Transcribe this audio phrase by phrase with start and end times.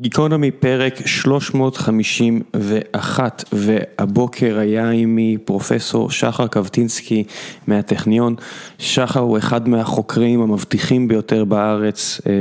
[0.00, 7.24] גיקונומי פרק 351 והבוקר היה עימי פרופסור שחר קבטינסקי
[7.66, 8.34] מהטכניון.
[8.78, 12.32] שחר הוא אחד מהחוקרים המבטיחים ביותר בארץ אה,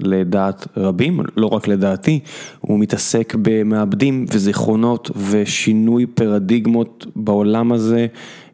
[0.00, 2.20] לדעת רבים, לא רק לדעתי,
[2.60, 8.06] הוא מתעסק במעבדים וזיכרונות ושינוי פרדיגמות בעולם הזה,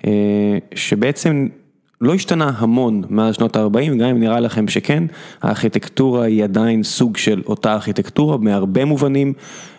[0.06, 1.48] אה, שבעצם
[2.02, 5.04] לא השתנה המון מאז שנות ה-40, גם אם נראה לכם שכן,
[5.42, 9.32] הארכיטקטורה היא עדיין סוג של אותה ארכיטקטורה מהרבה מובנים,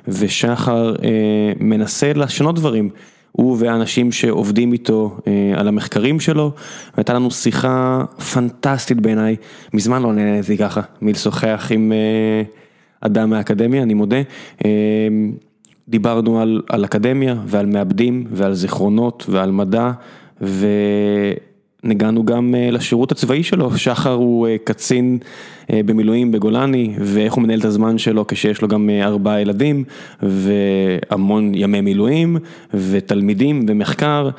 [0.07, 2.89] ושחר אה, מנסה לשנות דברים.
[3.31, 6.51] הוא והאנשים שעובדים איתו אה, על המחקרים שלו,
[6.93, 9.35] והייתה לנו שיחה פנטסטית בעיניי,
[9.73, 12.43] מזמן לא נהניתי ככה מלשוחח עם אה,
[13.01, 14.21] אדם מהאקדמיה, אני מודה.
[14.65, 14.69] אה,
[15.89, 19.91] דיברנו על, על אקדמיה ועל מעבדים ועל זיכרונות ועל מדע,
[20.41, 20.67] ו...
[21.91, 25.17] הגענו גם אה, לשירות הצבאי שלו, שחר הוא אה, קצין
[25.71, 29.83] אה, במילואים בגולני, ואיך הוא מנהל את הזמן שלו כשיש לו גם ארבעה ילדים,
[30.21, 32.37] והמון ימי מילואים,
[32.73, 34.29] ותלמידים ומחקר.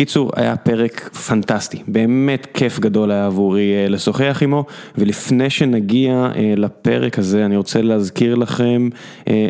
[0.00, 4.64] קיצור, היה פרק פנטסטי, באמת כיף גדול היה עבורי לשוחח עמו,
[4.98, 8.88] ולפני שנגיע לפרק הזה, אני רוצה להזכיר לכם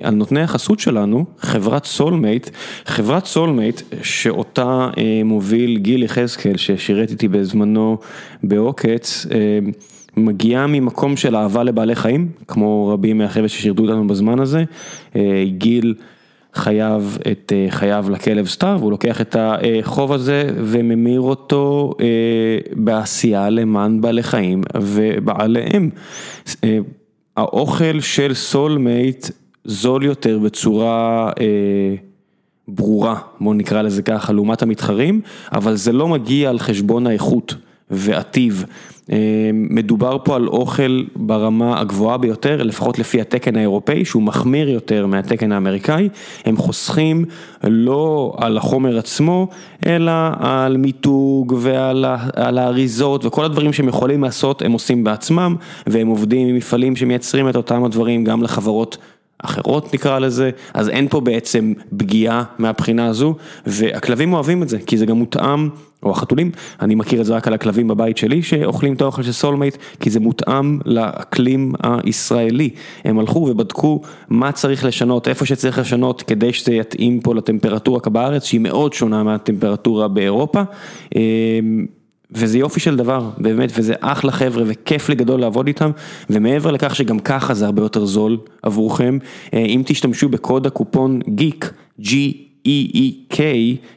[0.03, 2.51] על נותני החסות שלנו, חברת סולמייט,
[2.87, 4.91] חברת סולמייט שאותה
[5.25, 7.99] מוביל גיל יחזקאל, ששירת איתי בזמנו
[8.43, 9.27] בעוקץ,
[10.17, 14.65] מגיעה ממקום של אהבה לבעלי חיים, כמו רבים מהחבר'ה ששירתו אותנו בזמן הזה,
[15.45, 15.95] גיל
[16.55, 22.07] חייב את אה, חייו לכלב סתיו, הוא לוקח את החוב הזה וממיר אותו אה,
[22.73, 25.91] בעשייה למען בעלי חיים ובעליהם.
[26.65, 26.79] אה,
[27.37, 29.27] האוכל של סולמייט
[29.65, 31.31] זול יותר בצורה
[32.69, 35.21] ברורה, בואו נקרא לזה ככה, לעומת המתחרים,
[35.53, 37.55] אבל זה לא מגיע על חשבון האיכות
[37.91, 38.65] והטיב.
[39.53, 45.53] מדובר פה על אוכל ברמה הגבוהה ביותר, לפחות לפי התקן האירופאי, שהוא מחמיר יותר מהתקן
[45.53, 46.09] האמריקאי,
[46.45, 47.25] הם חוסכים
[47.65, 49.49] לא על החומר עצמו,
[49.87, 55.57] אלא על מיתוג ועל האריזות וכל הדברים שהם יכולים לעשות, הם עושים בעצמם,
[55.87, 58.99] והם עובדים עם מפעלים שמייצרים את אותם הדברים גם לחברות.
[59.45, 63.35] אחרות נקרא לזה, אז אין פה בעצם פגיעה מהבחינה הזו,
[63.67, 65.69] והכלבים אוהבים את זה, כי זה גם מותאם,
[66.03, 69.33] או החתולים, אני מכיר את זה רק על הכלבים בבית שלי, שאוכלים את האוכל של
[69.33, 72.71] סולמייט, כי זה מותאם לאקלים הישראלי.
[73.05, 78.45] הם הלכו ובדקו מה צריך לשנות, איפה שצריך לשנות, כדי שזה יתאים פה לטמפרטורה בארץ,
[78.45, 80.63] שהיא מאוד שונה מהטמפרטורה באירופה.
[82.33, 85.91] וזה יופי של דבר, באמת, וזה אחלה חבר'ה וכיף לי גדול לעבוד איתם,
[86.31, 89.19] ומעבר לכך שגם ככה זה הרבה יותר זול עבורכם,
[89.55, 93.39] אה, אם תשתמשו בקוד הקופון גיק, G-E-E-K,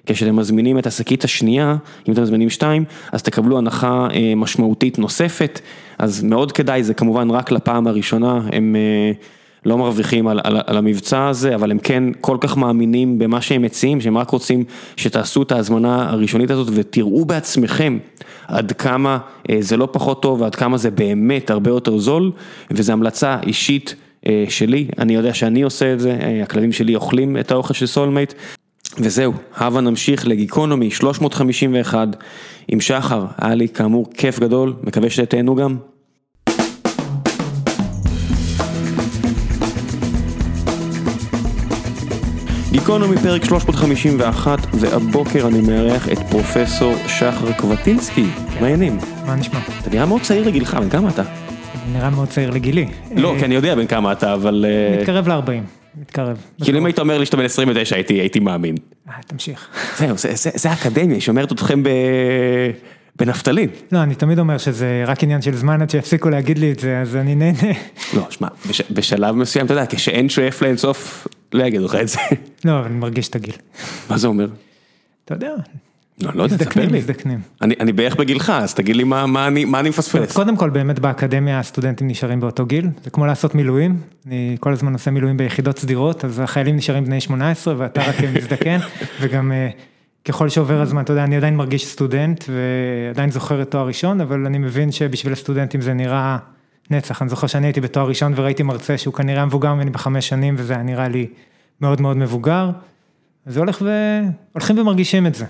[0.05, 1.75] כשאתם מזמינים את השקית השנייה,
[2.07, 5.61] אם אתם מזמינים שתיים, אז תקבלו הנחה אה, משמעותית נוספת,
[6.00, 8.75] אז מאוד כדאי, זה כמובן רק לפעם הראשונה, הם...
[9.66, 13.62] לא מרוויחים על, על, על המבצע הזה, אבל הם כן כל כך מאמינים במה שהם
[13.62, 14.63] מציעים, שהם רק רוצים
[14.97, 17.97] שתעשו את ההזמנה הראשונית הזאת ותראו בעצמכם
[18.47, 19.18] עד כמה
[19.50, 22.31] אה, זה לא פחות טוב ועד כמה זה באמת הרבה יותר זול,
[22.72, 23.96] וזו המלצה אישית
[24.28, 27.85] אה, שלי, אני יודע שאני עושה את זה, אה, הכלבים שלי אוכלים את האוכל של
[27.85, 28.34] סולמייט.
[28.97, 32.07] וזהו, הבה נמשיך לגיקונומי 351
[32.68, 35.78] עם שחר, היה לי כאמור כיף גדול, מקווה שתהנו גם.
[42.73, 48.97] גיקונומי פרק 351, והבוקר אני מארח את פרופסור שחר קבטינסקי, מה העניינים?
[49.25, 49.59] מה נשמע?
[49.81, 51.23] אתה נראה מאוד צעיר לגילך, בן כמה אתה?
[51.91, 52.88] נראה מאוד צעיר לגילי.
[53.16, 54.66] לא, כי אני יודע בן כמה אתה, אבל...
[54.67, 55.51] אה, מתקרב ל-40,
[56.01, 56.38] מתקרב.
[56.63, 58.75] כאילו אם היית אומר לי שאתה בן 29 הייתי מאמין.
[59.09, 59.67] אה, תמשיך.
[59.97, 60.16] זהו,
[60.56, 61.89] זה אקדמיה, היא שומרת אתכם ב...
[63.16, 63.69] בנפתלין.
[63.91, 67.00] לא, אני תמיד אומר שזה רק עניין של זמן עד שיפסיקו להגיד לי את זה,
[67.01, 67.73] אז אני נהנה.
[68.16, 68.47] לא, שמע,
[68.91, 72.19] בשלב מסוים, אתה יודע, כשאין שואף לאינסוף, לא יגידו לך את זה.
[72.65, 73.55] לא, אבל אני מרגיש את הגיל.
[74.09, 74.47] מה זה אומר?
[75.25, 75.53] אתה יודע.
[76.21, 76.97] לא, לא יודע, תספר לי.
[76.97, 77.39] מזדקנים.
[77.61, 80.35] אני בערך בגילך, אז תגיד לי מה אני מפספס.
[80.35, 84.93] קודם כל, באמת באקדמיה הסטודנטים נשארים באותו גיל, זה כמו לעשות מילואים, אני כל הזמן
[84.93, 88.79] עושה מילואים ביחידות סדירות, אז החיילים נשארים בני 18 ואתה רק מזדקן,
[89.21, 89.69] וגם אה,
[90.25, 94.45] ככל שעובר הזמן, אתה יודע, אני עדיין מרגיש סטודנט ועדיין זוכר את תואר ראשון, אבל
[94.45, 96.38] אני מבין שבשביל הסטודנטים זה נראה
[96.91, 100.56] נצח, אני זוכר שאני הייתי בתואר ראשון וראיתי מרצה שהוא כנראה מבוגר ממני בחמש שנים
[100.57, 101.27] וזה היה נראה לי
[101.81, 102.69] מאוד מאוד מבוגר,
[103.45, 103.89] זה הולך ו...
[104.53, 105.45] הולכים ומרגישים את זה.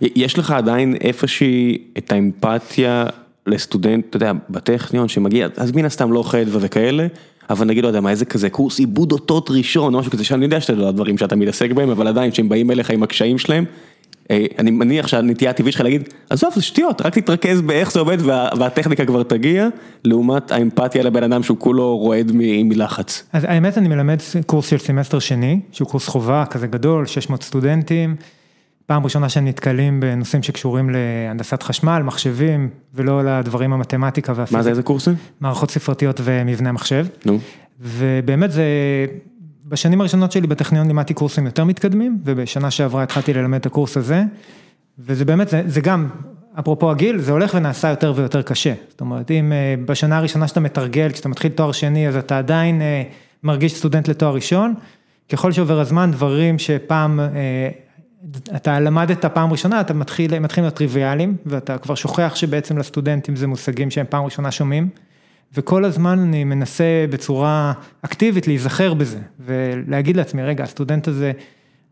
[0.00, 3.06] יש לך עדיין איפושהי את האמפתיה
[3.46, 7.06] לסטודנט, אתה יודע, בטכניון שמגיע, אז מן הסתם לא חדווה וכאלה,
[7.50, 10.44] אבל נגיד, לא יודע מה, איזה כזה קורס עיבוד אותות ראשון, או משהו כזה, שאני
[10.44, 13.64] יודע שאתה יודע דברים שאתה מתעסק בהם, אבל עדיין, כשהם באים אליך עם הקשיים שלהם,
[14.30, 18.18] אני מניח שהנטייה הטבעית שלך להגיד, עזוב זה שטויות, רק תתרכז באיך זה עובד
[18.58, 19.68] והטכניקה כבר תגיע,
[20.04, 23.24] לעומת האמפתיה לבן אדם שהוא כולו רועד מלחץ.
[23.32, 28.16] אז האמת אני מלמד קורס של סמסטר שני, שהוא קורס חובה כזה גדול, 600 סטודנטים.
[28.86, 34.56] פעם ראשונה שהם נתקלים בנושאים שקשורים להנדסת חשמל, מחשבים, ולא לדברים המתמטיקה והפיזיקה.
[34.56, 35.14] מה זה, איזה קורסים?
[35.40, 37.06] מערכות ספרתיות ומבנה מחשב.
[37.24, 37.38] נו.
[37.80, 38.64] ובאמת זה,
[39.68, 44.22] בשנים הראשונות שלי בטכניון לימדתי קורסים יותר מתקדמים, ובשנה שעברה התחלתי ללמד את הקורס הזה,
[44.98, 46.08] וזה באמת, זה, זה גם,
[46.58, 48.74] אפרופו הגיל, זה הולך ונעשה יותר ויותר קשה.
[48.88, 52.82] זאת אומרת, אם אה, בשנה הראשונה שאתה מתרגל, כשאתה מתחיל תואר שני, אז אתה עדיין
[52.82, 53.02] אה,
[53.42, 54.74] מרגיש סטודנט לתואר ראשון,
[55.28, 57.20] ככל שעובר הזמן, דברים שפעם...
[57.20, 57.68] אה,
[58.56, 63.46] אתה למדת פעם ראשונה, אתה מתחיל, מתחיל להיות טריוויאליים, ואתה כבר שוכח שבעצם לסטודנטים זה
[63.46, 64.88] מושגים שהם פעם ראשונה שומעים,
[65.54, 67.72] וכל הזמן אני מנסה בצורה
[68.02, 71.32] אקטיבית להיזכר בזה, ולהגיד לעצמי, רגע, הסטודנט הזה,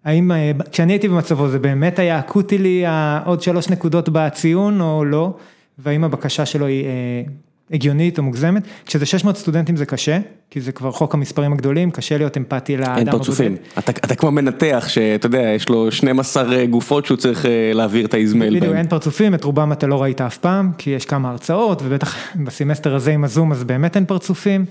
[0.04, 0.30] האם,
[0.72, 2.84] כשאני הייתי במצבו זה באמת היה אקוטי לי
[3.24, 5.34] עוד שלוש נקודות בציון או לא,
[5.78, 6.86] והאם הבקשה שלו היא
[7.70, 10.18] הגיונית או מוגזמת, כשזה 600 סטודנטים זה קשה,
[10.50, 12.98] כי זה כבר חוק המספרים הגדולים, קשה להיות אמפתי לאדם.
[12.98, 17.70] אין פרצופים, אתה אתה כמו מנתח שאתה יודע, יש לו 12 גופות שהוא צריך אה,
[17.74, 18.60] להעביר את האזמייל בהם.
[18.60, 22.16] בדיוק, אין פרצופים, את רובם אתה לא ראית אף פעם, כי יש כמה הרצאות, ובטח
[22.44, 24.64] בסמסטר הזה עם הזום אז באמת אין פרצופים.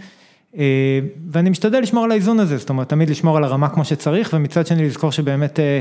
[0.58, 1.00] אה,
[1.32, 4.68] ואני משתדל לשמור על האיזון הזה, זאת אומרת, תמיד לשמור על הרמה כמו שצריך, ומצד
[4.68, 5.80] שני לזכור שבאמת, אה,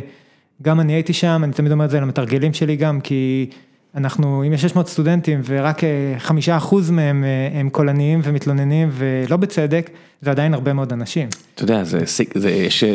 [0.62, 3.46] גם אני הייתי שם, אני תמיד אומר את זה למתרגלים שלי גם, כי...
[3.96, 9.36] אנחנו, אם יש 600 סטודנטים ורק אה, חמישה אחוז מהם אה, הם קולניים ומתלוננים ולא
[9.36, 9.90] בצדק,
[10.22, 11.28] זה עדיין הרבה מאוד אנשים.
[11.54, 12.00] אתה יודע, זה,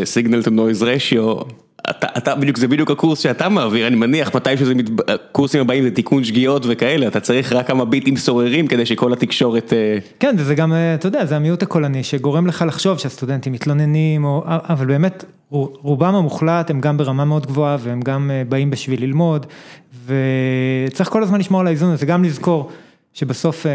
[0.05, 1.53] סיגנל to noise ratio,
[1.89, 4.89] אתה, אתה בדיוק, זה בדיוק הקורס שאתה מעביר, אני מניח, מתי שזה, מת,
[5.31, 9.73] קורסים הבאים זה תיקון שגיאות וכאלה, אתה צריך רק כמה ביטים סוררים כדי שכל התקשורת...
[9.73, 14.43] אה, כן, וזה גם, אתה יודע, זה המיעוט הקולני שגורם לך לחשוב שהסטודנטים מתלוננים, או,
[14.45, 19.45] אבל באמת, רובם המוחלט הם גם ברמה מאוד גבוהה והם גם באים בשביל ללמוד,
[20.05, 22.69] וצריך כל הזמן לשמור על האיזון הזה, גם לזכור
[23.13, 23.71] שבסוף אה,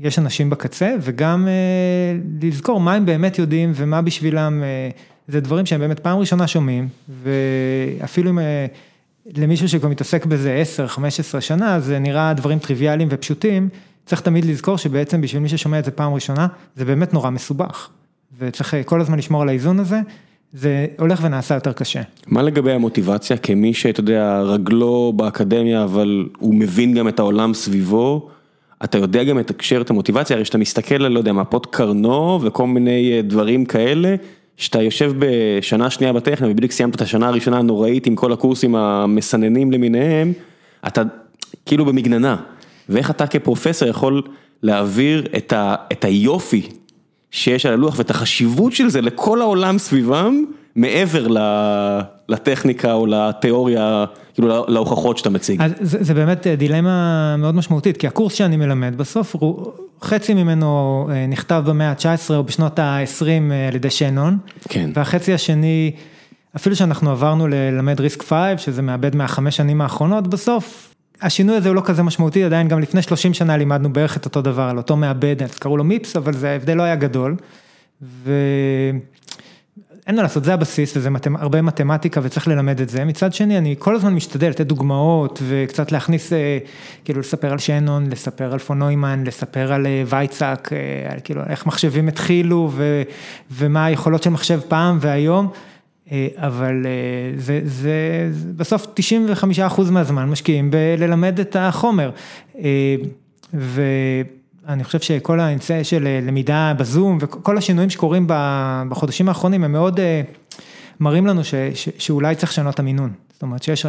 [0.00, 4.90] יש אנשים בקצה, וגם אה, לזכור מה הם באמת יודעים ומה בשבילם, אה,
[5.28, 6.88] זה דברים שהם באמת פעם ראשונה שומעים,
[7.22, 8.38] ואפילו אם
[9.36, 10.62] למישהו שכבר מתעסק בזה
[11.36, 13.68] 10-15 שנה, זה נראה דברים טריוויאליים ופשוטים,
[14.06, 17.88] צריך תמיד לזכור שבעצם בשביל מי ששומע את זה פעם ראשונה, זה באמת נורא מסובך,
[18.38, 20.00] וצריך כל הזמן לשמור על האיזון הזה.
[20.52, 22.00] זה הולך ונעשה יותר קשה.
[22.26, 28.28] מה לגבי המוטיבציה כמי שאתה יודע, רגלו באקדמיה, אבל הוא מבין גם את העולם סביבו,
[28.84, 32.66] אתה יודע גם לתקשר את המוטיבציה, הרי שאתה מסתכל על, לא יודע, מפות קרנו וכל
[32.66, 34.14] מיני אה, דברים כאלה,
[34.56, 39.72] שאתה יושב בשנה שנייה בטכניה ובדיוק סיימת את השנה הראשונה הנוראית עם כל הקורסים המסננים
[39.72, 40.32] למיניהם,
[40.86, 41.02] אתה
[41.66, 42.36] כאילו במגננה,
[42.88, 44.22] ואיך אתה כפרופסור יכול
[44.62, 46.68] להעביר את, ה, את היופי
[47.30, 50.44] שיש על הלוח ואת החשיבות של זה לכל העולם סביבם,
[50.76, 51.26] מעבר
[52.28, 54.04] לטכניקה או לתיאוריה,
[54.34, 55.62] כאילו להוכחות שאתה מציג.
[55.62, 59.36] אז זה, זה באמת דילמה מאוד משמעותית, כי הקורס שאני מלמד בסוף,
[60.02, 64.38] חצי ממנו אה, נכתב במאה ה-19 או בשנות ה-20 אה, על ידי שנון,
[64.68, 64.90] כן.
[64.94, 65.92] והחצי השני,
[66.56, 71.76] אפילו שאנחנו עברנו ללמד ריסק 5, שזה מאבד מהחמש שנים האחרונות, בסוף השינוי הזה הוא
[71.76, 74.96] לא כזה משמעותי, עדיין גם לפני 30 שנה לימדנו בערך את אותו דבר, על אותו
[74.96, 77.36] מעבד, אז קראו לו מיפס, אבל זה ההבדל לא היה גדול.
[80.06, 81.08] ואין מה לעשות, זה הבסיס וזה.
[81.38, 83.04] הרבה מתמטיקה וצריך ללמד את זה.
[83.04, 86.58] מצד שני, אני כל הזמן משתדל לתת דוגמאות וקצת להכניס, אה,
[87.04, 92.08] כאילו לספר על שנון, לספר על פונוימן, לספר על אה, וייצק, אה, כאילו איך מחשבים
[92.08, 93.02] התחילו ו...
[93.50, 95.48] ומה היכולות של מחשב פעם והיום.
[96.36, 98.86] אבל אה, זה, זה, בסוף
[99.70, 102.10] 95% מהזמן משקיעים בללמד את החומר.
[102.58, 102.96] אה,
[104.68, 108.26] ואני חושב שכל האמצעי של למידה בזום וכל השינויים שקורים
[108.88, 110.00] בחודשים האחרונים הם מאוד
[111.00, 113.12] מראים לנו ש, ש, שאולי צריך לשנות את המינון.
[113.32, 113.86] זאת אומרת שיש,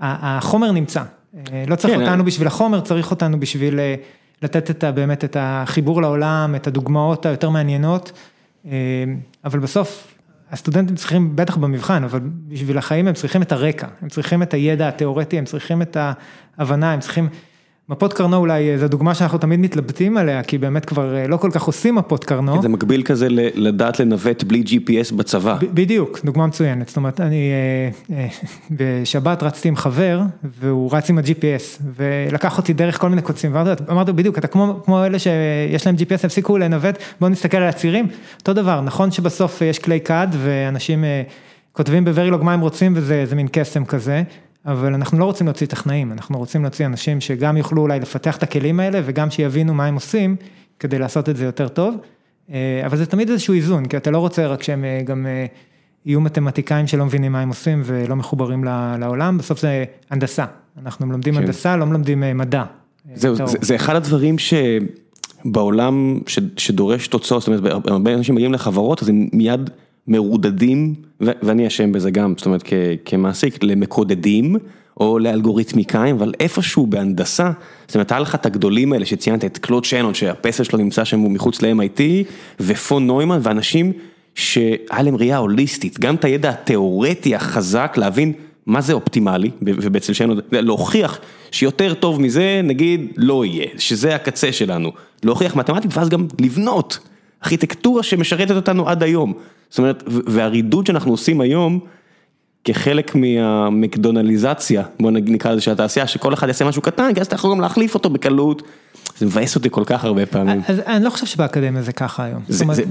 [0.00, 1.02] החומר נמצא,
[1.66, 2.02] לא צריך כן.
[2.02, 3.80] אותנו בשביל החומר, צריך אותנו בשביל
[4.42, 8.12] לתת את, באמת את החיבור לעולם, את הדוגמאות היותר מעניינות,
[9.44, 10.14] אבל בסוף
[10.50, 14.88] הסטודנטים צריכים, בטח במבחן, אבל בשביל החיים הם צריכים את הרקע, הם צריכים את הידע
[14.88, 15.96] התיאורטי, הם צריכים את
[16.58, 17.28] ההבנה, הם צריכים...
[17.92, 21.50] מפות קרנו אולי זו דוגמה שאנחנו תמיד מתלבטים עליה, כי באמת כבר אה, לא כל
[21.52, 22.62] כך עושים מפות קרנו.
[22.62, 25.56] זה מקביל כזה לדעת לנווט בלי GPS בצבא.
[25.74, 27.50] בדיוק, דוגמה מצוינת, זאת אומרת, אני
[28.10, 28.28] אה, אה,
[28.78, 30.20] בשבת רצתי עם חבר,
[30.60, 35.18] והוא רץ עם ה-GPS, ולקח אותי דרך כל מיני קוצים, ואמרתי בדיוק, אתה כמו אלה
[35.18, 38.06] שיש להם GPS, הפסיקו לנווט, בואו נסתכל על הצירים,
[38.38, 41.04] אותו דבר, נכון שבסוף יש כלי קאד, ואנשים
[41.72, 44.22] כותבים בוורילוג מה הם רוצים, וזה מין קסם כזה.
[44.66, 48.42] אבל אנחנו לא רוצים להוציא טכנאים, אנחנו רוצים להוציא אנשים שגם יוכלו אולי לפתח את
[48.42, 50.36] הכלים האלה וגם שיבינו מה הם עושים
[50.78, 51.96] כדי לעשות את זה יותר טוב.
[52.52, 55.26] אה, אבל זה תמיד איזשהו איזון, כי אתה לא רוצה רק שהם אה, גם
[56.06, 58.64] יהיו מתמטיקאים שלא מבינים מה הם עושים ולא מחוברים
[59.00, 60.44] לעולם, בסוף זה הנדסה,
[60.82, 61.40] אנחנו מלמדים כן.
[61.40, 62.64] הנדסה, לא מלמדים מדע.
[63.14, 69.02] זהו, זה, זה אחד הדברים שבעולם ש, שדורש תוצאות, זאת אומרת, הרבה אנשים מגיעים לחברות,
[69.02, 69.70] אז הם מיד
[70.08, 72.62] מרודדים, ואני אשם בזה גם, זאת אומרת,
[73.04, 74.56] כמעסיק, למקודדים.
[75.00, 77.50] או לאלגוריתמיקאים, אבל איפשהו בהנדסה,
[77.86, 81.32] זאת אומרת, היה לך את הגדולים האלה שציינת, את קלוד שנון, שהפסל שלו נמצא שם
[81.32, 82.00] מחוץ ל-MIT,
[82.60, 83.92] ופון נוימן, ואנשים
[84.34, 88.32] שהיה להם ראייה הוליסטית, גם את הידע התיאורטי החזק, להבין
[88.66, 91.18] מה זה אופטימלי, ובעצם שנון, להוכיח
[91.50, 94.92] שיותר טוב מזה, נגיד, לא יהיה, שזה הקצה שלנו,
[95.22, 96.98] להוכיח מתמטית, ואז גם לבנות
[97.44, 99.32] ארכיטקטורה שמשרתת אותנו עד היום.
[99.70, 101.80] זאת אומרת, והרידוד שאנחנו עושים היום,
[102.64, 107.34] כחלק מהמקדונליזציה, בוא נקרא לזה של התעשייה, שכל אחד יעשה משהו קטן, כי אז אתה
[107.34, 108.62] יכול גם להחליף אותו בקלות.
[109.18, 110.60] זה מבאס אותי כל כך הרבה פעמים.
[110.68, 112.42] אז אני לא חושב שבאקדמיה זה ככה היום.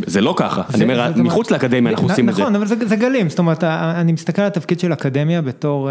[0.08, 2.41] זה לא ככה, אני אומר, מחוץ לאקדמיה אנחנו עושים את זה.
[2.41, 5.89] נכון, אבל זה גלים, זאת אומרת, אני מסתכל על התפקיד של אקדמיה בתור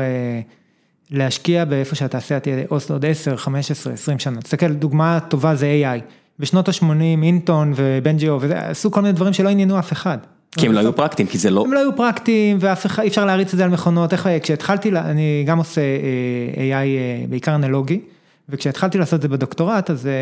[1.10, 4.40] להשקיע באיפה שהתעשייה תהיה עוד 10, 15, 20 שנה.
[4.40, 6.00] תסתכל, דוגמה טובה זה AI.
[6.40, 10.18] בשנות ה-80 אינטון ובנג'יו, עשו כל מיני דברים שלא עניינו אף אחד.
[10.56, 11.64] כי הם לא היו פרקטיים, כי זה לא...
[11.66, 14.90] הם לא היו פרקטיים ואף אחד, אי אפשר להריץ את זה על מכונות, איך, כשהתחלתי,
[14.90, 15.80] אני גם עושה
[16.54, 18.00] AI אה, בעיקר אנלוגי,
[18.48, 20.12] וכשהתחלתי לעשות את זה בדוקטורט, אז אה,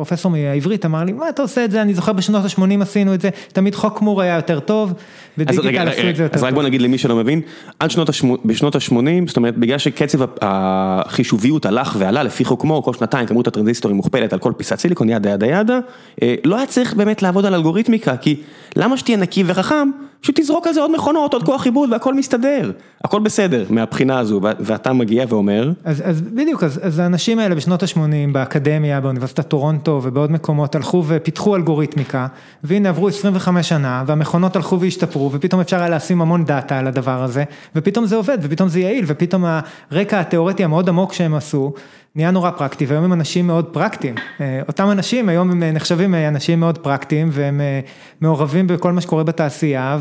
[0.00, 3.20] פרופסור מהעברית אמר לי, מה אתה עושה את זה, אני זוכר בשנות ה-80 עשינו את
[3.20, 4.92] זה, תמיד חוק מור היה יותר טוב,
[5.38, 6.34] ודיגיטל עשו את זה יותר טוב.
[6.34, 7.40] אז רק בוא נגיד למי שלא מבין,
[7.78, 8.94] עד שנות ה-80,
[9.26, 14.32] זאת אומרת, בגלל שקצב החישוביות הלך ועלה לפי חוק מור, כל שנתיים כמות הטרנזיסטורים מוכפלת
[14.32, 15.78] על כל פיסת סיליקון, ידה ידה ידה,
[16.22, 18.36] אה, לא היה צריך באמת לעבוד על אלגוריתמיקה, כי
[18.76, 19.90] למה שתהיה נקי וחכם?
[20.20, 22.70] פשוט תזרוק על זה עוד מכונות, עוד כוח עיבוד והכל מסתדר,
[23.04, 25.72] הכל בסדר מהבחינה הזו, ואתה מגיע ואומר.
[25.84, 31.04] אז, אז בדיוק, אז, אז האנשים האלה בשנות ה-80 באקדמיה, באוניברסיטת טורונטו ובעוד מקומות הלכו
[31.06, 32.26] ופיתחו אלגוריתמיקה,
[32.64, 37.22] והנה עברו 25 שנה והמכונות הלכו והשתפרו ופתאום אפשר היה לשים המון דאטה על הדבר
[37.22, 37.44] הזה,
[37.76, 39.44] ופתאום זה עובד ופתאום זה יעיל ופתאום
[39.90, 41.72] הרקע התיאורטי המאוד עמוק שהם עשו,
[42.14, 44.14] נהיה נורא פרקטי, והיום הם אנשים מאוד פרקטיים.
[44.40, 47.80] אה, אותם אנשים היום הם נחשבים אנשים מאוד פרקטיים, והם אה,
[48.20, 49.98] מעורבים בכל מה שקורה בתעשייה,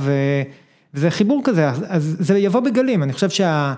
[0.93, 3.73] וזה חיבור כזה, אז זה יבוא בגלים, אני חושב שה...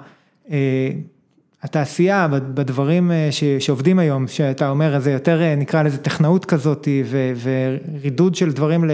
[1.61, 6.87] אה, התעשייה בדברים אה, שעובדים היום, שאתה אומר, זה יותר אה, נקרא לזה טכנאות כזאת
[7.41, 8.85] ורידוד של דברים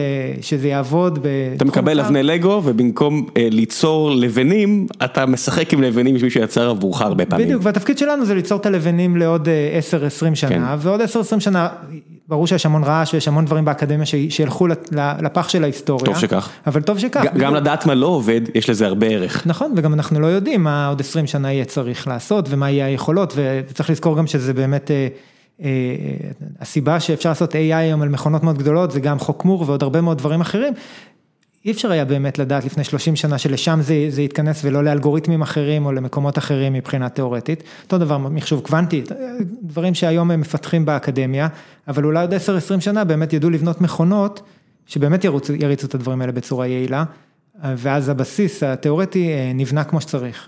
[0.41, 1.27] שזה יעבוד.
[1.55, 7.01] אתה מקבל אבני לגו ובמקום אה, ליצור לבנים, אתה משחק עם לבנים שמישהו יצר עבורך
[7.01, 7.47] הרבה פעמים.
[7.47, 9.47] בדיוק, והתפקיד שלנו זה ליצור את הלבנים לעוד
[10.31, 10.61] 10-20 שנה, כן.
[10.79, 11.67] ועוד 10-20 שנה,
[12.27, 14.67] ברור שיש המון רעש ויש המון דברים באקדמיה שילכו
[15.21, 16.05] לפח של ההיסטוריה.
[16.05, 16.49] טוב שכך.
[16.67, 17.23] אבל טוב שכך.
[17.37, 19.47] גם לדעת מה לא עובד, יש לזה הרבה ערך.
[19.47, 22.45] נכון, וגם אנחנו לא יודעים מה עוד 20 שנה יהיה צריך לעשות.
[22.49, 25.07] ומה יהיה היכולות, וצריך לזכור גם שזה באמת, אה,
[25.63, 25.69] אה,
[26.59, 30.01] הסיבה שאפשר לעשות AI היום על מכונות מאוד גדולות, זה גם חוק מור ועוד הרבה
[30.01, 30.73] מאוד דברים אחרים.
[31.67, 35.85] אי אפשר היה באמת לדעת לפני 30 שנה שלשם זה, זה יתכנס ולא לאלגוריתמים אחרים
[35.85, 37.63] או למקומות אחרים מבחינה תיאורטית.
[37.83, 39.03] אותו דבר מחשוב קוונטי,
[39.63, 41.47] דברים שהיום הם מפתחים באקדמיה,
[41.87, 42.37] אבל אולי עוד 10-20
[42.79, 44.41] שנה באמת ידעו לבנות מכונות
[44.85, 47.03] שבאמת יריצו, יריצו את הדברים האלה בצורה יעילה,
[47.63, 50.47] ואז הבסיס התיאורטי אה, נבנה כמו שצריך.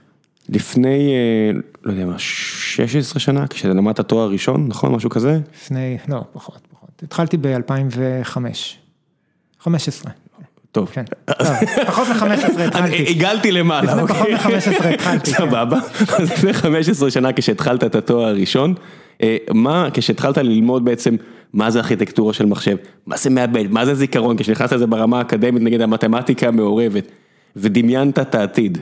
[0.49, 4.95] לפני, אה, לא יודע מה, 16 שנה, כשלמדת תואר ראשון, נכון?
[4.95, 5.39] משהו כזה?
[5.53, 7.03] לפני, לא, פחות, פחות.
[7.03, 8.38] התחלתי ב-2005.
[9.59, 10.11] 15.
[10.71, 10.89] טוב.
[10.93, 11.03] כן,
[11.88, 13.05] פחות מ-15 התחלתי.
[13.09, 13.95] הגלתי למעלה.
[13.95, 14.55] לפני פחות אוקיי.
[14.55, 15.31] מ-15 התחלתי.
[15.31, 15.38] כן.
[15.38, 15.79] סבבה.
[16.19, 18.73] אז לפני 15 שנה כשהתחלת את התואר הראשון,
[19.23, 21.15] אה, מה, כשהתחלת ללמוד בעצם
[21.53, 22.75] מה זה ארכיטקטורה של מחשב,
[23.07, 27.11] מה זה מעבד, מה זה זיכרון, כשנכנסת לזה ברמה האקדמית נגד המתמטיקה המעורבת,
[27.55, 28.77] ודמיינת את העתיד.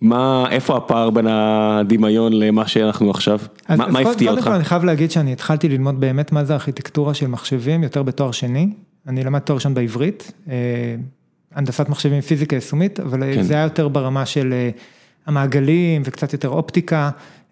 [0.00, 3.38] מה, איפה הפער בין הדמיון למה שאנחנו עכשיו?
[3.68, 4.42] מה, מה הפתיע אותך?
[4.42, 8.02] קודם כל אני חייב להגיד שאני התחלתי ללמוד באמת מה זה ארכיטקטורה של מחשבים, יותר
[8.02, 8.68] בתואר שני.
[9.08, 10.54] אני למדתי תואר ראשון בעברית, אה,
[11.54, 13.42] הנדסת מחשבים פיזיקה יישומית, אבל כן.
[13.42, 14.70] זה היה יותר ברמה של אה,
[15.26, 17.10] המעגלים וקצת יותר אופטיקה.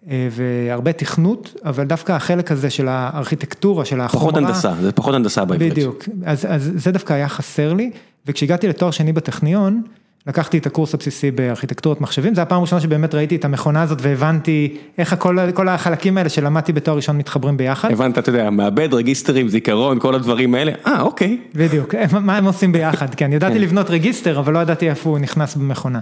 [0.09, 4.31] אה, והרבה תכנות, אבל דווקא החלק הזה של הארכיטקטורה, של החומרה.
[4.31, 5.71] פחות הנדסה, זה פחות הנדסה בעברית.
[5.71, 7.91] בדיוק, אז, אז זה דווקא היה חסר לי,
[8.25, 9.81] וכשהגעתי לתואר שני בטכניון,
[10.27, 14.77] לקחתי את הקורס הבסיסי בארכיטקטורת מחשבים, זו הפעם הראשונה שבאמת ראיתי את המכונה הזאת והבנתי
[14.97, 17.91] איך הכל, כל החלקים האלה שלמדתי בתואר ראשון מתחברים ביחד.
[17.91, 21.37] הבנת, אתה יודע, מעבד, רגיסטרים, זיכרון, כל הדברים האלה, אה, אוקיי.
[21.55, 23.61] בדיוק, מה הם עושים ביחד, כן, ידעתי כן.
[23.61, 25.99] לבנות רגיסטר, אבל לא ידעתי איפה הוא נכנס במכונה.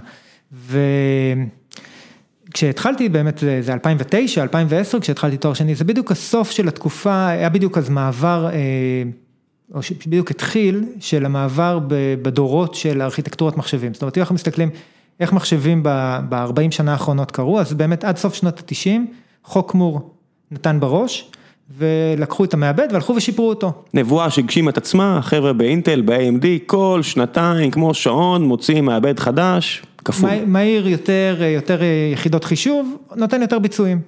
[2.48, 7.78] וכשהתחלתי באמת, זה 2009, 2010, כשהתחלתי תואר שני, זה בדיוק הסוף של התקופה, היה בדיוק
[7.78, 8.48] אז מעבר.
[9.74, 11.78] או שבדיוק התחיל, של המעבר
[12.22, 13.94] בדורות של ארכיטקטורת מחשבים.
[13.94, 14.70] זאת אומרת, אם אנחנו מסתכלים
[15.20, 19.00] איך מחשבים ב-40 שנה האחרונות קרו, אז באמת עד סוף שנות ה-90,
[19.44, 20.10] חוק מור
[20.50, 21.30] נתן בראש,
[21.78, 23.72] ולקחו את המעבד והלכו ושיפרו אותו.
[23.94, 30.30] נבואה שהגשימה את עצמה, חבר'ה באינטל, ב-AMD, כל שנתיים, כמו שעון, מוציאים מעבד חדש, כפול.
[30.46, 31.80] מהיר יותר, יותר
[32.12, 34.00] יחידות חישוב, נותן יותר ביצועים.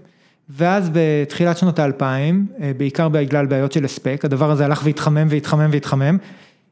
[0.51, 2.47] ואז בתחילת שנות האלפיים,
[2.77, 6.19] בעיקר בגלל בעיות של הספק, הדבר הזה הלך והתחמם והתחמם והתחמם.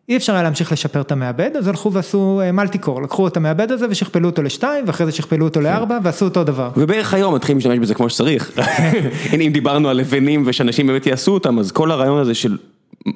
[0.08, 3.72] אי אפשר היה להמשיך לשפר את המעבד, אז הלכו ועשו מלטי קור, לקחו את המעבד
[3.72, 6.70] הזה ושכפלו אותו לשתיים, ואחרי זה שכפלו אותו לארבע, ועשו אותו דבר.
[6.76, 8.58] ובערך היום מתחילים להשתמש בזה כמו שצריך.
[9.32, 12.56] הנה אם דיברנו על לבנים ושאנשים באמת יעשו אותם, אז כל הרעיון הזה של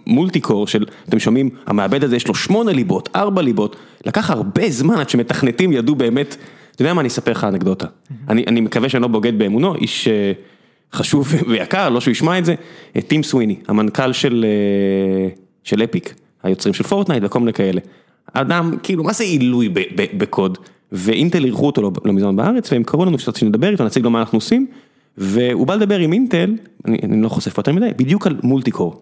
[0.07, 4.71] מולטי קור, של אתם שומעים, המעבד הזה יש לו שמונה ליבות, ארבע ליבות, לקח הרבה
[4.71, 6.37] זמן עד שמתכנתים ידעו באמת,
[6.77, 7.87] אתה יודע מה, אני אספר לך אנקדוטה.
[8.29, 10.09] אני מקווה שאני לא בוגד באמונו, איש
[10.93, 12.55] חשוב ויקר, לא שהוא ישמע את זה,
[13.07, 16.15] טים סוויני, המנכ"ל של אפיק.
[16.47, 17.81] היוצרים של פורטנייט וכל מיני כאלה.
[18.33, 20.59] אדם, כאילו, מה זה עילוי בקוד?
[20.93, 24.37] ואינטל אירחו אותו לא מזמן בארץ, והם קראו לנו שנדבר איתו, נציג לו מה אנחנו
[24.37, 24.67] עושים,
[25.19, 26.55] והוא בא לדבר עם אינטל,
[26.85, 29.01] אני, אני לא חושף יותר מדי, בדיוק על מולטי קור.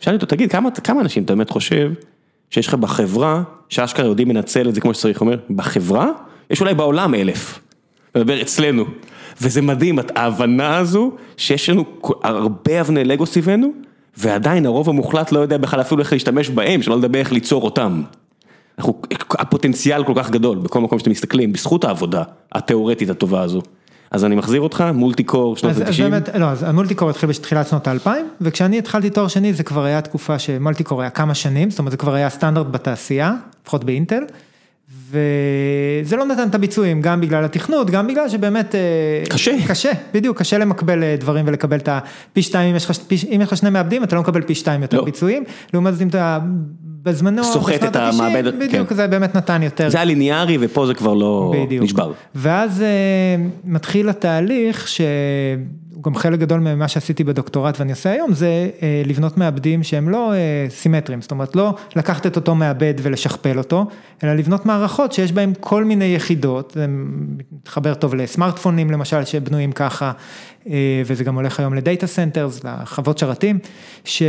[0.00, 1.92] שאלתי אותו, תגיד, כמה, כמה אנשים אתה באמת חושב
[2.50, 6.10] שיש לך בחברה, שאשכרה יודעים לנצל את זה כמו שצריך, אומר, בחברה?
[6.50, 7.58] יש אולי בעולם אלף.
[8.16, 8.84] מדבר אצלנו.
[9.42, 11.84] וזה מדהים, ההבנה הזו, שיש לנו
[12.22, 13.72] הרבה אבני לגו סביבנו,
[14.16, 18.02] ועדיין הרוב המוחלט לא יודע בכלל אפילו איך להשתמש בהם, שלא לדבר איך ליצור אותם.
[18.78, 19.00] אנחנו,
[19.38, 23.62] הפוטנציאל כל כך גדול בכל מקום שאתם מסתכלים, בזכות העבודה התיאורטית הטובה הזו.
[24.10, 25.88] אז אני מחזיר אותך, מולטי קור שנות ה-90.
[25.88, 29.62] אז באמת, לא, אז המולטי קור התחיל בתחילת שנות האלפיים, וכשאני התחלתי תואר שני זה
[29.62, 33.32] כבר היה תקופה שמולטי קור היה כמה שנים, זאת אומרת זה כבר היה סטנדרט בתעשייה,
[33.62, 34.22] לפחות באינטל.
[35.10, 38.74] וזה לא נתן את הביצועים, גם בגלל התכנות, גם בגלל שבאמת...
[39.28, 39.52] קשה.
[39.68, 42.76] קשה, בדיוק, קשה למקבל דברים ולקבל את הפי שתיים, אם
[43.40, 46.38] יש לך שני מעבדים, אתה לא מקבל פי שתיים יותר ביצועים, לעומת זאת אם אתה
[47.02, 49.88] בזמנו, סוחט את המעבד, בדיוק, זה באמת נתן יותר.
[49.88, 52.12] זה היה ליניארי ופה זה כבר לא נשבר.
[52.34, 52.84] ואז
[53.64, 55.00] מתחיל התהליך ש...
[56.00, 58.70] גם חלק גדול ממה שעשיתי בדוקטורט ואני עושה היום זה
[59.04, 60.32] לבנות מעבדים שהם לא
[60.68, 63.86] סימטריים, זאת אומרת לא לקחת את אותו מעבד ולשכפל אותו,
[64.24, 66.86] אלא לבנות מערכות שיש בהם כל מיני יחידות, זה
[67.52, 70.12] מתחבר טוב לסמארטפונים למשל שבנויים ככה,
[71.06, 73.58] וזה גם הולך היום ל data centers, לחוות שרתים,
[74.04, 74.22] ש...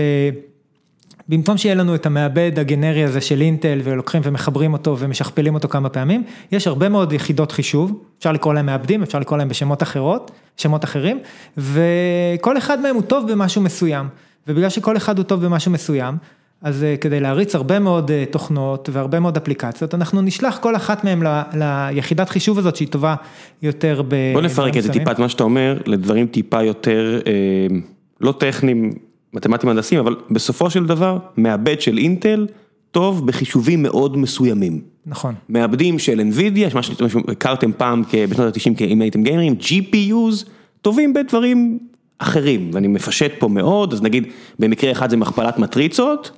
[1.30, 5.90] במקום שיהיה לנו את המעבד הגנרי הזה של אינטל ולוקחים ומחברים אותו ומשכפלים אותו כמה
[5.90, 10.32] פעמים, יש הרבה מאוד יחידות חישוב, אפשר לקרוא להם מעבדים, אפשר לקרוא להם בשמות אחרות,
[10.58, 11.20] שמות אחרים,
[11.58, 14.08] וכל אחד מהם הוא טוב במשהו מסוים,
[14.48, 16.16] ובגלל שכל אחד הוא טוב במשהו מסוים,
[16.62, 22.30] אז כדי להריץ הרבה מאוד תוכנות והרבה מאוד אפליקציות, אנחנו נשלח כל אחת מהם ליחידת
[22.30, 23.16] חישוב הזאת שהיא טובה
[23.62, 24.16] יותר ב...
[24.34, 27.20] בוא נפרק את זה טיפה, את מה שאתה אומר, לדברים טיפה יותר
[28.22, 29.09] לא טכניים.
[29.34, 32.48] מתמטיים הנדסיים, אבל בסופו של דבר, מעבד של אינטל,
[32.92, 34.82] טוב בחישובים מאוד מסוימים.
[35.06, 35.36] נכון.
[35.50, 40.46] מעבדים של NVIDIA, מה שהכרתם פעם בשנות ה-90, אם הייתם גיימרים, GPUs,
[40.82, 41.80] טובים בדברים
[42.20, 44.28] אחרים, ואני מפשט פה מאוד, אז נגיד,
[44.60, 46.32] במקרה אחד זה מכפלת מטריצות,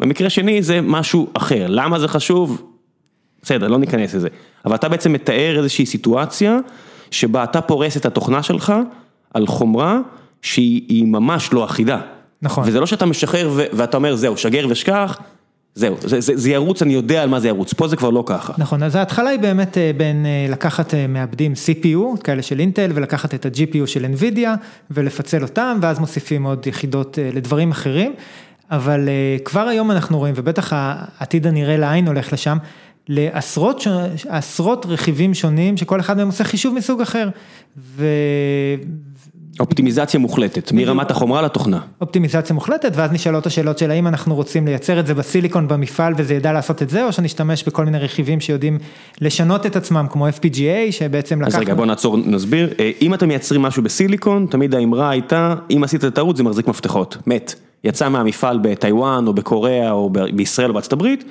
[0.00, 2.62] במקרה שני זה משהו אחר, למה זה חשוב?
[3.42, 4.28] בסדר, לא ניכנס לזה,
[4.64, 6.58] אבל אתה בעצם מתאר איזושהי סיטואציה,
[7.10, 8.72] שבה אתה פורס את התוכנה שלך
[9.34, 10.00] על חומרה
[10.42, 12.00] שהיא ממש לא אחידה.
[12.44, 12.64] נכון.
[12.66, 15.18] וזה לא שאתה משחרר ואתה אומר זהו, שגר ושכח,
[15.74, 18.22] זהו, זה, זה, זה ירוץ, אני יודע על מה זה ירוץ, פה זה כבר לא
[18.26, 18.52] ככה.
[18.58, 23.86] נכון, אז ההתחלה היא באמת בין לקחת מעבדים CPU, כאלה של אינטל, ולקחת את ה-GPU
[23.86, 24.48] של NVIDIA,
[24.90, 28.14] ולפצל אותם, ואז מוסיפים עוד יחידות לדברים אחרים,
[28.70, 29.08] אבל
[29.44, 32.58] כבר היום אנחנו רואים, ובטח העתיד הנראה לעין הולך לשם,
[33.08, 37.28] לעשרות רכיבים שונים, שכל אחד מהם עושה חישוב מסוג אחר.
[37.76, 38.06] ו...
[39.60, 41.80] אופטימיזציה מוחלטת, מרמת החומרה לתוכנה.
[42.00, 46.34] אופטימיזציה מוחלטת, ואז נשאלות השאלות של האם אנחנו רוצים לייצר את זה בסיליקון במפעל וזה
[46.34, 48.78] ידע לעשות את זה, או שנשתמש בכל מיני רכיבים שיודעים
[49.20, 51.56] לשנות את עצמם, כמו FPGA, שבעצם לקחנו...
[51.56, 52.74] אז רגע, בוא נעצור, נסביר.
[53.02, 57.16] אם אתם מייצרים משהו בסיליקון, תמיד האמרה הייתה, אם עשית את הטעות זה מחזיק מפתחות,
[57.26, 57.54] מת.
[57.84, 61.24] יצא מהמפעל בטיוואן, או בקוריאה, או בישראל, או בארצות הברית,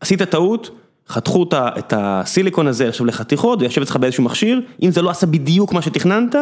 [0.00, 0.70] עשית טעות,
[1.08, 5.72] חתכו את הסיליקון הזה עכשיו לחתיכות, וישב אצלך באיזשהו מכשיר, אם זה לא עשה בדיוק
[5.72, 6.34] מה שתכננת,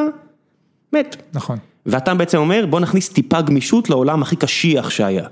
[0.92, 1.16] מת.
[1.35, 1.59] נכון.
[1.87, 5.29] ואתה בעצם אומר בוא נכניס טיפה גמישות לעולם הכי קשיח שהיה.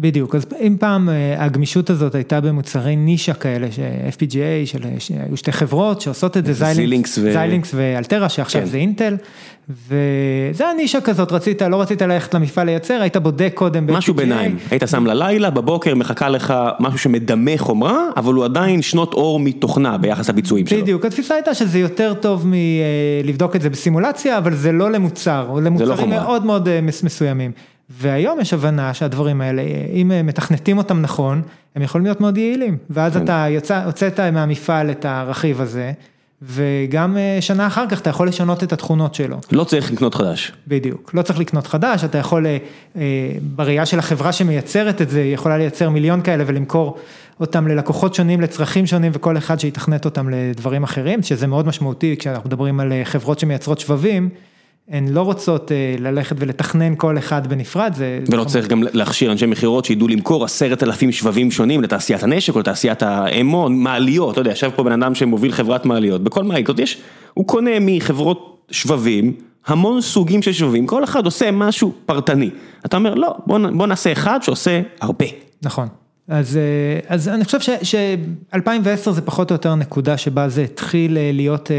[0.00, 1.08] בדיוק, אז אם פעם
[1.38, 8.28] הגמישות הזאת הייתה במוצרי נישה כאלה, ש-FPGA, שהיו שתי חברות שעושות את זה, זיילינקס ואלטרה,
[8.28, 9.16] שעכשיו זה אינטל,
[9.68, 13.96] וזה הנישה כזאת, רצית, לא רצית ללכת למפעל לייצר, היית בודק קודם ב-FPGA.
[13.96, 19.14] משהו ביניים, היית שם ללילה, בבוקר מחכה לך משהו שמדמה חומרה, אבל הוא עדיין שנות
[19.14, 20.80] אור מתוכנה ביחס לביצועים שלו.
[20.80, 26.10] בדיוק, התפיסה הייתה שזה יותר טוב מלבדוק את זה בסימולציה, אבל זה לא למוצר, למוצרים
[26.10, 26.68] מאוד מאוד
[27.02, 27.52] מסוימים.
[27.90, 31.42] והיום יש הבנה שהדברים האלה, אם מתכנתים אותם נכון,
[31.74, 33.46] הם יכולים להיות מאוד יעילים, ואז אתה
[33.84, 35.92] הוצאת מהמפעל את הרכיב הזה,
[36.42, 39.36] וגם שנה אחר כך אתה יכול לשנות את התכונות שלו.
[39.52, 40.52] לא צריך לקנות חדש.
[40.68, 42.46] בדיוק, לא צריך לקנות חדש, אתה יכול,
[43.56, 46.98] בראייה של החברה שמייצרת את זה, היא יכולה לייצר מיליון כאלה ולמכור
[47.40, 52.48] אותם ללקוחות שונים, לצרכים שונים וכל אחד שיתכנת אותם לדברים אחרים, שזה מאוד משמעותי כשאנחנו
[52.48, 54.28] מדברים על חברות שמייצרות שבבים.
[54.90, 58.20] הן לא רוצות ללכת ולתכנן כל אחד בנפרד, זה...
[58.28, 62.60] ולא צריך גם להכשיר אנשי מכירות שידעו למכור עשרת אלפים שבבים שונים לתעשיית הנשק או
[62.60, 66.98] לתעשיית האמון, מעליות, אתה יודע, יושב פה בן אדם שמוביל חברת מעליות, בכל מעליות יש,
[67.34, 69.32] הוא קונה מחברות שבבים,
[69.66, 72.50] המון סוגים של שבבים, כל אחד עושה משהו פרטני.
[72.86, 75.26] אתה אומר, לא, בוא נעשה אחד שעושה הרבה.
[75.62, 75.88] נכון.
[76.28, 76.58] אז,
[77.08, 81.70] אז אני חושב ש-2010 זה פחות או יותר נקודה שבה זה התחיל להיות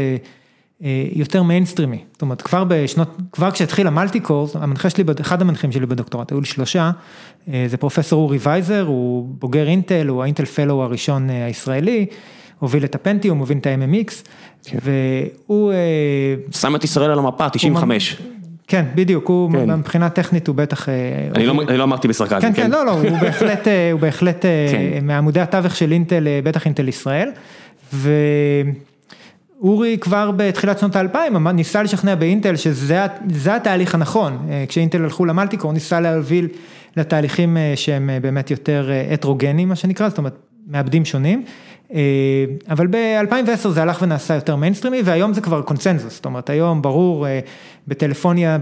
[1.12, 5.86] יותר מיינסטרימי, זאת אומרת כבר בשנות, כבר כשהתחיל ה multi-cores, המנחה שלי, אחד המנחים שלי
[5.86, 6.90] בדוקטורט, היו לי שלושה,
[7.66, 12.06] זה פרופסור אורי וייזר, הוא בוגר אינטל, הוא ה Intel Fellow הראשון הישראלי,
[12.58, 14.12] הוביל את הפנטיום, הוביל את ה-MMX,
[14.82, 15.72] והוא...
[16.52, 18.16] שם את ישראל על המפה, 95.
[18.66, 20.88] כן, בדיוק, הוא מבחינה טכנית הוא בטח...
[21.34, 21.46] אני
[21.78, 22.52] לא אמרתי בסרקזם, כן?
[22.54, 22.90] כן, לא, לא,
[23.92, 24.44] הוא בהחלט
[25.02, 27.30] מעמודי התווך של אינטל, בטח אינטל ישראל,
[29.62, 35.74] ואורי כבר בתחילת שנות האלפיים ניסה לשכנע באינטל שזה התהליך הנכון, כשאינטל הלכו למולטיקור, הוא
[35.74, 36.48] ניסה להוביל
[36.96, 41.44] לתהליכים שהם באמת יותר הטרוגנים, מה שנקרא, זאת אומרת, מעבדים שונים.
[42.70, 47.26] אבל ב-2010 זה הלך ונעשה יותר מיינסטרימי והיום זה כבר קונצנזוס, זאת אומרת היום ברור
[47.88, 48.58] בטלפוניה,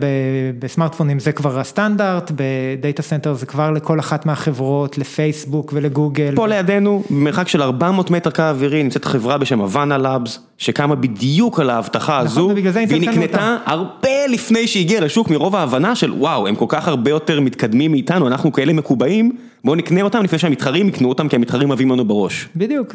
[0.58, 6.32] בסמארטפונים זה כבר הסטנדרט, ב data center זה כבר לכל אחת מהחברות, לפייסבוק ולגוגל.
[6.36, 11.60] פה לידינו, במרחק של 400 מטר קו אווירי, נמצאת חברה בשם הבאנה לאבס, שקמה בדיוק
[11.60, 12.50] על ההבטחה הזו,
[12.88, 17.40] והיא נקנתה הרבה לפני שהגיעה לשוק מרוב ההבנה של וואו, הם כל כך הרבה יותר
[17.40, 19.32] מתקדמים מאיתנו, אנחנו כאלה מקובעים,
[19.64, 22.48] בואו נקנה אותם לפני שהמתחרים יקנו אותם, כי המתחרים מביאים לנו בראש.
[22.56, 22.94] בדיוק.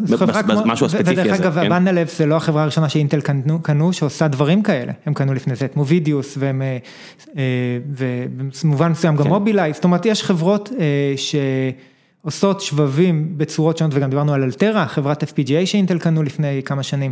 [0.65, 1.21] משהו הספציפי הזה.
[1.21, 3.21] ודרך אגב, הוואנה לאבס זה לא החברה הראשונה שאינטל
[3.61, 6.37] קנו, שעושה דברים כאלה, הם קנו לפני זה את מובידיוס,
[7.87, 10.69] ובמובן מסוים גם מובילאיי, זאת אומרת יש חברות
[12.23, 17.11] שעושות שבבים בצורות שונות, וגם דיברנו על אלטרה, חברת FPGA שאינטל קנו לפני כמה שנים.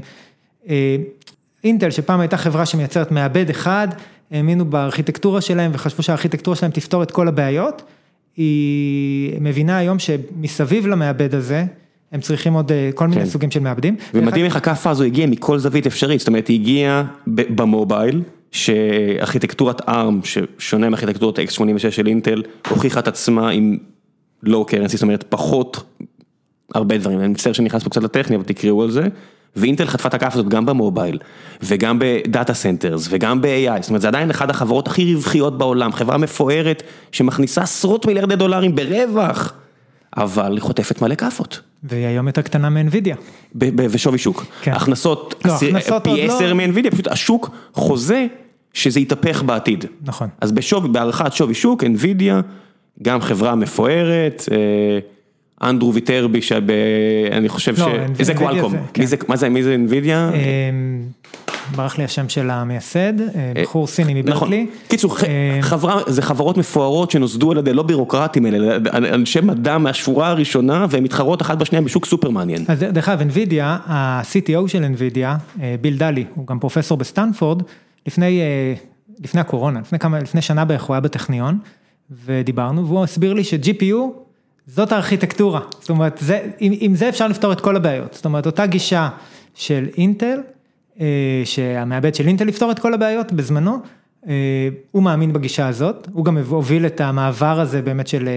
[1.63, 3.87] אינטל שפעם הייתה חברה שמייצרת מעבד אחד,
[4.31, 7.81] האמינו בארכיטקטורה שלהם וחשבו שהארכיטקטורה שלהם תפתור את כל הבעיות,
[8.38, 11.65] היא מבינה היום שמסביב למעבד הזה,
[12.12, 13.96] הם צריכים עוד כל מיני סוגים של מעבדים.
[14.13, 20.26] ומדהים איך הכאפה הזו הגיעה מכל זווית אפשרית, זאת אומרת היא הגיעה במובייל, שארכיטקטורת ARM,
[20.58, 23.78] ששונה מארכיטקטורת X86 של אינטל, הוכיחה את עצמה עם
[24.43, 25.98] low currency, זאת אומרת פחות
[26.76, 29.08] הרבה דברים, אני מצטער שנכנס פה קצת לטכני, אבל תקראו על זה,
[29.55, 31.17] ואינטל חטפה את הכאפה הזאת גם במובייל,
[31.63, 35.91] וגם ב data centers, וגם ב-AI, זאת אומרת זה עדיין אחת החברות הכי רווחיות בעולם,
[35.91, 39.53] חברה מפוארת, שמכניסה עשרות מיליארדי דולרים ברווח,
[40.17, 41.61] אבל היא חוטפת מלא כאפות.
[41.83, 43.15] והיא היום יותר קטנה מ-NVIDIA.
[43.75, 44.45] ושווי שוק.
[44.65, 45.43] הכנסות
[46.03, 48.25] פי 10 מ-NVIDIA, פשוט השוק חוזה
[48.73, 49.85] שזה יתהפך בעתיד.
[50.01, 50.27] נכון.
[50.41, 52.33] אז בשווי, בהערכת שווי שוק, NVIDIA,
[53.01, 54.43] גם חברה מפוארת,
[55.63, 57.82] אנדרו ויטרבי, שאני חושב ש...
[58.19, 58.73] איזה קוואלקום,
[59.49, 60.36] מי זה NVIDIA?
[61.76, 63.13] ברח לי השם של המייסד,
[63.56, 64.67] בחור סיני מברקלי.
[64.88, 65.17] קיצור,
[66.08, 71.41] זה חברות מפוארות שנוסדו על ידי לא בירוקרטים, אלא אנשי מדע מהשורה הראשונה, והן מתחרות
[71.41, 72.65] אחת בשנייה בשוק סופר מעניין.
[72.67, 77.62] אז דרך אגב, NVIDIA, ה-CTO של NVIDIA, ביל דלי, הוא גם פרופסור בסטנפורד,
[78.08, 78.41] לפני
[79.34, 79.80] הקורונה,
[80.21, 81.58] לפני שנה בערך הוא היה בטכניון,
[82.26, 83.95] ודיברנו, והוא הסביר לי ש-GPU,
[84.67, 86.23] זאת הארכיטקטורה, זאת אומרת,
[86.60, 89.10] עם זה אפשר לפתור את כל הבעיות, זאת אומרת, אותה גישה
[89.56, 90.39] של אינטל,
[91.45, 93.78] שהמעבד של אינטל יפתור את כל הבעיות בזמנו,
[94.91, 98.30] הוא מאמין בגישה הזאת, הוא גם הוביל את המעבר הזה באמת של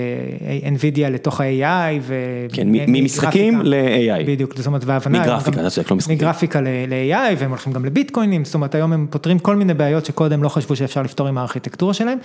[0.62, 2.12] NVIDIA לתוך ה-AI.
[2.52, 4.24] כן, ממשחקים ל-AI.
[4.26, 5.22] בדיוק, זאת אומרת, והבנה.
[5.22, 6.16] מגרפיקה, זה לא משחקים.
[6.16, 10.42] מגרפיקה ל-AI, והם הולכים גם לביטקוינים, זאת אומרת, היום הם פותרים כל מיני בעיות שקודם
[10.42, 12.18] לא חשבו שאפשר לפתור עם הארכיטקטורה שלהם,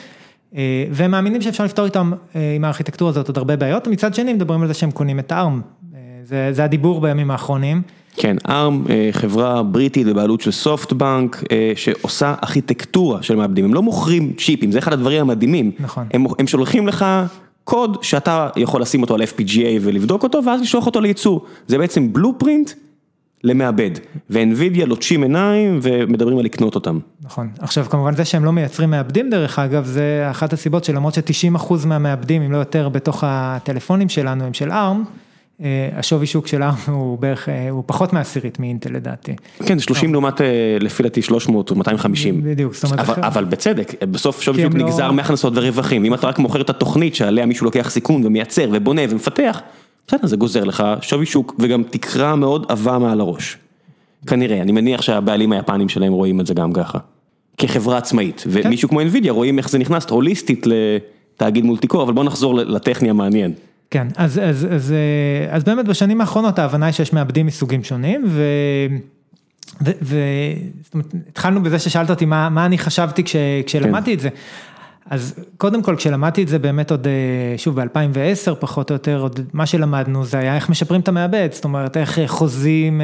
[0.92, 2.12] והם מאמינים שאפשר לפתור איתם,
[2.56, 5.86] עם הארכיטקטורה הזאת עוד הרבה בעיות, מצד שני מדברים על זה שהם קונים את ARM,
[6.52, 7.82] זה הדיבור בימים האחרונים.
[8.16, 11.44] כן, ARM, חברה בריטית בבעלות של סופטבנק,
[11.76, 15.72] שעושה ארכיטקטורה של מעבדים, הם לא מוכרים צ'יפים, זה אחד הדברים המדהימים.
[15.80, 16.08] נכון.
[16.40, 17.06] הם שולחים לך
[17.64, 21.46] קוד שאתה יכול לשים אותו על FPGA ולבדוק אותו, ואז לשלוח אותו לייצור.
[21.68, 22.72] זה בעצם בלופרינט
[23.44, 23.92] למעבד,
[24.30, 27.00] ו-NVIDIA לוטשים עיניים ומדברים על לקנות אותם.
[27.22, 31.74] נכון, עכשיו כמובן זה שהם לא מייצרים מעבדים דרך אגב, זה אחת הסיבות שלמרות ש-90%
[31.86, 35.64] מהמעבדים, אם לא יותר, בתוך הטלפונים שלנו הם של ARM,
[35.96, 39.36] השווי שוק של ARM הוא בערך, הוא פחות מעשירית מאינטל לדעתי.
[39.66, 40.42] כן, זה 30 לעומת
[40.80, 42.42] לפי דעתי 300 או 250.
[42.44, 43.10] בדיוק, זאת אומרת.
[43.10, 47.46] אבל בצדק, בסוף שווי שוק נגזר מהכנסות ורווחים, אם אתה רק מוכר את התוכנית שעליה
[47.46, 49.62] מישהו לוקח סיכון ומייצר ובונה ומפתח,
[50.12, 53.58] בסדר, זה גוזר לך שווי שוק וגם תקרה מאוד עבה מעל הראש.
[54.28, 57.00] כנראה, אני מניח שהבעלים היפנים שלהם רואים את זה גם ככה.
[57.58, 62.56] כחברה עצמאית, ומישהו כמו NVIDIA רואים איך זה נכנס הוליסטית לתאגיד מולטיקור, אבל בוא נחזור
[62.56, 63.54] לטכני המעניין.
[63.90, 64.94] כן, אז, אז, אז,
[65.50, 68.44] אז באמת בשנים האחרונות ההבנה היא שיש מעבדים מסוגים שונים, ו...
[69.82, 74.14] והתחלנו בזה ששאלת אותי מה, מה אני חשבתי כש, כשלמדתי כן.
[74.14, 74.30] את זה.
[75.12, 77.08] אז קודם כל כשלמדתי את זה באמת עוד,
[77.58, 81.64] שוב ב-2010 פחות או יותר, עוד מה שלמדנו זה היה איך משפרים את המעבד, זאת
[81.64, 83.02] אומרת איך חוזים,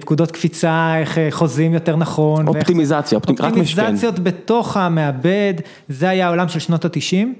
[0.00, 2.48] פקודות קפיצה, איך חוזים יותר נכון.
[2.48, 4.18] אופטימיזציה, ואיך, אופטימיזציות.
[4.18, 5.54] בתוך המעבד,
[5.88, 7.34] זה היה העולם של שנות התשעים.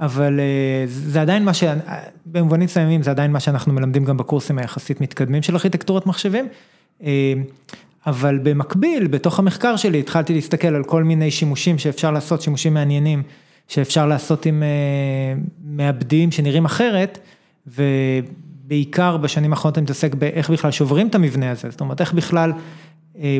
[0.00, 0.40] אבל
[0.86, 1.64] זה עדיין מה ש...
[2.26, 6.48] במובנים מסוימים זה עדיין מה שאנחנו מלמדים גם בקורסים היחסית מתקדמים של ארכיטקטורת מחשבים.
[8.08, 13.22] אבל במקביל, בתוך המחקר שלי התחלתי להסתכל על כל מיני שימושים שאפשר לעשות, שימושים מעניינים,
[13.68, 14.62] שאפשר לעשות עם
[15.64, 17.18] מעבדים שנראים אחרת,
[17.66, 22.52] ובעיקר בשנים האחרונות אני מתעסק באיך בכלל שוברים את המבנה הזה, זאת אומרת איך בכלל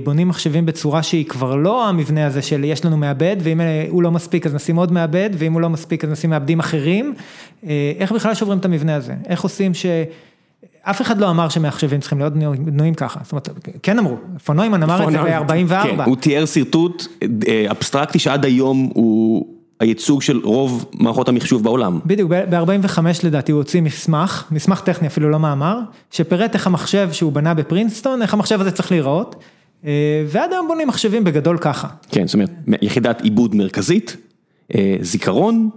[0.05, 4.11] בונים מחשבים בצורה שהיא כבר לא המבנה הזה של יש לנו מעבד, ואם הוא לא
[4.11, 7.15] מספיק אז נשים עוד מעבד, ואם הוא לא מספיק אז נשים מעבדים אחרים,
[7.99, 9.87] איך בכלל שוברים את המבנה הזה, איך עושים ש...
[10.91, 13.49] אף אחד לא אמר שמחשבים צריכים להיות בנויים ככה, זאת אומרת,
[13.83, 15.83] כן אמרו, פונוימן אמר את זה ב-44.
[15.83, 17.07] כן, הוא תיאר שרטוט
[17.71, 19.47] אבסטרקטי שעד היום הוא
[19.81, 22.01] הייצוג של רוב מערכות המחשוב בעולם.
[22.07, 25.79] בדיוק, ב-45 לדעתי הוא הוציא מסמך, מסמך טכני אפילו לא מאמר,
[26.11, 29.37] שפירט איך המחשב שהוא בנה בפרינסטון, איך המחשב הזה צריך להיראות,
[30.29, 31.89] ועד היום בונים מחשבים בגדול ככה.
[32.09, 32.51] כן, זאת אומרת,
[32.83, 34.17] יחידת עיבוד מרכזית,
[35.01, 35.71] זיכרון.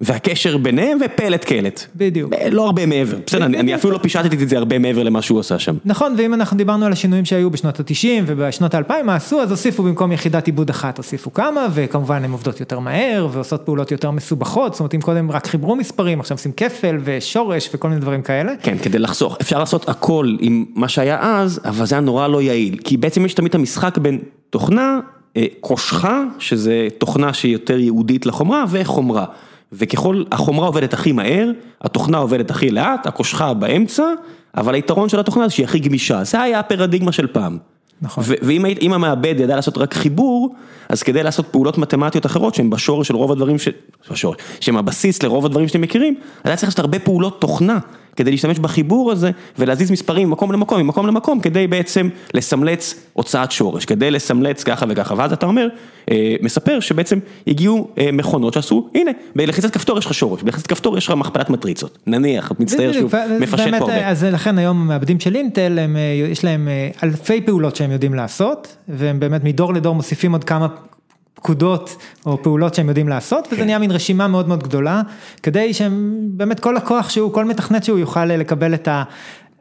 [0.00, 1.84] והקשר ביניהם ופלט קלט.
[1.96, 2.32] בדיוק.
[2.50, 5.58] לא הרבה מעבר, בסדר, אני אפילו לא פישטתי את זה הרבה מעבר למה שהוא עשה
[5.58, 5.76] שם.
[5.84, 9.40] נכון, ואם אנחנו דיברנו על השינויים שהיו בשנות ה-90 ובשנות ה-2000, מה עשו?
[9.40, 13.90] אז הוסיפו במקום יחידת עיבוד אחת, הוסיפו כמה, וכמובן הן עובדות יותר מהר, ועושות פעולות
[13.92, 18.00] יותר מסובכות, זאת אומרת אם קודם רק חיברו מספרים, עכשיו עושים כפל ושורש וכל מיני
[18.00, 18.52] דברים כאלה.
[18.62, 22.42] כן, כדי לחסוך, אפשר לעשות הכל עם מה שהיה אז, אבל זה היה נורא לא
[22.42, 24.18] יעיל, כי בעצם יש תמיד את המשחק בין
[24.50, 24.98] תוכנה,
[25.60, 29.24] קושחה, שזה תוכנה שהיא יותר ייעודית לחומרה, וחומרה.
[29.72, 31.50] וככל החומרה עובדת הכי מהר,
[31.82, 34.04] התוכנה עובדת הכי לאט, הקושחה באמצע,
[34.56, 37.58] אבל היתרון של התוכנה זה שהיא הכי גמישה, זה היה הפרדיגמה של פעם.
[38.02, 38.24] נכון.
[38.26, 40.54] ואם המעבד ידע לעשות רק חיבור,
[40.88, 43.68] אז כדי לעשות פעולות מתמטיות אחרות שהן בשורש של רוב הדברים, ש...
[44.10, 47.78] בשורש, שהן הבסיס לרוב הדברים שאתם מכירים, אז היה צריך לעשות הרבה פעולות תוכנה.
[48.18, 53.84] כדי להשתמש בחיבור הזה ולהזיז מספרים ממקום למקום, ממקום למקום, כדי בעצם לסמלץ הוצאת שורש,
[53.84, 55.68] כדי לסמלץ ככה וככה, ואז אתה אומר,
[56.42, 61.14] מספר שבעצם הגיעו מכונות שעשו, הנה, בלחיצת כפתור יש לך שורש, בלחיצת כפתור יש לך
[61.14, 64.08] מכפלת מטריצות, נניח, מצטער שהוא מפשט פה הרבה.
[64.08, 65.78] אז לכן היום המעבדים של אינטל,
[66.32, 66.68] יש להם
[67.02, 70.66] אלפי פעולות שהם יודעים לעשות, והם באמת מדור לדור מוסיפים עוד כמה
[71.38, 71.96] פקודות
[72.26, 75.02] או פעולות שהם יודעים לעשות, וזה נהיה מין רשימה מאוד מאוד גדולה,
[75.42, 78.88] כדי שהם, באמת כל לקוח שהוא, כל מתכנת שהוא יוכל לקבל את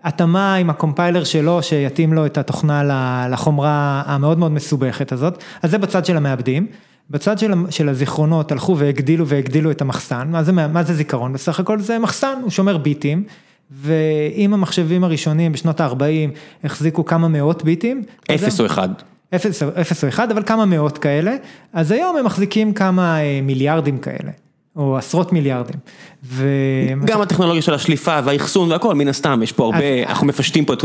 [0.04, 2.84] ההתאמה עם הקומפיילר שלו, שיתאים לו את התוכנה
[3.32, 6.68] לחומרה המאוד מאוד מסובכת הזאת, אז זה בצד של המעבדים.
[7.10, 11.34] בצד של, של הזיכרונות הלכו והגדילו והגדילו את המחסן, מה זה, מה זה זיכרון?
[11.34, 13.24] בסך הכל זה מחסן, הוא שומר ביטים,
[13.72, 16.04] ואם המחשבים הראשונים בשנות ה-40
[16.64, 18.04] החזיקו כמה מאות ביטים.
[18.32, 18.90] אפס או אחד.
[19.36, 19.64] אפס,
[20.04, 21.36] או אחד, אבל כמה מאות כאלה,
[21.74, 24.32] אז היום הם מחזיקים כמה מיליארדים כאלה,
[24.78, 25.80] או עשרות מיליארדים.
[26.24, 26.48] ו...
[27.06, 30.84] גם הטכנולוגיה של השליפה והאחסון והכל, מן הסתם, יש פה הרבה, אנחנו מפשטים פה את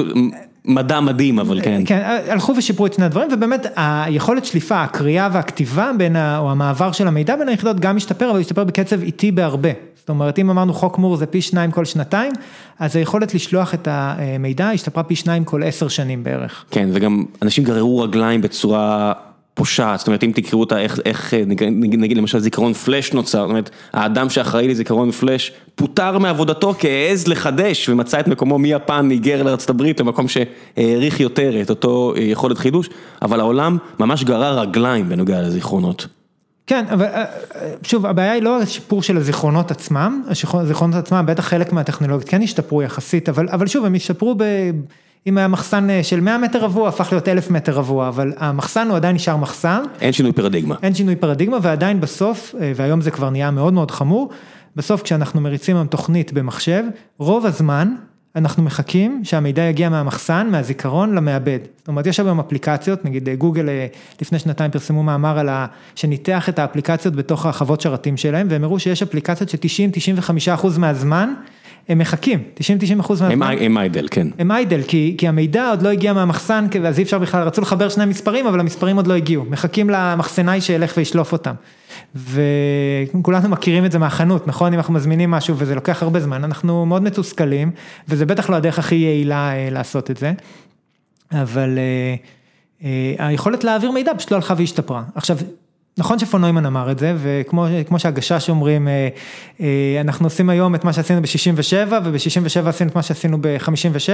[0.64, 1.82] מדע מדהים, אבל כן.
[1.86, 7.08] כן, הלכו ושיפרו את שני הדברים, ובאמת היכולת שליפה, הקריאה והכתיבה בין, או המעבר של
[7.08, 9.70] המידע בין היחידות גם משתפר, אבל משתפר בקצב איטי בהרבה.
[9.96, 12.32] זאת אומרת, אם אמרנו חוק מור זה פי שניים כל שנתיים,
[12.78, 16.64] אז היכולת לשלוח את המידע השתפרה פי שניים כל עשר שנים בערך.
[16.70, 19.12] כן, וגם אנשים גררו רגליים בצורה
[19.54, 21.34] פושעת, זאת אומרת, אם תקראו אותה, איך, איך
[21.70, 27.88] נגיד למשל זיכרון פלאש נוצר, זאת אומרת, האדם שאחראי לזיכרון פלאש פוטר מעבודתו כעז לחדש
[27.88, 32.88] ומצא את מקומו מיפן, היגר לארצות הברית, למקום שהעריך יותר את אותו יכולת חידוש,
[33.22, 36.06] אבל העולם ממש גרר רגליים בנוגע לזיכרונות.
[36.66, 37.06] כן, אבל
[37.82, 40.22] שוב, הבעיה היא לא השיפור של הזיכרונות עצמם,
[40.54, 44.44] הזיכרונות עצמם בטח חלק מהטכנולוגיות כן השתפרו יחסית, אבל, אבל שוב, הם השתפרו ב...
[45.26, 48.96] אם היה מחסן של 100 מטר רבוע, הפך להיות 1,000 מטר רבוע, אבל המחסן הוא
[48.96, 49.82] עדיין נשאר מחסן.
[50.00, 50.74] אין שינוי פרדיגמה.
[50.82, 54.30] אין שינוי פרדיגמה, ועדיין בסוף, והיום זה כבר נהיה מאוד מאוד חמור,
[54.76, 56.82] בסוף כשאנחנו מריצים היום תוכנית במחשב,
[57.18, 57.94] רוב הזמן
[58.36, 61.58] אנחנו מחכים שהמידע יגיע מהמחסן, מהזיכרון למעבד.
[61.78, 63.68] זאת אומרת, יש היום אפליקציות, נגיד גוגל
[64.20, 65.66] לפני שנתיים פרסמו מאמר על ה...
[65.94, 71.34] שניתח את האפליקציות בתוך החוות שרתים שלהם, והם הראו שיש אפליקציות ש-90-95% מהזמן,
[71.88, 72.62] הם מחכים, 90-90
[73.00, 73.56] אחוז מהזמן.
[73.60, 74.28] הם איידל, כן.
[74.38, 77.88] הם איידל, כי, כי המידע עוד לא הגיע מהמחסן, אז אי אפשר בכלל, רצו לחבר
[77.88, 81.54] שני מספרים, אבל המספרים עוד לא הגיעו, מחכים למחסנאי שילך וישלוף אותם.
[82.14, 84.72] וכולנו מכירים את זה מהחנות, נכון?
[84.72, 87.70] אם אנחנו מזמינים משהו וזה לוקח הרבה זמן, אנחנו מאוד מתוסכלים,
[88.08, 90.32] וזה בטח לא הדרך הכי יעילה לעשות את זה.
[91.32, 91.78] אבל
[93.18, 95.02] היכולת להעביר מידע פשוט לא הלכה והשתפרה.
[95.14, 95.36] עכשיו,
[95.98, 98.88] נכון שפונוימן אמר את זה, וכמו שהגשש אומרים,
[100.00, 104.08] אנחנו עושים היום את מה שעשינו ב-67, וב-67 עשינו את מה שעשינו ב-56,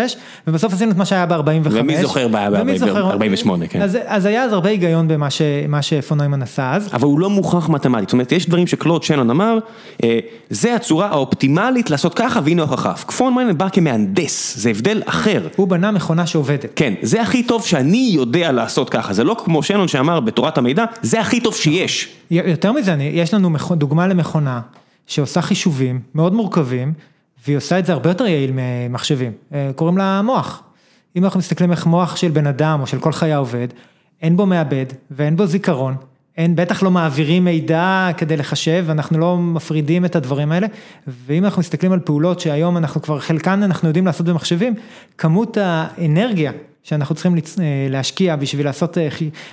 [0.47, 1.69] ובסוף עשינו את מה שהיה ב-45.
[1.71, 3.83] ומי זוכר מה היה ב-48, כן.
[4.07, 6.89] אז היה אז הרבה היגיון במה שפונוימן עשה אז.
[6.93, 9.59] אבל הוא לא מוכח מתמטית, זאת אומרת, יש דברים שקלוד שנון אמר,
[10.51, 12.95] זה הצורה האופטימלית לעשות ככה, והנה הוכחה.
[12.95, 15.49] פונוימן בא כמהנדס, זה הבדל אחר.
[15.57, 16.67] הוא בנה מכונה שעובדת.
[16.77, 20.85] כן, זה הכי טוב שאני יודע לעשות ככה, זה לא כמו שנון שאמר בתורת המידע,
[21.03, 22.09] זה הכי טוב שיש.
[22.31, 24.61] יותר מזה, יש לנו דוגמה למכונה
[25.07, 26.93] שעושה חישובים מאוד מורכבים,
[27.47, 29.33] והיא עושה את זה הרבה יותר יעיל ממחשבים,
[29.75, 30.63] קוראים לה מוח.
[31.17, 33.69] אם אנחנו מסתכלים איך מוח של בן אדם או של כל חיה עובד,
[34.23, 35.95] אין בו מעבד ואין בו זיכרון,
[36.37, 40.67] אין, בטח לא מעבירים מידע כדי לחשב, אנחנו לא מפרידים את הדברים האלה,
[41.07, 44.75] ואם אנחנו מסתכלים על פעולות שהיום אנחנו כבר, חלקן אנחנו יודעים לעשות במחשבים,
[45.19, 46.53] כמות האנרגיה
[46.83, 47.35] שאנחנו צריכים
[47.91, 48.99] להשקיע בשביל לעשות,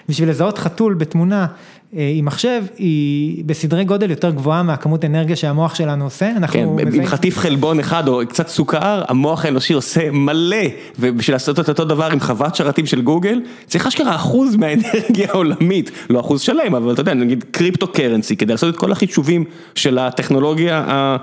[0.09, 1.47] בשביל לזהות חתול בתמונה
[1.93, 6.31] עם מחשב, היא בסדרי גודל יותר גבוהה מהכמות אנרגיה שהמוח שלנו עושה.
[6.51, 10.57] כן, עם חטיף חלבון אחד או קצת סוכר, המוח האנושי עושה מלא,
[10.99, 15.91] ובשביל לעשות את אותו דבר עם חוות שרתים של גוגל, צריך אשכרה אחוז מהאנרגיה העולמית,
[16.09, 19.43] לא אחוז שלם, אבל אתה יודע, נגיד קריפטו קרנסי, כדי לעשות את כל החישובים
[19.75, 21.17] של הטכנולוגיה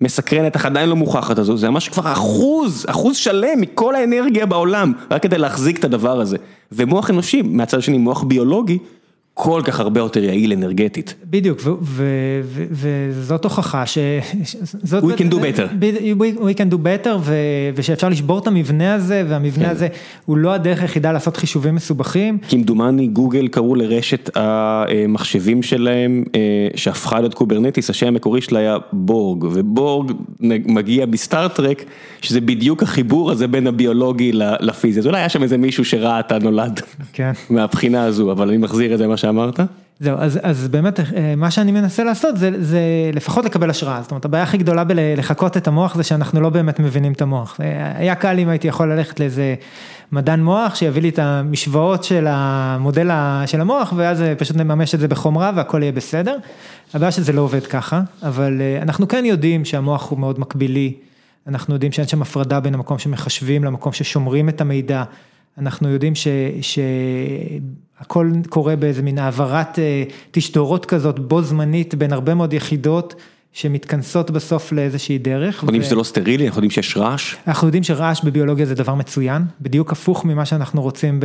[0.00, 4.92] מסקרנת, אך עדיין לא מוכחת הזו, זה ממש כבר אחוז, אחוז שלם מכל האנרגיה בעולם,
[5.10, 6.36] רק כדי להחזיק את הדבר הזה.
[6.72, 8.78] ומוח אנושי, מהצד השני מוח ביולוגי,
[9.42, 11.14] כל כך הרבה יותר יעיל אנרגטית.
[11.24, 11.60] בדיוק,
[12.70, 13.98] וזאת הוכחה ש...
[14.84, 15.66] We can do better.
[16.20, 17.10] We can do better,
[17.74, 19.88] ושאפשר לשבור את המבנה הזה, והמבנה הזה
[20.26, 22.38] הוא לא הדרך היחידה לעשות חישובים מסובכים.
[22.48, 26.24] כמדומני גוגל קראו לרשת המחשבים שלהם,
[26.76, 30.12] שהפכה להיות קוברנטיס, השם המקורי שלה היה בורג, ובורג
[30.66, 31.84] מגיע בסטאר-טרק,
[32.20, 36.32] שזה בדיוק החיבור הזה בין הביולוגי לפיזי, אז אולי היה שם איזה מישהו שראה את
[36.32, 36.80] הנולד,
[37.50, 39.60] מהבחינה הזו, אבל אני מחזיר את זה מה שאמרת.
[40.00, 41.00] זהו, אז באמת
[41.36, 42.80] מה שאני מנסה לעשות זה
[43.12, 46.80] לפחות לקבל השראה, זאת אומרת הבעיה הכי גדולה בלחקות את המוח זה שאנחנו לא באמת
[46.80, 47.60] מבינים את המוח,
[47.94, 49.54] היה קל אם הייתי יכול ללכת לאיזה
[50.12, 53.10] מדען מוח שיביא לי את המשוואות של המודל
[53.46, 56.36] של המוח ואז פשוט נממש את זה בחומרה והכל יהיה בסדר,
[56.94, 60.94] הבעיה שזה לא עובד ככה, אבל אנחנו כן יודעים שהמוח הוא מאוד מקבילי,
[61.46, 65.04] אנחנו יודעים שאין שם הפרדה בין המקום שמחשבים למקום ששומרים את המידע,
[65.58, 66.12] אנחנו יודעים
[66.60, 69.78] שהכל קורה באיזה מין העברת
[70.30, 73.14] תשדורות כזאת בו זמנית בין הרבה מאוד יחידות
[73.52, 75.54] שמתכנסות בסוף לאיזושהי דרך.
[75.54, 77.34] אנחנו יודעים שזה לא סטרילי, אנחנו יודעים שיש רעש.
[77.46, 81.20] אנחנו יודעים שרעש בביולוגיה זה דבר מצוין, בדיוק הפוך ממה שאנחנו רוצים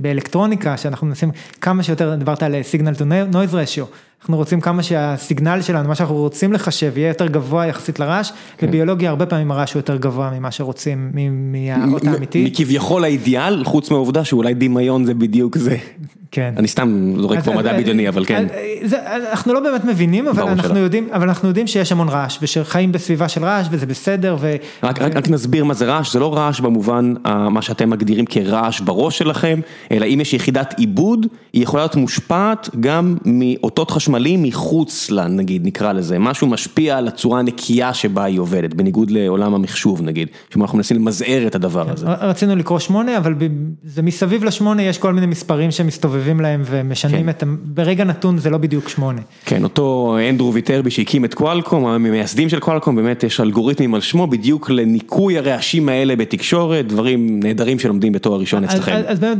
[0.00, 1.30] באלקטרוניקה, שאנחנו מנסים
[1.60, 3.84] כמה שיותר, דיברת על signal to noise ratio,
[4.20, 9.10] אנחנו רוצים כמה שהסיגנל שלנו, מה שאנחנו רוצים לחשב יהיה יותר גבוה יחסית לרעש, בביולוגיה
[9.10, 11.12] הרבה פעמים הרעש הוא יותר גבוה ממה שרוצים
[11.52, 12.44] מהאות האמיתי.
[12.44, 15.76] מכביכול האידיאל, חוץ מהעובדה שאולי דמיון זה בדיוק זה.
[16.30, 16.54] כן.
[16.56, 18.46] אני סתם זורק פה מדע בדיוני, אבל כן.
[19.30, 20.28] אנחנו לא באמת מבינים,
[21.12, 24.36] אבל אנחנו יודעים שיש המון רעש, ושחיים בסביבה של רעש וזה בסדר.
[24.82, 27.14] רק נסביר מה זה רעש, זה לא רעש במובן
[27.50, 32.70] מה שאתם מגדירים כרעש בראש שלכם, אלא אם יש יחידת עיבוד, היא יכולה להיות מושפעת
[32.80, 38.38] גם מאותות חשמליים מחוץ לה, נגיד, נקרא לזה, משהו משפיע על הצורה הנקייה שבה היא
[38.38, 42.06] עובדת, בניגוד לעולם המחשוב נגיד, שבו אנחנו מנסים למזער את הדבר הזה.
[42.06, 43.34] רצינו לקרוא שמונה, אבל
[43.84, 48.58] זה מסביב לשמונה יש כל מיני מספרים שמסתובבים להם ומשנים את, ברגע נתון זה לא
[48.58, 49.20] בדיוק שמונה.
[49.44, 54.26] כן, אותו אנדרו ויטרבי שהקים את קואלקום, המייסדים של קואלקום, באמת יש אלגוריתמים על שמו,
[54.26, 59.02] בדיוק לניקוי הרעשים האלה בתקשורת, דברים נהדרים שלומדים בתואר ראשון אצלכם.
[59.06, 59.38] אז באמת,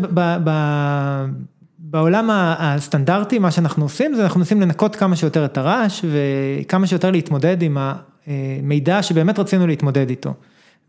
[1.90, 7.10] בעולם הסטנדרטי, מה שאנחנו עושים, זה אנחנו מנסים לנקות כמה שיותר את הרעש, וכמה שיותר
[7.10, 7.78] להתמודד עם
[8.26, 10.34] המידע שבאמת רצינו להתמודד איתו.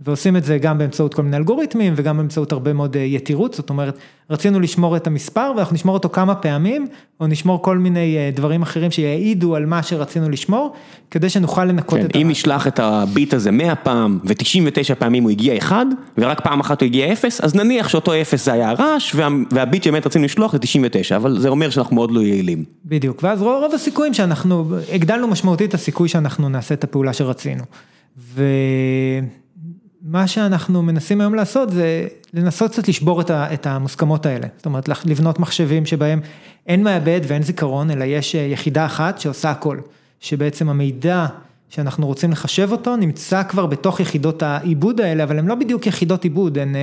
[0.01, 3.97] ועושים את זה גם באמצעות כל מיני אלגוריתמים וגם באמצעות הרבה מאוד יתירות, זאת אומרת,
[4.29, 6.87] רצינו לשמור את המספר ואנחנו נשמור אותו כמה פעמים,
[7.19, 10.73] או נשמור כל מיני דברים אחרים שיעידו על מה שרצינו לשמור,
[11.11, 12.23] כדי שנוכל לנקות את הרעש.
[12.23, 15.85] אם נשלח את הביט הזה 100 פעם ו-99 פעמים הוא הגיע 1,
[16.17, 19.15] ורק פעם אחת הוא הגיע 0, אז נניח שאותו 0 זה היה הרעש,
[19.51, 22.63] והביט שבאמת רצינו לשלוח זה 99, אבל זה אומר שאנחנו מאוד לא יעילים.
[22.85, 27.63] בדיוק, ואז רוב הסיכויים שאנחנו, הגדלנו משמעותית הסיכוי שאנחנו נעשה את הפעולה שרצינו.
[28.17, 28.43] ו...
[30.07, 35.39] מה שאנחנו מנסים היום לעשות זה לנסות קצת לשבור את המוסכמות האלה, זאת אומרת לבנות
[35.39, 36.19] מחשבים שבהם
[36.67, 39.77] אין מעבד ואין זיכרון, אלא יש יחידה אחת שעושה הכל,
[40.19, 41.25] שבעצם המידע
[41.69, 46.23] שאנחנו רוצים לחשב אותו נמצא כבר בתוך יחידות העיבוד האלה, אבל הן לא בדיוק יחידות
[46.23, 46.75] עיבוד, הן,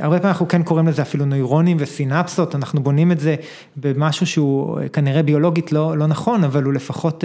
[0.00, 3.34] הרבה פעמים אנחנו כן קוראים לזה אפילו נוירונים וסינפסות, אנחנו בונים את זה
[3.76, 7.24] במשהו שהוא כנראה ביולוגית לא, לא נכון, אבל הוא לפחות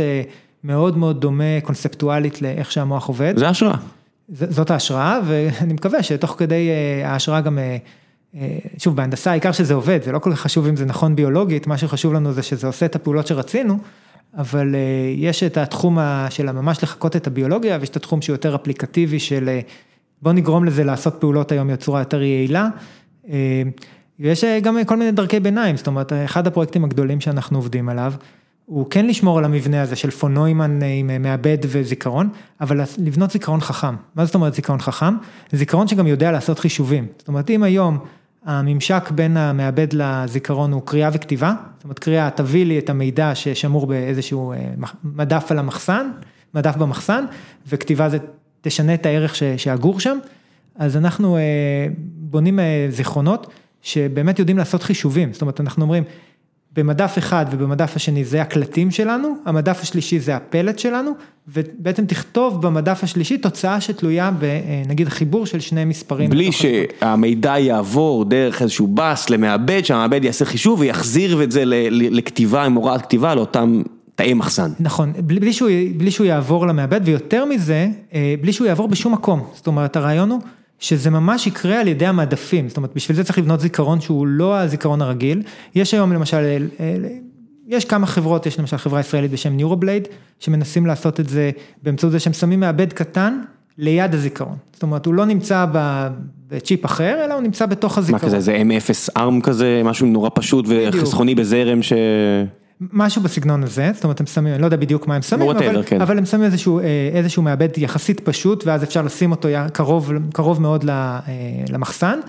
[0.63, 3.33] מאוד מאוד דומה קונספטואלית לאיך שהמוח עובד.
[3.37, 3.77] זה השראה.
[4.29, 6.69] זאת ההשראה ואני מקווה שתוך כדי
[7.05, 7.59] ההשראה גם
[8.77, 11.77] שוב, בהנדסה העיקר שזה עובד, זה לא כל כך חשוב אם זה נכון ביולוגית, מה
[11.77, 13.77] שחשוב לנו זה שזה עושה את הפעולות שרצינו,
[14.37, 14.75] אבל
[15.15, 15.97] יש את התחום
[16.29, 19.59] של ממש לחקות את הביולוגיה, ויש את התחום שהוא יותר אפליקטיבי של
[20.21, 22.67] בוא נגרום לזה לעשות פעולות היום בצורה יותר יעילה.
[24.19, 28.13] ויש גם כל מיני דרכי ביניים, זאת אומרת, אחד הפרויקטים הגדולים שאנחנו עובדים עליו,
[28.67, 32.29] הוא כן לשמור על המבנה הזה של פון נוימן עם מעבד וזיכרון,
[32.61, 33.95] אבל לבנות זיכרון חכם.
[34.15, 35.13] מה זאת אומרת זיכרון חכם?
[35.51, 37.07] זיכרון שגם יודע לעשות חישובים.
[37.17, 37.97] זאת אומרת, אם היום
[38.45, 43.87] הממשק בין המעבד לזיכרון הוא קריאה וכתיבה, זאת אומרת, קריאה תביא לי את המידע ששמור
[43.87, 44.53] באיזשהו
[45.03, 46.09] מדף על המחסן,
[46.53, 47.25] מדף במחסן,
[47.67, 48.17] וכתיבה זה
[48.61, 50.17] תשנה את הערך שאגור שם,
[50.75, 51.37] אז אנחנו
[52.17, 52.59] בונים
[52.89, 53.47] זיכרונות
[53.81, 56.03] שבאמת יודעים לעשות חישובים, זאת אומרת, אנחנו אומרים,
[56.77, 61.11] במדף אחד ובמדף השני זה הקלטים שלנו, המדף השלישי זה הפלט שלנו,
[61.47, 66.29] ובעצם תכתוב במדף השלישי תוצאה שתלויה בנגיד חיבור של שני מספרים.
[66.29, 72.73] בלי שהמידע יעבור דרך איזשהו בס למעבד, שהמעבד יעשה חישוב ויחזיר את זה לכתיבה עם
[72.73, 73.81] הוראת כתיבה לאותם
[74.15, 74.71] תאי מחסן.
[74.79, 75.13] נכון,
[75.97, 77.87] בלי שהוא יעבור למעבד ויותר מזה,
[78.41, 80.39] בלי שהוא יעבור בשום מקום, זאת אומרת הרעיון הוא
[80.79, 84.57] שזה ממש יקרה על ידי המעדפים, זאת אומרת בשביל זה צריך לבנות זיכרון שהוא לא
[84.57, 85.43] הזיכרון הרגיל,
[85.75, 86.67] יש היום למשל,
[87.67, 90.07] יש כמה חברות, יש למשל חברה ישראלית בשם Neuroblade,
[90.39, 91.51] שמנסים לעשות את זה
[91.83, 93.39] באמצעות זה שהם שמים מעבד קטן
[93.77, 95.65] ליד הזיכרון, זאת אומרת הוא לא נמצא
[96.47, 98.21] בצ'יפ אחר, אלא הוא נמצא בתוך הזיכרון.
[98.21, 101.93] מה כזה, זה M0 ARM כזה, משהו נורא פשוט וחסכוני בזרם ש...
[102.81, 105.49] משהו בסגנון הזה, זאת אומרת הם שמים, אני לא יודע בדיוק מה הם שמים,
[106.01, 106.49] אבל הם שמים
[107.13, 109.47] איזשהו מעבד יחסית פשוט ואז אפשר לשים אותו
[110.33, 110.85] קרוב מאוד
[111.69, 112.19] למחסן,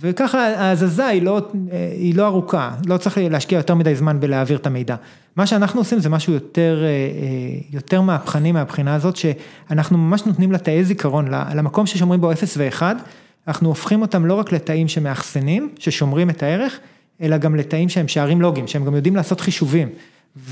[0.00, 4.96] וככה ההזזה היא לא ארוכה, לא צריך להשקיע יותר מדי זמן בלהעביר את המידע.
[5.36, 6.32] מה שאנחנו עושים זה משהו
[7.72, 12.82] יותר מהפכני מהבחינה הזאת, שאנחנו ממש נותנים לתאי זיכרון, למקום ששומרים בו 0 ו-1,
[13.48, 16.78] אנחנו הופכים אותם לא רק לתאים שמאחסנים, ששומרים את הערך,
[17.22, 19.88] אלא גם לתאים שהם שערים לוגיים, שהם גם יודעים לעשות חישובים.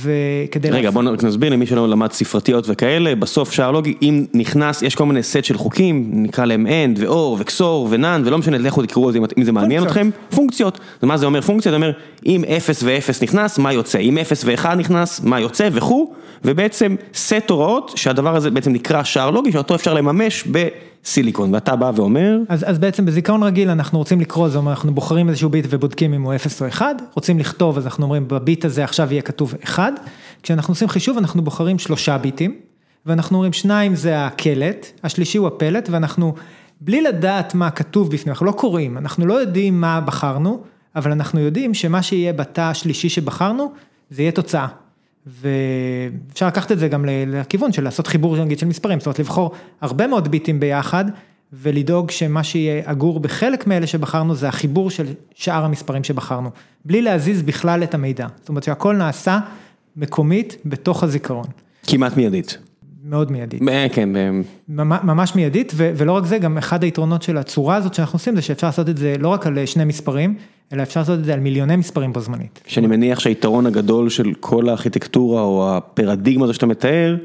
[0.01, 0.71] וכדי...
[0.71, 5.07] רגע, בוא נסביר למי שלא למד ספרתיות וכאלה, בסוף שער לוגי, אם נכנס, יש כל
[5.07, 9.13] מיני סט של חוקים, נקרא להם end ואור וקסור ונאן, ולא משנה, לכו תקראו על
[9.13, 10.81] זה אם זה מעניין אתכם, פונקציות.
[11.03, 11.73] מה זה אומר פונקציה?
[11.73, 11.93] זה אומר,
[12.27, 13.99] אם 0 ו-0 נכנס, מה יוצא?
[13.99, 16.13] אם 0 ו-1 נכנס, מה יוצא וכו',
[16.45, 20.69] ובעצם סט הוראות, שהדבר הזה בעצם נקרא שער לוגי, שאותו אפשר לממש ב...
[21.07, 22.39] סיליקון, ואתה בא ואומר?
[22.49, 26.15] אז אז בעצם בזיכרון רגיל אנחנו רוצים לקרוא, זאת אומרת אנחנו בוחרים איזשהו ביט ובודקים
[26.15, 29.55] אם הוא 0 או 1, רוצים לכתוב אז אנחנו אומרים בביט הזה עכשיו יהיה כתוב
[29.65, 29.93] 1,
[30.43, 32.55] כשאנחנו עושים חישוב אנחנו בוחרים שלושה ביטים,
[33.07, 36.35] ואנחנו אומרים שניים זה הקלט, השלישי הוא הפלט, ואנחנו
[36.81, 40.63] בלי לדעת מה כתוב בפנים, אנחנו לא קוראים, אנחנו לא יודעים מה בחרנו,
[40.97, 43.73] אבל אנחנו יודעים שמה שיהיה בתא השלישי שבחרנו,
[44.11, 44.67] זה יהיה תוצאה.
[45.27, 49.51] ואפשר לקחת את זה גם לכיוון של לעשות חיבור נגיד של מספרים, זאת אומרת לבחור
[49.81, 51.05] הרבה מאוד ביטים ביחד
[51.53, 56.51] ולדאוג שמה שיהיה אגור בחלק מאלה שבחרנו זה החיבור של שאר המספרים שבחרנו,
[56.85, 59.39] בלי להזיז בכלל את המידע, זאת אומרת שהכל נעשה
[59.97, 61.47] מקומית בתוך הזיכרון.
[61.87, 62.59] כמעט מיידית.
[63.05, 63.63] מאוד מיידית.
[63.93, 64.09] כן.
[64.69, 68.67] ממש מיידית ולא רק זה, גם אחד היתרונות של הצורה הזאת שאנחנו עושים זה שאפשר
[68.67, 70.35] לעשות את זה לא רק על שני מספרים,
[70.73, 72.61] אלא אפשר לעשות את זה על מיליוני מספרים בו זמנית.
[72.67, 77.17] שאני מניח שהיתרון הגדול של כל הארכיטקטורה או הפרדיגמה הזו שאתה מתאר,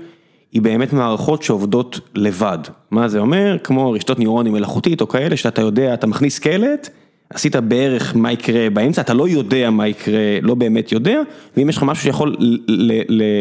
[0.52, 2.60] היא באמת מערכות שעובדות לבד.
[2.92, 3.58] מה זה אומר?
[3.64, 6.90] כמו רשתות ניורונים מלאכותית או כאלה, שאתה יודע, אתה מכניס קלט,
[7.34, 11.22] עשית בערך מה יקרה באמצע, אתה לא יודע מה יקרה, לא באמת יודע,
[11.58, 12.36] ואם יש לך משהו שיכול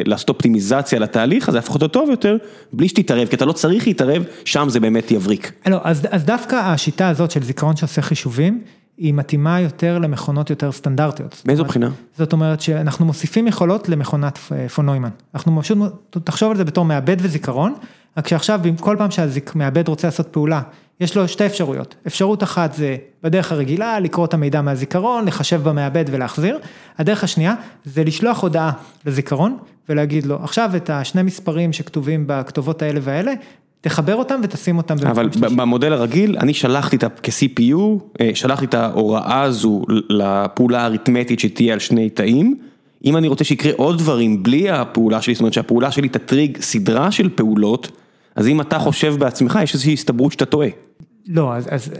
[0.06, 2.36] לעשות אופטימיזציה לתהליך, אז זה יהפוך אותו טוב יותר,
[2.72, 5.52] בלי שתתערב, כי אתה לא צריך להתערב, שם זה באמת יבריק.
[5.66, 8.60] לא, אז אז דווקא השיטה הזאת של זיכרון שעושה חישובים,
[9.00, 11.42] היא מתאימה יותר למכונות יותר סטנדרטיות.
[11.46, 11.90] מאיזו בחינה?
[12.18, 14.38] זאת אומרת שאנחנו מוסיפים יכולות למכונת
[14.74, 15.08] פון נוימן.
[15.34, 15.78] אנחנו פשוט,
[16.24, 17.74] תחשוב על זה בתור מעבד וזיכרון,
[18.16, 20.62] רק שעכשיו כל פעם שהמעבד רוצה לעשות פעולה,
[21.00, 21.94] יש לו שתי אפשרויות.
[22.06, 26.58] אפשרות אחת זה בדרך הרגילה, לקרוא את המידע מהזיכרון, לחשב במעבד ולהחזיר.
[26.98, 28.72] הדרך השנייה זה לשלוח הודעה
[29.06, 33.32] לזיכרון ולהגיד לו, עכשיו את השני מספרים שכתובים בכתובות האלה והאלה,
[33.80, 34.94] תחבר אותם ותשים אותם.
[35.06, 37.78] אבל במודל הרגיל, אני שלחתי את כ-CPU,
[38.34, 42.58] שלחתי את ההוראה הזו לפעולה האריתמטית שתהיה על שני תאים.
[43.04, 47.12] אם אני רוצה שיקרה עוד דברים בלי הפעולה שלי, זאת אומרת שהפעולה שלי תטריג סדרה
[47.12, 47.90] של פעולות,
[48.36, 50.68] אז אם אתה חושב בעצמך, יש איזושהי הסתברות שאתה טועה.
[51.28, 51.92] לא, אז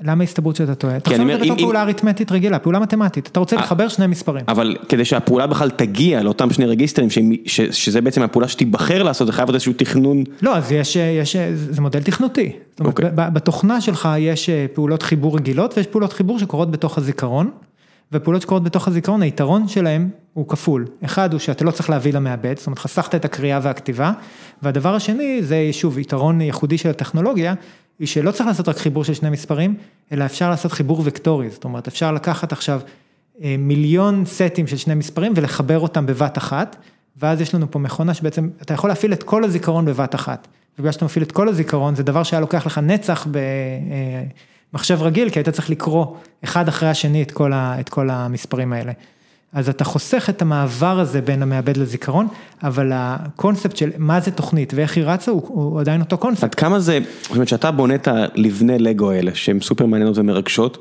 [0.00, 1.00] למה הסתברות שאתה טועה?
[1.00, 4.44] תחשוב על זה בתור פעולה אריתמטית רגילה, פעולה מתמטית, אתה רוצה לחבר שני מספרים.
[4.48, 7.08] אבל כדי שהפעולה בכלל תגיע לאותם שני רגיסטרים,
[7.46, 10.24] שזה בעצם הפעולה שתיבחר לעשות, זה חייב להיות איזשהו תכנון.
[10.42, 10.96] לא, אז יש,
[11.54, 12.52] זה מודל תכנותי.
[12.70, 17.50] זאת אומרת, בתוכנה שלך יש פעולות חיבור רגילות ויש פעולות חיבור שקורות בתוך הזיכרון,
[18.12, 20.84] ופעולות שקורות בתוך הזיכרון, היתרון שלהם הוא כפול.
[21.04, 24.12] אחד הוא שאתה לא צריך להביא למעבד, זאת אומרת חסכת את הקריאה והכתיבה,
[24.62, 27.54] והדבר השני זה שוב יתרון ייחודי של הטכנולוגיה,
[27.98, 29.76] היא שלא צריך לעשות רק חיבור של שני מספרים,
[30.12, 32.80] אלא אפשר לעשות חיבור וקטורי, זאת אומרת, אפשר לקחת עכשיו
[33.58, 36.76] מיליון סטים של שני מספרים ולחבר אותם בבת אחת,
[37.16, 40.48] ואז יש לנו פה מכונה שבעצם, אתה יכול להפעיל את כל הזיכרון בבת אחת.
[40.78, 43.26] ובגלל שאתה מפעיל את כל הזיכרון, זה דבר שהיה לוקח לך נצח
[44.72, 46.06] במחשב רגיל, כי היית צריך לקרוא
[46.44, 48.92] אחד אחרי השני את כל, ה, את כל המספרים האלה.
[49.56, 52.28] אז אתה חוסך את המעבר הזה בין המעבד לזיכרון,
[52.62, 56.44] אבל הקונספט של מה זה תוכנית ואיך היא רצה, הוא, הוא עדיין אותו קונספט.
[56.44, 60.78] עד כמה זה, זאת אומרת שאתה בונה את הלבני לגו האלה, שהן סופר מעניינות ומרגשות,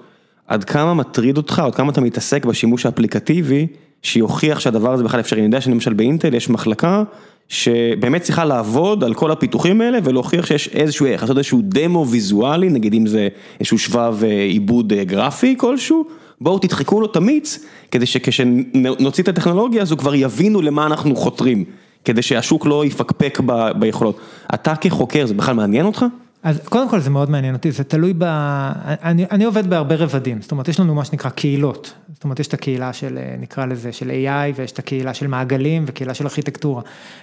[0.48, 3.68] עד כמה מטריד אותך, עד כמה אתה מתעסק בשימוש האפליקטיבי,
[4.02, 7.04] שיוכיח שהדבר הזה בכלל אפשרי, אני יודע שלמשל באינטל יש מחלקה
[7.48, 12.70] שבאמת צריכה לעבוד על כל הפיתוחים האלה ולהוכיח שיש איזשהו ערך, לעשות איזשהו דמו ויזואלי,
[12.70, 13.28] נגיד אם זה
[13.60, 16.06] איזשהו שבב אה, עיבוד אה, גרפי כלשהו,
[16.42, 17.60] בואו תדחקו לו את המיץ,
[17.92, 21.64] כדי שכשנוציא את הטכנולוגיה הזו כבר יבינו למה אנחנו חותרים,
[22.06, 24.20] כדי שהשוק לא יפקפק ב, ביכולות.
[24.54, 26.06] אתה כחוקר, זה בכלל מעניין אותך?
[26.44, 28.24] אז קודם כל זה מאוד מעניין אותי, זה תלוי ב...
[28.24, 32.48] אני, אני עובד בהרבה רבדים, זאת אומרת יש לנו מה שנקרא קהילות, זאת אומרת יש
[32.48, 36.82] את הקהילה של, נקרא לזה, של AI ויש את הקהילה של מעגלים וקהילה של ארכיטקטורה,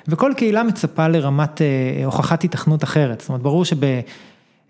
[0.09, 3.77] וכל קהילה מצפה לרמת אה, הוכחת התכנות אחרת, זאת אומרת ברור שב...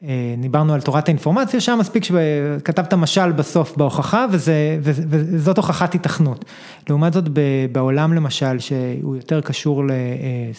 [0.05, 6.45] אה, דיברנו על תורת האינפורמציה, שם מספיק שכתבת משל בסוף בהוכחה וזה, וזאת הוכחת התכנות.
[6.89, 7.25] לעומת זאת
[7.73, 9.91] בעולם למשל שהוא יותר קשור ל...
[9.91, 10.51] אה,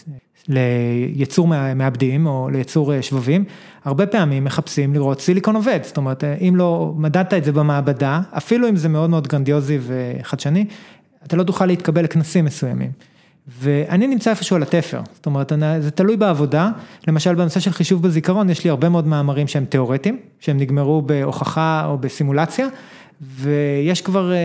[1.15, 3.45] ליצור מעבדים או ליצור אה, שבבים,
[3.85, 8.69] הרבה פעמים מחפשים לראות סיליקון עובד, זאת אומרת אם לא מדדת את זה במעבדה, אפילו
[8.69, 10.65] אם זה מאוד מאוד גרנדיוזי וחדשני,
[11.25, 12.91] אתה לא תוכל להתקבל לכנסים מסוימים.
[13.47, 16.69] ואני נמצא איפשהו על התפר, זאת אומרת, זה תלוי בעבודה,
[17.07, 21.85] למשל בנושא של חישוב בזיכרון, יש לי הרבה מאוד מאמרים שהם תיאורטיים, שהם נגמרו בהוכחה
[21.85, 22.67] או בסימולציה,
[23.21, 24.37] ויש כבר, אה,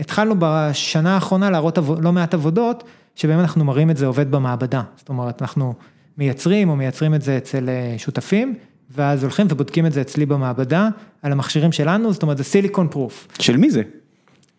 [0.00, 5.08] התחלנו בשנה האחרונה להראות לא מעט עבודות, שבהם אנחנו מראים את זה עובד במעבדה, זאת
[5.08, 5.74] אומרת, אנחנו
[6.18, 8.54] מייצרים או מייצרים את זה אצל אה, שותפים,
[8.90, 10.88] ואז הולכים ובודקים את זה אצלי במעבדה,
[11.22, 13.28] על המכשירים שלנו, זאת אומרת, זה סיליקון פרוף.
[13.38, 13.82] של מי זה?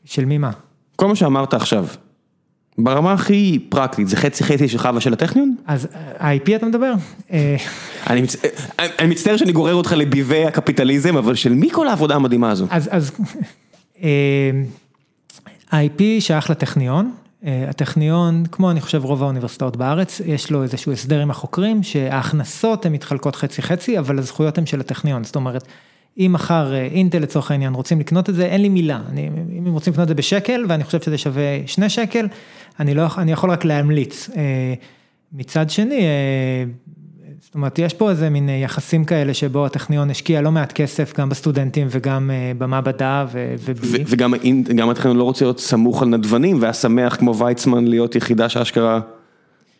[0.05, 0.51] של מי מה?
[0.95, 1.87] כל מה שאמרת עכשיו.
[2.77, 5.55] ברמה הכי פרקטית, זה חצי חצי שלך ושל הטכניון?
[5.67, 5.87] אז
[6.19, 6.93] ה-IP אתה מדבר?
[7.31, 7.55] אה,
[8.99, 12.67] אני מצטער שאני גורר אותך לביבי הקפיטליזם, אבל של מי כל העבודה המדהימה הזו?
[12.69, 13.11] אז
[15.71, 17.11] ה-IP אה, שייך לטכניון,
[17.45, 22.85] אה, הטכניון, כמו אני חושב רוב האוניברסיטאות בארץ, יש לו איזשהו הסדר עם החוקרים, שההכנסות
[22.85, 25.63] הן מתחלקות חצי חצי, אבל הזכויות הן של הטכניון, זאת אומרת,
[26.17, 29.73] אם מחר אינטל לצורך העניין רוצים לקנות את זה, אין לי מילה, אני, אם הם
[29.73, 32.27] רוצים לקנות את זה בשקל ואני חושב שזה שווה שני שקל,
[32.79, 34.29] אני לא, אני יכול רק להמליץ.
[34.35, 34.73] אה,
[35.33, 36.63] מצד שני, אה,
[37.41, 41.29] זאת אומרת, יש פה איזה מין יחסים כאלה שבו הטכניון השקיע לא מעט כסף גם
[41.29, 44.03] בסטודנטים וגם אה, במעבדה ובי.
[44.07, 48.99] וגם הטכניון לא רוצה להיות סמוך על נדבנים והיה שמח כמו ויצמן להיות יחידה שאשכרה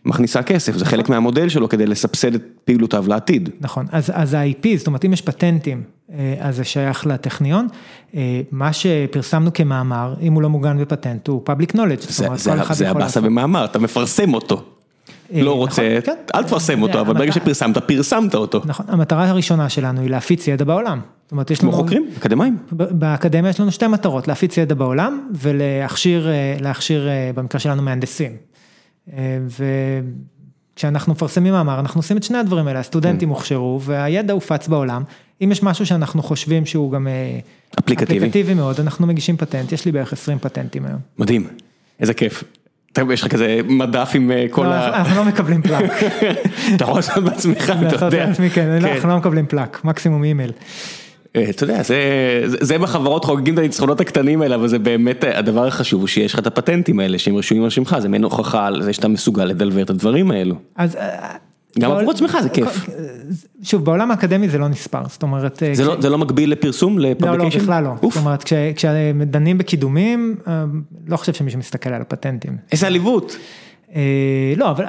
[0.06, 3.49] מכניסה כסף, זה חלק מהמודל שלו כדי לסבסד את פעילותיו לעתיד.
[3.62, 5.84] נכון, אז, אז ה-IP, זאת אומרת אם יש פטנטים,
[6.39, 7.68] אז זה שייך לטכניון,
[8.51, 13.22] מה שפרסמנו כמאמר, אם הוא לא מוגן בפטנט, הוא public knowledge, זה, זה, זה הבאסה
[13.22, 14.64] במאמר, אתה מפרסם אותו.
[15.32, 16.16] לא נכון, רוצה, כן.
[16.36, 18.62] אל תפרסם אותו, אבל ברגע שפרסמת, פרסמת אותו.
[18.66, 20.99] נכון, המטרה הראשונה שלנו היא להפיץ ידע בעולם.
[21.24, 21.72] זאת אומרת, יש לנו...
[21.72, 22.08] כמו חוקרים?
[22.18, 22.58] אקדמאים?
[22.72, 26.28] באקדמיה יש לנו שתי מטרות, להפיץ ידע בעולם ולהכשיר,
[27.36, 28.32] במקרה שלנו מהנדסים.
[30.74, 33.36] וכשאנחנו מפרסמים מאמר, אנחנו עושים את שני הדברים האלה, הסטודנטים כן.
[33.36, 35.03] הוכשרו והידע הופץ בעולם.
[35.41, 37.39] אם יש משהו שאנחנו חושבים שהוא גם אה,
[37.80, 40.99] אפליקטיבי, אפליקטיבי מאוד, אנחנו מגישים פטנט, יש לי בערך 20 פטנטים היום.
[41.20, 41.47] מדהים,
[41.99, 42.43] איזה כיף.
[43.14, 44.97] יש לך כזה מדף עם אה, כל לא, ה...
[44.97, 45.91] אנחנו לא מקבלים פלאק.
[46.76, 47.91] אתה יכול לעשות בעצמך, אתה יודע.
[47.91, 50.51] לעשות בעצמי, כן, לא, כן, אנחנו לא מקבלים פלאק, מקסימום אימייל.
[51.36, 51.81] אה, אתה יודע,
[52.47, 56.39] זה בחברות חוגגים את הניצחונות הקטנים האלה, אבל זה באמת הדבר החשוב, הוא שיש לך
[56.39, 59.81] את הפטנטים האלה שהם רשומים על שמך, זה מעין הוכחה על זה שאתה מסוגל לדלבר
[59.81, 60.55] את הדברים האלו.
[60.75, 60.95] אז...
[60.95, 61.36] אה,
[61.79, 62.89] גם עבור עצמך זה כיף.
[63.63, 65.63] שוב, בעולם האקדמי זה לא נספר, זאת אומרת...
[65.73, 67.57] זה לא זה לא מקביל לפרסום, לפובליקיישן?
[67.57, 68.09] לא, לא, בכלל לא.
[68.09, 68.43] זאת אומרת,
[68.75, 70.36] כשדנים בקידומים,
[71.07, 72.57] לא חושב שמישהו מסתכל על הפטנטים.
[72.71, 73.38] איזה עליבות.
[73.95, 74.85] אה, לא, אבל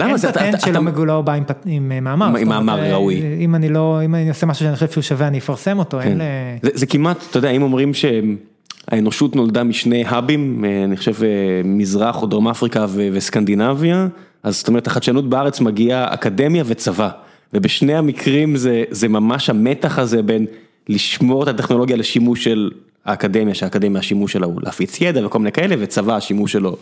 [0.00, 1.32] אין פטנט שלא מגולו בא
[1.66, 2.36] עם מאמר.
[2.36, 3.22] עם מאמר ראוי.
[3.40, 6.18] אם אני לא, אם אני עושה משהו שאני חושב שהוא שווה, אני אפרסם אותו, אין
[6.18, 6.24] כן.
[6.62, 6.68] ל...
[6.74, 11.28] זה כמעט, אתה יודע, אם אומרים שהאנושות נולדה משני האבים, אה, אני חושב אה,
[11.64, 14.08] מזרח או דרום אפריקה וסקנדינביה,
[14.42, 17.08] אז זאת אומרת החדשנות בארץ מגיעה אקדמיה וצבא,
[17.54, 20.46] ובשני המקרים זה זה ממש המתח הזה בין
[20.88, 22.70] לשמור את הטכנולוגיה לשימוש של
[23.04, 26.76] האקדמיה, שהאקדמיה השימוש שלה הוא להפיץ ידע וכל מיני כאלה, וצבא השימוש שלו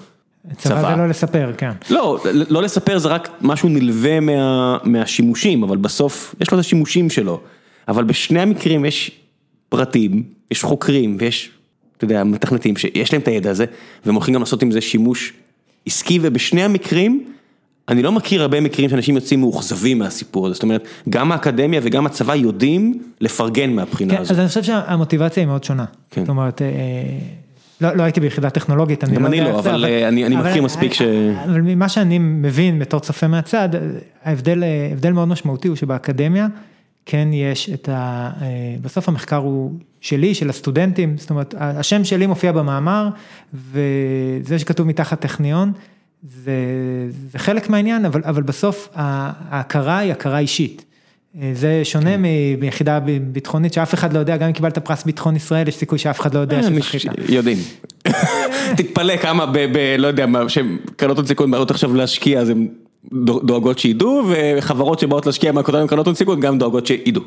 [0.56, 1.70] צבא זה לא לספר, כן.
[1.90, 7.10] לא, לא לספר זה רק משהו נלווה מה, מהשימושים, אבל בסוף יש לו את השימושים
[7.10, 7.40] שלו.
[7.88, 9.10] אבל בשני המקרים יש
[9.68, 11.50] פרטים, יש חוקרים ויש,
[11.96, 13.64] אתה יודע, מתכנתים שיש להם את הידע הזה,
[14.06, 15.32] והם הולכים גם לעשות עם זה שימוש
[15.86, 17.24] עסקי, ובשני המקרים
[17.88, 22.06] אני לא מכיר הרבה מקרים שאנשים יוצאים מאוכזבים מהסיפור הזה, זאת אומרת, גם האקדמיה וגם
[22.06, 24.30] הצבא יודעים לפרגן מהבחינה כן, הזאת.
[24.32, 25.84] אז אני חושב שהמוטיבציה היא מאוד שונה.
[26.10, 26.20] כן.
[26.20, 26.68] זאת אומרת, אה,
[27.80, 30.08] לא לא הייתי ביחידה טכנולוגית, אני גם לא אני יודע לא, איך זה, אבל, אה,
[30.08, 31.02] אני- אני מכיר מספיק ש-
[31.44, 33.68] אבל ממה שאני מבין בתור צופה מהצד,
[34.24, 34.62] ההבדל
[35.04, 36.46] אה, מאוד משמעותי הוא שבאקדמיה
[37.06, 38.30] כן יש את ה...
[38.42, 38.46] אה,
[38.82, 43.08] בסוף המחקר הוא שלי, של הסטודנטים, זאת אומרת, השם שלי מופיע במאמר,
[43.54, 45.72] וזה שכתוב מתחת טכניון,
[46.22, 46.52] זה,
[47.32, 50.84] זה חלק מהעניין, אבל, אבל בסוף ההכרה היא הכרה אישית.
[51.42, 52.22] אה, זה שונה כן.
[52.60, 53.00] מיחידה
[53.32, 56.34] ביטחונית שאף אחד לא יודע, גם אם קיבלת פרס ביטחון ישראל, יש סיכוי שאף אחד
[56.34, 57.02] לא יודע אה, שזכית.
[57.28, 57.58] יודעים.
[58.76, 59.76] תתפלא כמה ב...
[59.98, 62.54] לא יודע מה, שקרנות הון סיכון באות עכשיו להשקיע, אז דו-
[63.42, 67.22] דואגות שידעו, וחברות שבאות להשקיע מהקודמים קרנות הון סיכון גם דואגות שידעו.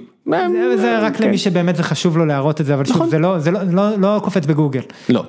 [0.77, 1.27] זה- רק כן.
[1.27, 3.09] למי שבאמת זה חשוב לו להראות את זה, אבל שוב, נכון.
[3.09, 4.81] זה לא, זה לא, לא, לא קופץ בגוגל.
[5.09, 5.23] לא.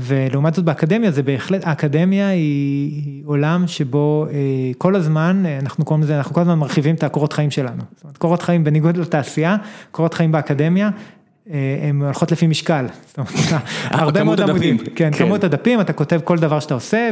[0.00, 4.36] ולעומת זאת באקדמיה, זה בהחלט, האקדמיה היא, עולם שבו אה,
[4.78, 7.82] כל הזמן, אה, אנחנו קוראים לזה, אנחנו כל הזמן מרחיבים את הקורות חיים שלנו.
[7.94, 9.56] זאת אומרת, קורות חיים בניגוד לתעשייה,
[9.90, 10.90] קורות חיים באקדמיה.
[11.52, 13.32] אה, הן הולכות לפי משקל, זאת אומרת,
[13.90, 14.78] הרבה כמות מאוד עמודים.
[14.78, 15.10] כן, כן.
[15.12, 17.10] כמות הדפים, אתה כותב כל דבר שאתה עושה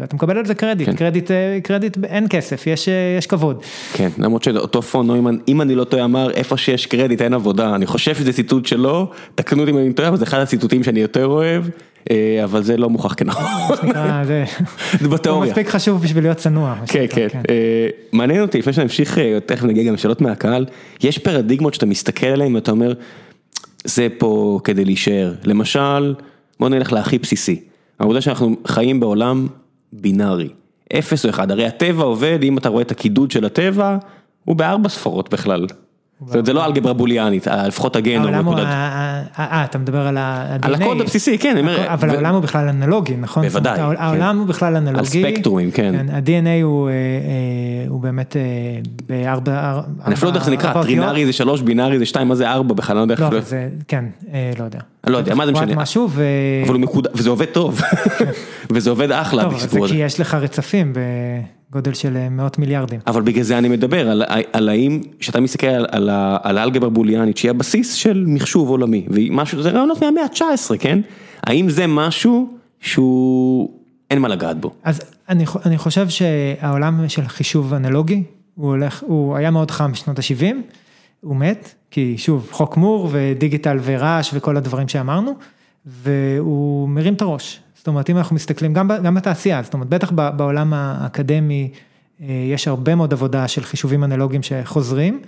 [0.00, 0.96] ואתה מקבל על זה קרדיט, כן.
[0.96, 3.62] קרדיט, אה, קרדיט, אין כסף, יש, אה, יש כבוד.
[3.92, 7.74] כן, למרות שאותו פון נוימן, אם אני לא טועה, אמר איפה שיש קרדיט אין עבודה,
[7.74, 11.00] אני חושב שזה ציטוט שלו, תקנו אותי אם אני טועה, אבל זה אחד הציטוטים שאני
[11.00, 11.64] יותר אוהב,
[12.10, 13.44] אה, אבל זה לא מוכח כנכון.
[14.24, 14.44] זה
[14.98, 15.50] זה הוא בתיאוריה.
[15.50, 16.74] מספיק חשוב בשביל להיות צנוע.
[16.86, 17.28] כן, כן.
[17.50, 20.66] אה, מעניין אותי, לפני שנמשיך, אה, תכף נגיע גם לשאלות מהקהל,
[21.02, 22.92] יש פרדיגמות שאתה מסתכל עליהן ואתה אומר,
[23.84, 25.34] זה פה כדי להישאר.
[25.44, 26.14] למשל,
[26.60, 27.60] בוא נלך להכי בסיסי.
[27.98, 29.46] העובדה שאנחנו חיים בעולם
[29.92, 30.48] בינארי,
[30.98, 33.98] אפס או אחד, הרי הטבע עובד, אם אתה רואה את הקידוד של הטבע,
[34.44, 35.66] הוא בארבע ספרות בכלל.
[36.26, 38.22] זאת אומרת, זה לא אלגברה בוליאנית, אה, לפחות הגנום.
[38.24, 40.66] העולם הוא, נקודת- ה- ה- אה, אתה מדבר על ה-DNA.
[40.66, 43.42] על הקוד הבסיסי, כן, אבל העולם הוא בכלל אנלוגי, נכון?
[43.46, 43.82] בוודאי, כן.
[43.98, 45.04] העולם הוא בכלל אנלוגי.
[45.22, 46.06] ספקטרומים, כן.
[46.12, 46.98] ה-DNA הוא אה, אה,
[47.88, 48.36] הוא באמת
[49.08, 49.80] בארבע...
[50.04, 50.82] אני אפילו לא יודע איך זה נקרא.
[50.82, 53.40] טרינרי זה שלוש, בינארי זה שתיים, מה זה ארבע בכלל, אני לא יודע איך לא,
[53.40, 54.04] זה, כן,
[54.58, 54.78] לא יודע.
[55.06, 55.74] לא יודע, מה זה משנה?
[55.76, 56.24] משהו, ו...
[56.66, 57.80] אבל הוא מקודם, וזה עובד טוב,
[58.72, 59.94] וזה עובד אחלה, טוב, אבל זה הסיפור הזה.
[59.94, 60.92] כי יש לך רצפים
[61.70, 63.00] בגודל של אה, מאות מיליארדים.
[63.06, 66.10] אבל בגלל זה אני מדבר, על, על האם, כשאתה מסתכל על, על,
[66.42, 70.98] על האלגברה בוליאנית, שהיא הבסיס של מחשוב עולמי, ומשהו, זה רעיונות מהמאה ה-19, כן?
[71.42, 73.70] האם זה משהו שהוא,
[74.10, 74.70] אין מה לגעת בו.
[74.84, 78.22] אז אני, אני חושב שהעולם של חישוב אנלוגי,
[78.54, 80.44] הוא הולך, הוא היה מאוד חם בשנות ה-70,
[81.20, 85.32] הוא מת, כי שוב, חוק מור ודיגיטל ורעש וכל הדברים שאמרנו,
[85.86, 87.60] והוא מרים את הראש.
[87.80, 91.70] זאת אומרת, אם אנחנו מסתכלים, גם, גם בתעשייה, זאת אומרת, בטח בעולם האקדמי,
[92.22, 95.20] אה, יש הרבה מאוד עבודה של חישובים אנלוגיים שחוזרים,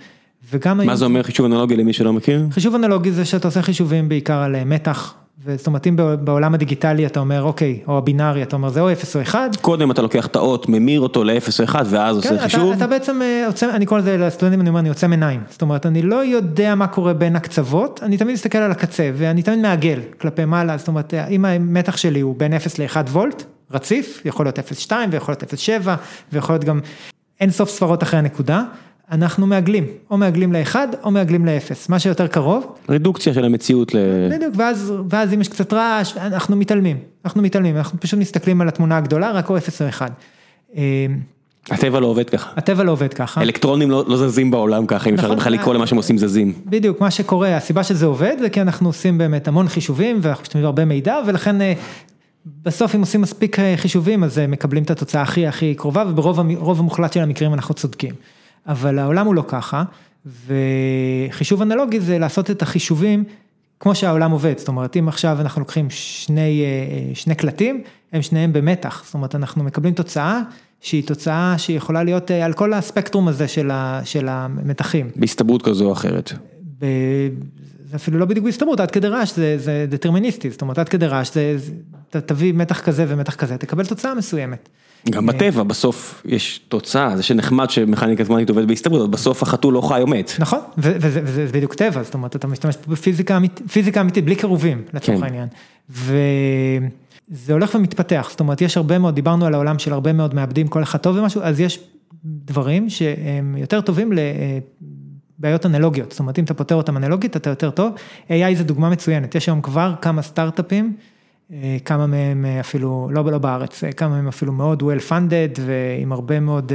[0.51, 2.45] וגם מה זה אומר חישוב אנלוגי למי שלא מכיר?
[2.51, 5.15] חישוב אנלוגי זה שאתה עושה חישובים בעיקר על אה, מתח,
[5.55, 9.15] זאת אומרת, אם בעולם הדיגיטלי אתה אומר, אוקיי, או הבינארי, אתה אומר, זה או 0
[9.15, 12.35] או 1, קודם אתה לוקח את האות, ממיר אותו ל-0 או 1, ואז כן, עושה
[12.35, 12.71] אתה, חישוב.
[12.71, 15.41] אתה בעצם אה, עוצם, אני קורא לזה לסטודנטים, אני אומר, אני עוצם עיניים.
[15.49, 19.41] זאת אומרת, אני לא יודע מה קורה בין הקצוות, אני תמיד מסתכל על הקצה, ואני
[19.41, 24.21] תמיד מעגל כלפי מעלה, זאת אומרת, אם המתח שלי הוא בין 0 ל-1 וולט, רציף,
[24.25, 25.53] יכול להיות 0.2 ויכול להיות
[25.85, 25.89] 0.7,
[26.33, 26.79] ויכול להיות גם
[27.39, 28.63] אין סוף ספרות אחרי הנקודה,
[29.11, 33.97] אנחנו מעגלים, או מעגלים ל-1 או מעגלים ל-0, מה שיותר קרוב, רדוקציה של המציאות ל...
[34.31, 38.67] בדיוק, ואז, ואז אם יש קצת רעש, אנחנו מתעלמים, אנחנו מתעלמים, אנחנו פשוט מסתכלים על
[38.67, 40.11] התמונה הגדולה, רק או 0 או 1.
[41.71, 42.51] הטבע לא עובד ככה.
[42.55, 43.41] הטבע לא עובד ככה.
[43.41, 45.37] אלקטרונים לא, לא זזים בעולם ככה, אם אפשר נכון.
[45.37, 46.53] בכלל לקרוא למה שהם עושים זזים.
[46.65, 50.61] בדיוק, מה שקורה, הסיבה שזה עובד זה כי אנחנו עושים באמת המון חישובים ואנחנו משתמשים
[50.61, 51.73] בהרבה מידע ולכן אה,
[52.63, 56.39] בסוף אם עושים מספיק אה, חישובים אז אה, מקבלים את התוצאה הכי הכי קרובה וברוב
[56.39, 58.11] המ- רוב המוחלט של המקרים אנחנו צודקים.
[58.67, 59.83] אבל העולם הוא לא ככה
[60.47, 63.23] וחישוב אנלוגי זה לעשות את החישובים
[63.79, 67.81] כמו שהעולם עובד, זאת אומרת אם עכשיו אנחנו לוקחים שני, אה, שני קלטים,
[68.13, 70.41] הם שניהם במתח, זאת אומרת אנחנו מקבלים תוצאה
[70.81, 75.09] שהיא תוצאה שיכולה להיות אה, על כל הספקטרום הזה של ה- של המתחים.
[75.15, 76.33] בהסתברות כזו או אחרת.
[76.79, 76.85] ב...
[77.89, 81.07] זה אפילו לא בדיוק בהסתברות, עד כדי רעש זה, זה דטרמיניסטי, זאת אומרת עד כדי
[81.07, 81.57] רעש זה,
[82.13, 84.69] זה, תביא מתח כזה ומתח כזה, תקבל תוצאה מסוימת.
[85.09, 89.81] גם בטבע, בסוף יש תוצאה, זה שנחמד שמכניקה זמנית עובדת בהסתברות, אבל בסוף החתול לא
[89.81, 90.31] חי או מת.
[90.39, 95.17] נכון, וזה, בדיוק טבע, זאת אומרת אתה משתמש בפיזיקה אמית, פיזיקה אמיתית בלי קירובים לצורך
[95.19, 95.23] כן.
[95.23, 95.47] העניין.
[95.89, 100.67] וזה הולך ומתפתח, זאת אומרת יש הרבה מאוד, דיברנו על העולם של הרבה מאוד מעבדים,
[100.67, 101.79] כל אחד טוב במשהו, אז יש
[102.25, 104.11] דברים שהם יותר טובים
[105.39, 107.93] לבעיות אנלוגיות, זאת אומרת אם אתה פותר אותם אנלוגית אתה יותר טוב,
[108.29, 110.95] AI זה דוגמה מצוינת, יש היום כבר כמה סטארט-אפים,
[111.85, 116.11] כמה מהם אה, אפילו, לא, לא בארץ, אה, כמה מהם אפילו מאוד well funded ועם
[116.11, 116.71] הרבה מאוד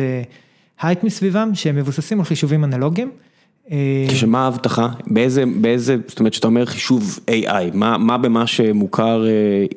[0.81, 3.11] הייפ מסביבם, שהם מבוססים על חישובים אנלוגיים.
[3.71, 4.89] אה, שמה ההבטחה?
[5.07, 9.31] באיזה, באיזה, זאת אומרת שאתה אומר חישוב AI, מה, מה במה שמוכר אה,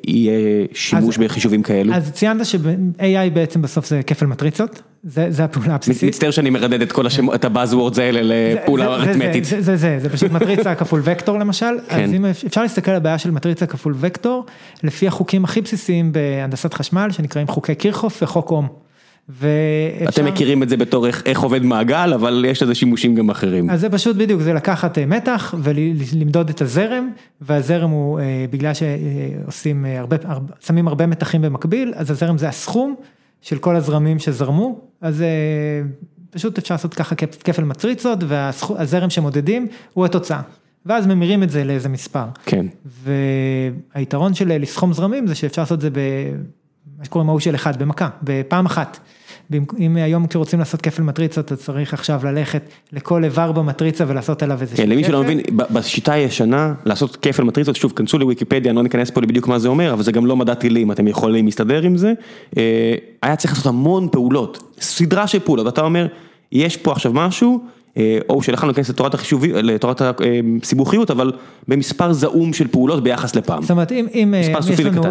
[0.06, 1.94] יהיה שימוש אז- בחישובים כאלו?
[1.94, 6.08] אז ציינת ש-AI בעצם בסוף זה כפל מטריצות, זה הפעולה הבסיסית.
[6.08, 9.44] מצטער שאני מרדד את כל השמות, את הבאזוורדס האלה לפעולה אריתמטית.
[9.44, 12.04] זה זה, זה פשוט מטריצה כפול וקטור למשל, כן.
[12.04, 14.46] אז אם אפשר להסתכל על הבעיה של מטריצה כפול וקטור,
[14.82, 18.68] לפי החוקים הכי בסיסיים בהנדסת חשמל, שנקראים חוקי קירחוף וחוק אום.
[19.28, 20.22] ואפשר...
[20.22, 23.70] אתם מכירים את זה בתור איך, איך עובד מעגל, אבל יש לזה שימושים גם אחרים.
[23.70, 28.72] אז זה פשוט בדיוק, זה לקחת אה, מתח ולמדוד את הזרם, והזרם הוא, אה, בגלל
[28.74, 30.16] שעושים הרבה,
[30.60, 32.94] שמים הרבה מתחים במקביל, אז הזרם זה הסכום
[33.40, 35.82] של כל הזרמים שזרמו, אז אה,
[36.30, 40.40] פשוט אפשר לעשות ככה כפל מטריצות, והזרם שמודדים הוא התוצאה.
[40.86, 42.24] ואז ממירים את זה לאיזה מספר.
[42.46, 42.66] כן.
[43.94, 45.98] והיתרון של לסכום זרמים זה שאפשר לעשות את זה ב...
[46.98, 48.98] מה שקוראים ההוא של אחד, במכה, בפעם אחת.
[49.78, 52.62] אם היום כשרוצים לעשות כפל מטריצות, אז צריך עכשיו ללכת
[52.92, 54.82] לכל איבר במטריצה ולעשות עליו איזה כפל.
[54.82, 59.10] כן, למי שלא מבין, בשיטה הישנה, לעשות כפל מטריצות, שוב, כנסו לוויקיפדיה, אני לא ניכנס
[59.10, 61.96] פה לבדיוק מה זה אומר, אבל זה גם לא מדע טילים, אתם יכולים להסתדר עם
[61.96, 62.12] זה.
[62.56, 66.06] אה, היה צריך לעשות המון פעולות, סדרה של פעולות, ואתה אומר,
[66.52, 67.60] יש פה עכשיו משהו,
[68.28, 70.02] או שלכם להיכנס לתורת החישובי, לתורת
[70.62, 71.32] הסיבוכיות, אבל
[71.68, 73.62] במספר זעום של פעולות ביחס לפעם.
[73.62, 74.40] זאת אומרת, אם אה,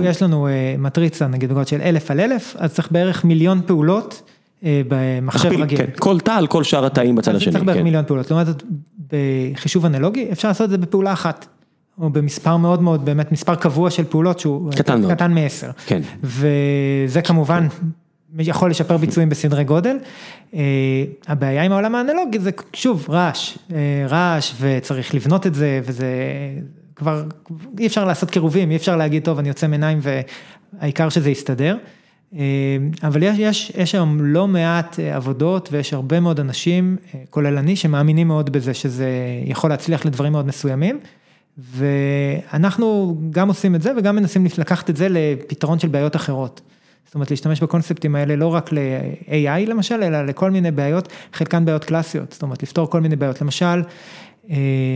[0.04, 4.22] יש לנו לנו מטריצה, נגיד, של אלף על אלף, אז צריך בערך מיליון פעולות
[4.64, 5.78] במחשב רגיל.
[5.78, 7.52] כן, כל תא על כל שאר התאים בצד השני.
[7.54, 7.84] צריך בערך כן.
[7.84, 8.64] מיליון פעולות, לעומת זאת,
[9.54, 11.46] בחישוב אנלוגי, אפשר לעשות את זה בפעולה אחת.
[12.02, 15.70] או במספר מאוד מאוד, באמת מספר קבוע של פעולות שהוא קטן, קטן מעשר.
[15.86, 16.02] כן.
[16.24, 17.68] וזה כמובן
[18.40, 19.98] יכול לשפר ביצועים בסדרי גודל.
[21.28, 23.58] הבעיה עם העולם האנלוגי זה שוב רעש,
[24.08, 26.08] רעש וצריך לבנות את זה וזה
[26.96, 27.24] כבר
[27.80, 31.78] אי אפשר לעשות קירובים, אי אפשר להגיד טוב אני יוצא מעיניים והעיקר שזה יסתדר.
[33.04, 36.98] אבל יש, יש, יש היום לא מעט עבודות ויש הרבה מאוד אנשים,
[37.30, 39.10] כולל אני, שמאמינים מאוד בזה שזה
[39.46, 41.00] יכול להצליח לדברים מאוד מסוימים.
[41.58, 46.62] ואנחנו גם עושים את זה וגם מנסים לקחת את זה לפתרון של בעיות אחרות.
[47.12, 51.86] זאת אומרת להשתמש בקונספטים האלה לא רק ל-AI למשל, אלא לכל מיני בעיות, חלקן בעיות
[51.86, 53.82] קלאסיות, זאת אומרת לפתור כל מיני בעיות, למשל,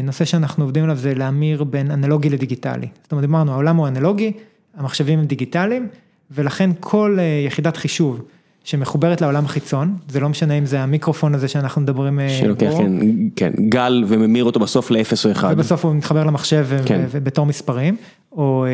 [0.04, 4.32] נושא שאנחנו עובדים עליו זה להמיר בין אנלוגי לדיגיטלי, זאת אומרת אמרנו העולם הוא אנלוגי,
[4.78, 5.88] המחשבים הם דיגיטליים,
[6.32, 8.22] ולכן כל יחידת חישוב
[8.64, 12.34] שמחוברת לעולם החיצון, זה לא משנה אם זה המיקרופון הזה שאנחנו מדברים בו.
[12.40, 12.92] שלוקח, כן,
[13.36, 15.54] כן, גל וממיר אותו בסוף לאפס או אחד.
[15.54, 17.06] ובסוף הוא מתחבר למחשב כן.
[17.24, 17.98] בתור מספרים,
[18.32, 18.66] או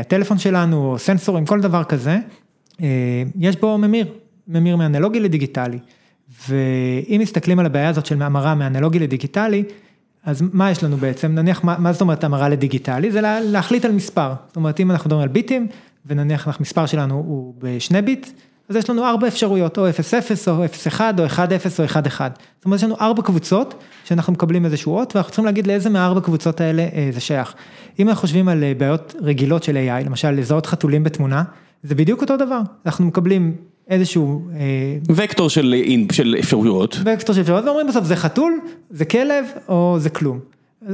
[0.00, 2.18] הטלפון שלנו, או סנסורים, כל דבר כזה.
[3.38, 4.06] יש בו ממיר,
[4.48, 5.78] ממיר מאנלוגי לדיגיטלי,
[6.48, 9.64] ואם מסתכלים על הבעיה הזאת של המרה מאנלוגי לדיגיטלי,
[10.24, 14.32] אז מה יש לנו בעצם, נניח מה זאת אומרת המרה לדיגיטלי, זה להחליט על מספר,
[14.46, 15.66] זאת אומרת אם אנחנו מדברים על ביטים,
[16.06, 18.26] ונניח המספר שלנו הוא בשני ביט,
[18.68, 19.92] אז יש לנו ארבע אפשרויות, או 0-0
[20.48, 21.30] או 0-1 או 1-0
[21.78, 23.74] או 1-1, זאת אומרת יש לנו ארבע קבוצות,
[24.04, 27.54] שאנחנו מקבלים איזשהו אות, ואנחנו צריכים להגיד לאיזה מהארבע קבוצות האלה זה שייך.
[27.98, 31.42] אם אנחנו חושבים על בעיות רגילות של AI, למשל לזהות חתולים בתמונה,
[31.82, 33.56] זה בדיוק אותו דבר, אנחנו מקבלים
[33.88, 34.48] איזשהו...
[35.08, 36.98] וקטור של אפשרויות.
[37.04, 38.60] וקטור של אפשרויות, ואומרים בסוף זה חתול,
[38.90, 40.38] זה כלב או זה כלום.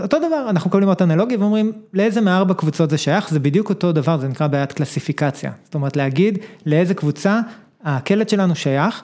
[0.00, 3.92] אותו דבר, אנחנו מקבלים אותה אנלוגיה ואומרים לאיזה מארבע קבוצות זה שייך, זה בדיוק אותו
[3.92, 5.52] דבר, זה נקרא בעיית קלסיפיקציה.
[5.64, 7.40] זאת אומרת להגיד לאיזה קבוצה
[7.84, 9.02] הקלט שלנו שייך,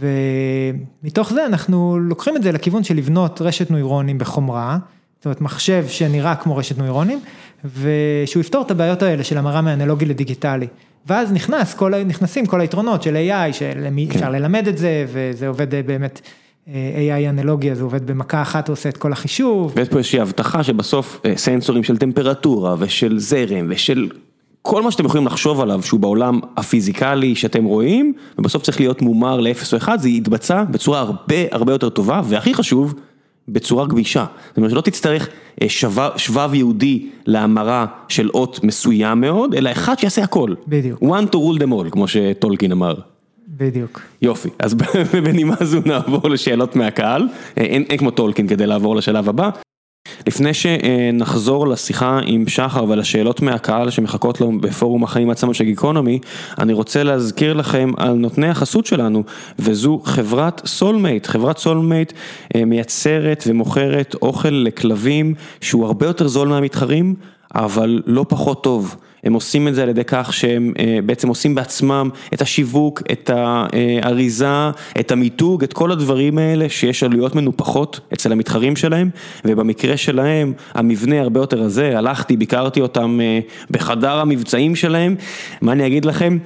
[0.00, 4.78] ומתוך זה אנחנו לוקחים את זה לכיוון של לבנות רשת נוירונים בחומרה,
[5.18, 7.20] זאת אומרת מחשב שנראה כמו רשת נוירונים,
[7.64, 10.66] ושהוא יפתור את הבעיות האלה של המרה מאנלוגי לדיגיטלי.
[11.06, 14.32] ואז נכנס, כל, נכנסים כל היתרונות של AI, שאפשר כן.
[14.32, 16.20] ללמד את זה, וזה עובד באמת,
[16.66, 19.72] AI אנלוגיה, זה עובד במכה אחת, עושה את כל החישוב.
[19.76, 24.08] ויש פה איזושהי הבטחה שבסוף סנסורים של טמפרטורה ושל זרם ושל
[24.62, 29.40] כל מה שאתם יכולים לחשוב עליו שהוא בעולם הפיזיקלי שאתם רואים, ובסוף צריך להיות מומר
[29.40, 32.94] ל-0 או 1, זה יתבצע בצורה הרבה הרבה יותר טובה, והכי חשוב,
[33.48, 34.24] בצורה גבישה.
[34.48, 35.28] זאת אומרת שלא תצטרך
[36.16, 40.54] שבב יהודי להמרה של אות מסוים מאוד, אלא אחד שיעשה הכל.
[40.68, 41.02] בדיוק.
[41.02, 42.94] one to rule them all, כמו שטולקין אמר.
[43.48, 44.00] בדיוק.
[44.22, 44.74] יופי, אז
[45.24, 49.50] בנימה זו נעבור לשאלות מהקהל, אין, אין כמו טולקין כדי לעבור לשלב הבא.
[50.26, 56.18] לפני שנחזור לשיחה עם שחר ולשאלות מהקהל שמחכות לו בפורום החיים עצמם של גיקונומי,
[56.58, 59.22] אני רוצה להזכיר לכם על נותני החסות שלנו,
[59.58, 62.12] וזו חברת סולמייט, חברת סולמייט
[62.56, 67.14] מייצרת ומוכרת אוכל לכלבים שהוא הרבה יותר זול מהמתחרים,
[67.54, 68.96] אבל לא פחות טוב.
[69.24, 70.72] הם עושים את זה על ידי כך שהם
[71.06, 77.34] בעצם עושים בעצמם את השיווק, את האריזה, את המיתוג, את כל הדברים האלה שיש עלויות
[77.34, 79.10] מנופחות אצל המתחרים שלהם,
[79.44, 83.20] ובמקרה שלהם המבנה הרבה יותר רזה, הלכתי, ביקרתי אותם
[83.70, 85.14] בחדר המבצעים שלהם,
[85.62, 86.38] מה אני אגיד לכם,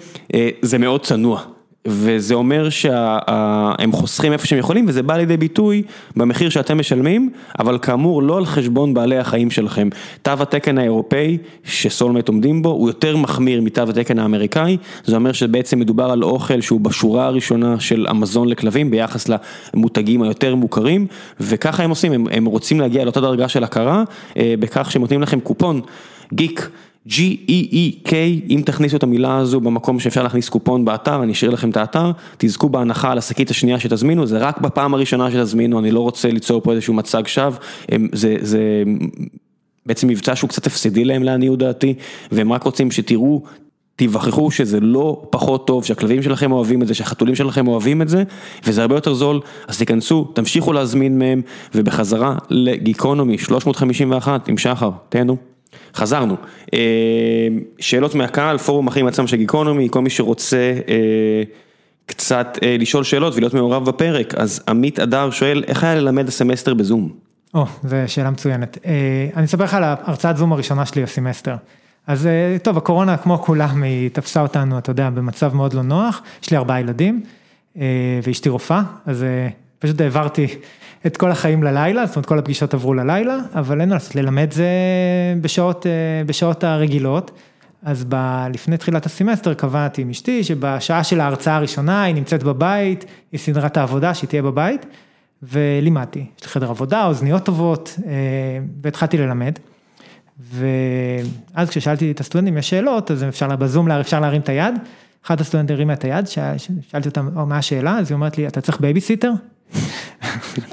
[0.62, 1.42] זה מאוד צנוע.
[1.86, 5.82] וזה אומר שהם חוסכים איפה שהם יכולים וזה בא לידי ביטוי
[6.16, 9.88] במחיר שאתם משלמים, אבל כאמור לא על חשבון בעלי החיים שלכם.
[10.22, 15.78] תו התקן האירופאי שסולמט עומדים בו הוא יותר מחמיר מתו התקן האמריקאי, זה אומר שבעצם
[15.78, 19.30] מדובר על אוכל שהוא בשורה הראשונה של המזון לכלבים ביחס
[19.74, 21.06] למותגים היותר מוכרים,
[21.40, 24.02] וככה הם עושים, הם, הם רוצים להגיע לאותה דרגה של הכרה
[24.36, 25.80] אה, בכך שהם נותנים לכם קופון
[26.32, 26.70] גיק.
[27.08, 28.12] G-E-E-K,
[28.50, 32.10] אם תכניסו את המילה הזו במקום שאפשר להכניס קופון באתר, אני אשאיר לכם את האתר,
[32.38, 36.60] תזכו בהנחה על השקית השנייה שתזמינו, זה רק בפעם הראשונה שתזמינו, אני לא רוצה ליצור
[36.60, 37.56] פה איזשהו מצג שווא,
[38.12, 38.82] זה, זה
[39.86, 41.94] בעצם מבצע שהוא קצת הפסדי להם לעניות דעתי,
[42.32, 43.42] והם רק רוצים שתראו,
[43.96, 48.22] תיווכחו שזה לא פחות טוב, שהכלבים שלכם אוהבים את זה, שהחתולים שלכם אוהבים את זה,
[48.66, 51.42] וזה הרבה יותר זול, אז תיכנסו, תמשיכו להזמין מהם,
[51.74, 55.36] ובחזרה לגיקונומי 351 עם שחר, תהנו.
[55.94, 56.36] חזרנו,
[56.74, 56.78] אה,
[57.78, 61.42] שאלות מהקהל, פורום החיים עצמם של גיקונומי, כל מי שרוצה אה,
[62.06, 66.74] קצת אה, לשאול שאלות ולהיות מעורב בפרק, אז עמית אדר שואל, איך היה ללמד הסמסטר
[66.74, 67.08] בזום?
[67.54, 68.78] או, זו שאלה מצוינת.
[69.36, 71.54] אני אספר לך על ההרצאת זום הראשונה שלי הסמסטר.
[72.06, 72.28] אז
[72.62, 76.56] טוב, הקורונה כמו כולם, היא תפסה אותנו, אתה יודע, במצב מאוד לא נוח, יש לי
[76.56, 77.22] ארבעה ילדים,
[78.22, 79.24] ואשתי רופאה, אז
[79.78, 80.46] פשוט העברתי
[81.06, 84.52] את כל החיים ללילה, זאת אומרת כל הפגישות עברו ללילה, אבל אין מה לעשות, ללמד
[84.52, 84.66] זה
[85.40, 87.30] בשעות, אה, בשעות הרגילות.
[87.84, 93.04] אז ב, לפני תחילת הסמסטר קבעתי עם אשתי שבשעה של ההרצאה הראשונה היא נמצאת בבית,
[93.32, 94.86] היא סדרה את העבודה שהיא תהיה בבית,
[95.42, 98.12] ולימדתי, יש לי חדר עבודה, אוזניות טובות, אה,
[98.82, 99.52] והתחלתי ללמד.
[100.40, 104.74] ואז כששאלתי את הסטודנטים, יש שאלות, אז אפשר בזום, אפשר להרים את היד.
[105.26, 108.80] אחת הסטודנטים הרימה את היד, שאלתי אותה מה השאלה, אז היא אומרת לי, אתה צריך
[108.80, 109.32] בייביסיטר?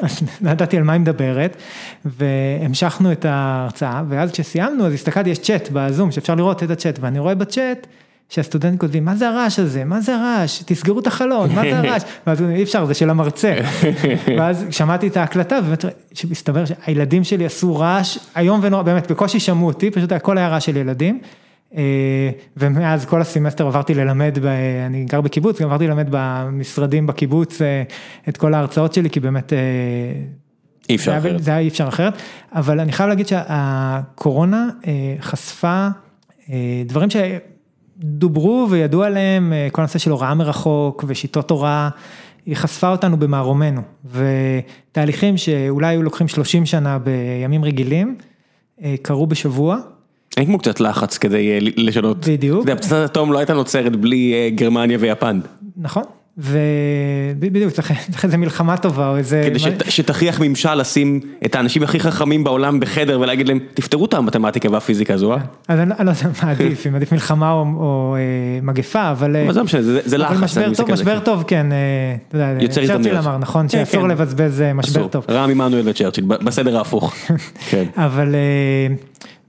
[0.01, 1.57] אז לא ידעתי על מה היא מדברת,
[2.05, 7.19] והמשכנו את ההרצאה, ואז כשסיימנו, אז הסתכלתי, יש צ'אט בזום, שאפשר לראות את הצ'אט, ואני
[7.19, 7.87] רואה בצ'אט,
[8.29, 9.85] שהסטודנטים כותבים, מה זה הרעש הזה?
[9.85, 10.63] מה זה הרעש?
[10.65, 12.03] תסגרו את החלון, מה זה הרעש?
[12.27, 13.55] ואז אי אפשר, זה של המרצה.
[14.37, 15.85] ואז שמעתי את ההקלטה, ובאמת,
[16.29, 20.65] מסתבר שהילדים שלי עשו רעש איום ונורא, באמת, בקושי שמעו אותי, פשוט הכל היה רעש
[20.65, 21.19] של ילדים.
[21.75, 24.37] אה, ומאז כל הסמסטר עברתי ללמד,
[24.85, 27.83] אני גר בקיבוץ, גם עברתי ללמד במשרדים בקיבוץ אה,
[28.29, 29.53] את כל ההרצאות שלי, כי באמת...
[29.53, 29.57] אה,
[30.89, 31.43] אי אפשר אחרת.
[31.43, 32.13] זה היה אי אפשר אחרת,
[32.51, 34.69] אבל אני חייב להגיד שהקורונה
[35.21, 35.87] חשפה
[36.85, 41.89] דברים שדוברו וידעו עליהם, כל הנושא של הוראה מרחוק ושיטות הוראה,
[42.45, 48.17] היא חשפה אותנו במערומנו, ותהליכים שאולי היו לוקחים 30 שנה בימים רגילים,
[49.01, 49.77] קרו בשבוע.
[50.37, 52.27] אין כמו קצת לחץ כדי אה, לשנות.
[52.27, 52.63] בדיוק.
[52.63, 55.39] אתה יודע, פצצת אטום לא הייתה נוצרת בלי אה, גרמניה ויפן.
[55.77, 56.03] נכון.
[56.37, 59.41] ובדיוק צריך איזה מלחמה טובה או איזה...
[59.45, 59.59] כדי
[59.89, 65.13] שתכריח ממשל לשים את האנשים הכי חכמים בעולם בחדר ולהגיד להם תפתרו את המתמטיקה והפיזיקה
[65.13, 65.33] הזו.
[65.33, 65.37] אה?
[65.67, 68.15] אז אני לא יודע מה עדיף, אם עדיף מלחמה או
[68.61, 69.35] מגפה, אבל...
[69.35, 70.57] אבל זה משנה, זה לחץ.
[70.89, 71.67] משבר טוב, כן,
[72.27, 74.07] אתה יודע, צ'רצ'יל אמר, נכון, כן, שאסור כן.
[74.07, 75.25] לבזבז משבר טוב.
[75.29, 77.15] רם עמנואל וצ'רצ'יל, בסדר ההפוך.
[77.95, 78.35] אבל...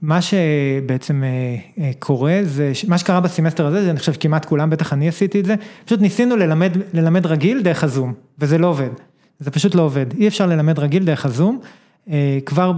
[0.01, 4.69] מה שבעצם אה, אה, קורה זה, מה שקרה בסמסטר הזה, זה אני חושב כמעט כולם,
[4.69, 8.89] בטח אני עשיתי את זה, פשוט ניסינו ללמד, ללמד רגיל דרך הזום, וזה לא עובד,
[9.39, 11.59] זה פשוט לא עובד, אי אפשר ללמד רגיל דרך הזום,
[12.09, 12.73] אה, כבר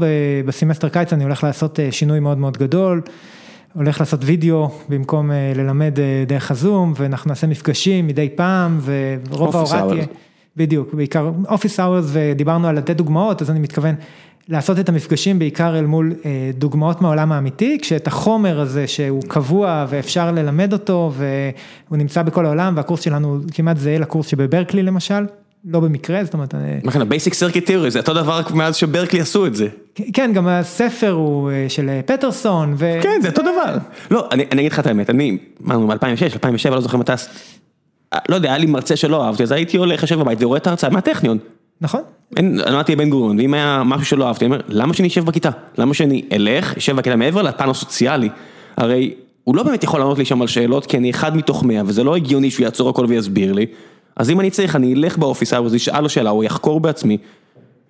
[0.46, 3.02] בסמסטר קיץ אני הולך לעשות שינוי מאוד מאוד גדול,
[3.74, 10.06] הולך לעשות וידאו במקום ללמד דרך הזום, ואנחנו נעשה מפגשים מדי פעם, ורוב ההוראה תהיה,
[10.58, 13.96] בדיוק, בעיקר אופיס אאוורס, ודיברנו על לתת דוגמאות, אז אני מתכוון
[14.50, 19.86] לעשות את המפגשים בעיקר אל מול אה, דוגמאות מהעולם האמיתי, כשאת החומר הזה שהוא קבוע
[19.90, 25.26] ואפשר ללמד אותו והוא נמצא בכל העולם והקורס שלנו כמעט זהה לקורס שבברקלי למשל,
[25.66, 26.56] לא במקרה, זאת אומרת...
[26.84, 29.68] מה כאן, ה-basic circuit theory, זה אותו דבר מאז שברקלי עשו את זה.
[30.14, 33.00] כן, גם הספר הוא אה, של אה, פטרסון ו...
[33.02, 33.78] כן, זה אותו דבר.
[34.12, 37.12] לא, אני אגיד לך את האמת, אני, מה, מ-2006, 2007, לא זוכר מתי,
[38.30, 40.90] לא יודע, היה לי מרצה שלא אהבתי, אז הייתי הולך, יושב בבית ורואה את ההרצאה
[40.90, 41.38] מהטכניון.
[41.82, 42.02] נכון.
[42.40, 45.50] למדתי בבן גוריון, ואם היה משהו שלא אהבתי, אני אומר, למה שאני אשב בכיתה?
[45.78, 48.30] למה שאני אלך, אשב בכיתה מעבר לפן הסוציאלי?
[48.78, 49.14] הרי
[49.44, 52.04] הוא לא באמת יכול לענות לי שם על שאלות, כי אני אחד מתוך מאה, וזה
[52.04, 53.66] לא הגיוני שהוא יעצור הכל ויסביר לי.
[54.16, 57.18] אז אם אני צריך, אני אלך באופיס, אז אשאל לו שאלה, הוא יחקור בעצמי.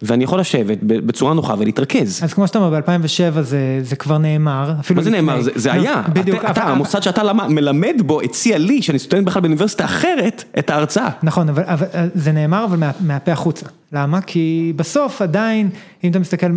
[0.03, 2.23] ואני יכול לשבת בצורה נוחה ולהתרכז.
[2.23, 4.73] אז כמו שאתה אומר, ב-2007 זה, זה כבר נאמר.
[4.95, 5.41] מה זה נאמר?
[5.41, 6.01] זה, זה היה.
[6.13, 6.39] בדיוק.
[6.39, 10.69] אתה, אתה, המוסד שאתה למד, מלמד בו, הציע לי, שאני סטודנט בכלל באוניברסיטה אחרת, את
[10.69, 11.09] ההרצאה.
[11.23, 13.65] נכון, אבל, אבל זה נאמר, אבל מה, מהפה החוצה.
[13.91, 14.21] למה?
[14.21, 15.69] כי בסוף עדיין,
[16.03, 16.47] אם אתה מסתכל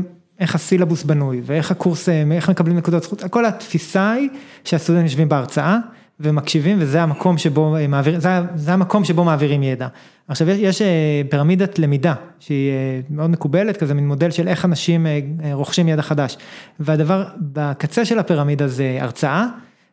[0.41, 4.29] איך הסילבוס בנוי, ואיך הקורס, איך מקבלים נקודות זכות, כל התפיסה היא
[4.65, 5.79] שהסטודנטים יושבים בהרצאה.
[6.21, 9.89] ומקשיבים וזה המקום שבו מעבירים, זה, זה המקום שבו מעבירים ידע.
[10.29, 15.07] עכשיו יש אה, פירמידת למידה שהיא אה, מאוד מקובלת, כזה מין מודל של איך אנשים
[15.07, 15.21] אה,
[15.53, 16.37] רוכשים ידע חדש.
[16.81, 19.47] והדבר בקצה של הפירמידה זה הרצאה,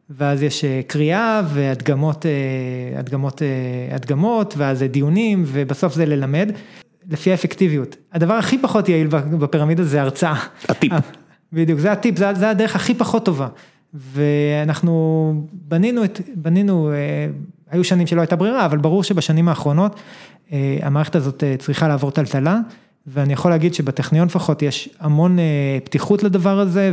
[0.10, 2.26] ואז יש קריאה והדגמות,
[2.98, 3.42] הדגמות,
[3.92, 6.52] הדגמות, ואז דיונים, ובסוף זה ללמד,
[7.10, 7.96] לפי האפקטיביות.
[8.14, 10.36] הדבר הכי פחות יעיל בפירמידה זה הרצאה.
[10.70, 10.94] הטיפ.
[11.54, 13.48] בדיוק, זה הטיפ, זה, זה הדרך הכי פחות טובה.
[13.94, 16.92] ואנחנו בנינו את, בנינו,
[17.70, 20.00] היו שנים שלא הייתה ברירה, אבל ברור שבשנים האחרונות
[20.82, 22.60] המערכת הזאת צריכה לעבור טלטלה.
[23.08, 25.38] ואני יכול להגיד שבטכניון לפחות יש המון
[25.84, 26.92] פתיחות לדבר הזה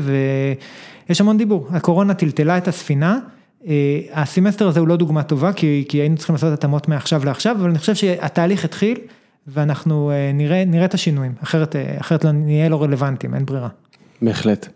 [1.09, 3.19] ויש המון דיבור, הקורונה טלטלה את הספינה,
[4.13, 7.71] הסמסטר הזה הוא לא דוגמה טובה כי כי היינו צריכים לעשות התאמות מעכשיו לעכשיו, אבל
[7.71, 8.99] אני חושב שהתהליך התחיל
[9.47, 13.69] ואנחנו נראה נראה את השינויים, אחרת אחרת נהיה לא רלוונטיים, אין ברירה.
[14.23, 14.69] בהחלט.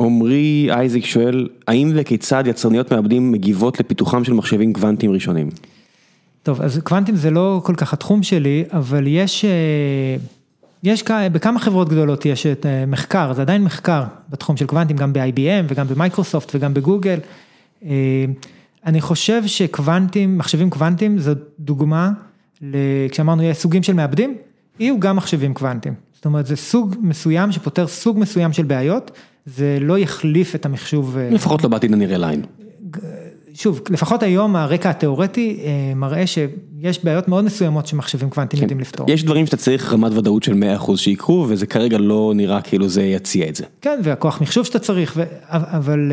[0.00, 5.48] עמרי אייזיק שואל, האם וכיצד יצרניות מעבדים מגיבות לפיתוחם של מחשבים קוונטיים ראשונים?
[6.42, 9.44] טוב, אז קוונטים זה לא כל כך התחום שלי, אבל יש,
[10.82, 15.64] יש בכמה חברות גדולות יש את מחקר, זה עדיין מחקר בתחום של קוונטים, גם ב-IBM
[15.68, 17.18] וגם במייקרוסופט וגם בגוגל.
[18.86, 22.10] אני חושב שקוונטים, מחשבים קוונטים, זו דוגמה,
[23.10, 24.36] כשאמרנו יש סוגים של מעבדים,
[24.78, 25.94] יהיו גם מחשבים קוונטים.
[26.14, 29.10] זאת אומרת, זה סוג מסוים שפותר סוג מסוים של בעיות,
[29.56, 31.16] זה לא יחליף את המחשוב.
[31.30, 32.42] לפחות לא בעתיד הנראה לעין.
[33.54, 35.60] שוב, לפחות היום הרקע התיאורטי
[35.96, 39.10] מראה שיש בעיות מאוד מסוימות שמחשבים קוונטיים יודעים לפתור.
[39.10, 43.02] יש דברים שאתה צריך רמת ודאות של 100% שיקרו, וזה כרגע לא נראה כאילו זה
[43.02, 43.64] יציע את זה.
[43.80, 46.12] כן, והכוח מחשוב שאתה צריך, אבל...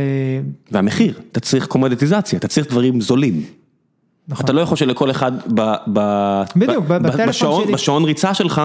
[0.72, 3.42] והמחיר, אתה צריך קומודיטיזציה, אתה צריך דברים זולים.
[4.30, 4.46] נכון.
[4.46, 5.32] אתה לא יכול שלכל אחד
[6.56, 7.74] בדיוק, בטלפון שלי.
[7.74, 8.62] בשעון ריצה שלך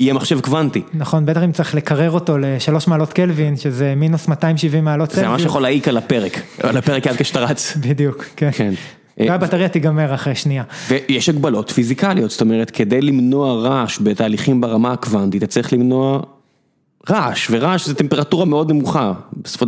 [0.00, 0.82] יהיה מחשב קוונטי.
[0.94, 5.26] נכון, בטח אם צריך לקרר אותו לשלוש מעלות קלווין, שזה מינוס 270 מעלות צלזיוס.
[5.26, 7.76] זה ממש יכול להעיק על הפרק, על הפרק יד כשאתה רץ.
[7.88, 8.72] בדיוק, כן.
[9.18, 10.62] והבטריה תיגמר אחרי שנייה.
[10.88, 16.20] ויש הגבלות פיזיקליות, זאת אומרת, כדי למנוע רעש בתהליכים ברמה הקוונטית, אתה צריך למנוע
[17.10, 19.12] רעש, ורעש זה טמפרטורה מאוד נמוכה,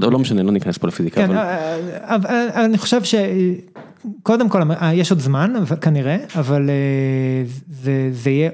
[0.03, 1.27] לא משנה, לא ניכנס פה לפיזיקה.
[1.27, 1.37] כן,
[2.03, 3.15] אבל אני חושב ש...
[4.23, 4.61] קודם כל,
[4.93, 6.71] יש עוד זמן כנראה, אבל
[8.13, 8.51] זה יהיה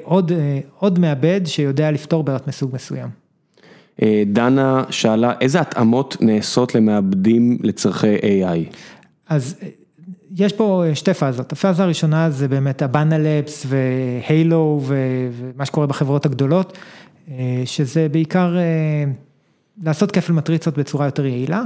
[0.79, 3.09] עוד מעבד שיודע לפתור בעיות מסוג מסוים.
[4.27, 8.75] דנה שאלה, איזה התאמות נעשות למעבדים לצרכי AI?
[9.29, 9.57] אז
[10.37, 16.27] יש פה שתי פאזות, הפאזה הראשונה זה באמת Habana Labs ו Hailo ומה שקורה בחברות
[16.27, 16.79] הגדולות,
[17.65, 18.57] שזה בעיקר
[19.83, 21.63] לעשות כפל מטריצות בצורה יותר יעילה,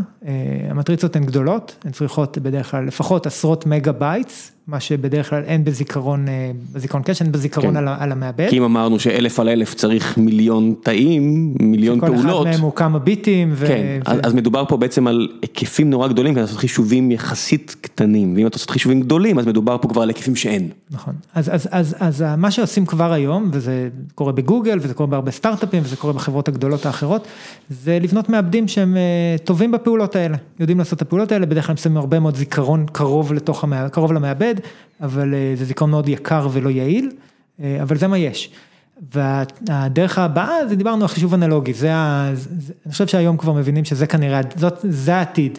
[0.71, 6.27] המטריצות הן גדולות, הן צריכות בדרך כלל לפחות עשרות megabytes, מה שבדרך כלל אין בזיכרון,
[6.73, 8.47] בזיכרון cache, אין בזיכרון על המעבד.
[8.51, 12.21] כי אם אמרנו שאלף על אלף צריך מיליון תאים, מיליון פעולות.
[12.23, 13.55] שכל אחד מהם הוא כמה ביטים.
[13.67, 18.47] כן, אז מדובר פה בעצם על היקפים נורא גדולים, כדי לעשות חישובים יחסית קטנים, ואם
[18.47, 20.69] אתה עושה חישובים גדולים, אז מדובר פה כבר על היקפים שאין.
[20.91, 26.13] נכון, אז מה שעושים כבר היום, וזה קורה בגוגל, וזה קורה בהרבה סטארט-אפים, וזה קורה
[26.13, 27.27] בחברות הגדולות האחרות,
[27.71, 28.97] זה לבנות מעבדים שהם
[29.45, 32.87] טובים בפעולות האלה, יודעים לעשות את הפעולות האלה, בדרך כלל הם שמים הרבה מאוד זיכרון
[32.93, 34.56] קרוב למעבד,
[35.01, 37.11] אבל זה זיכרון מאוד יקר ולא יעיל,
[37.83, 38.51] אבל זה מה יש.
[39.15, 41.93] והדרך הבאה, זה דיברנו על חישוב אנלוגי, זה,
[42.87, 44.41] אני חושב שהיום כבר מבינים שזה כנראה,
[44.83, 45.59] זה העתיד.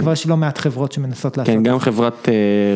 [0.00, 1.54] כבר יש לא מעט חברות שמנסות לעשות.
[1.54, 2.28] כן, גם חברת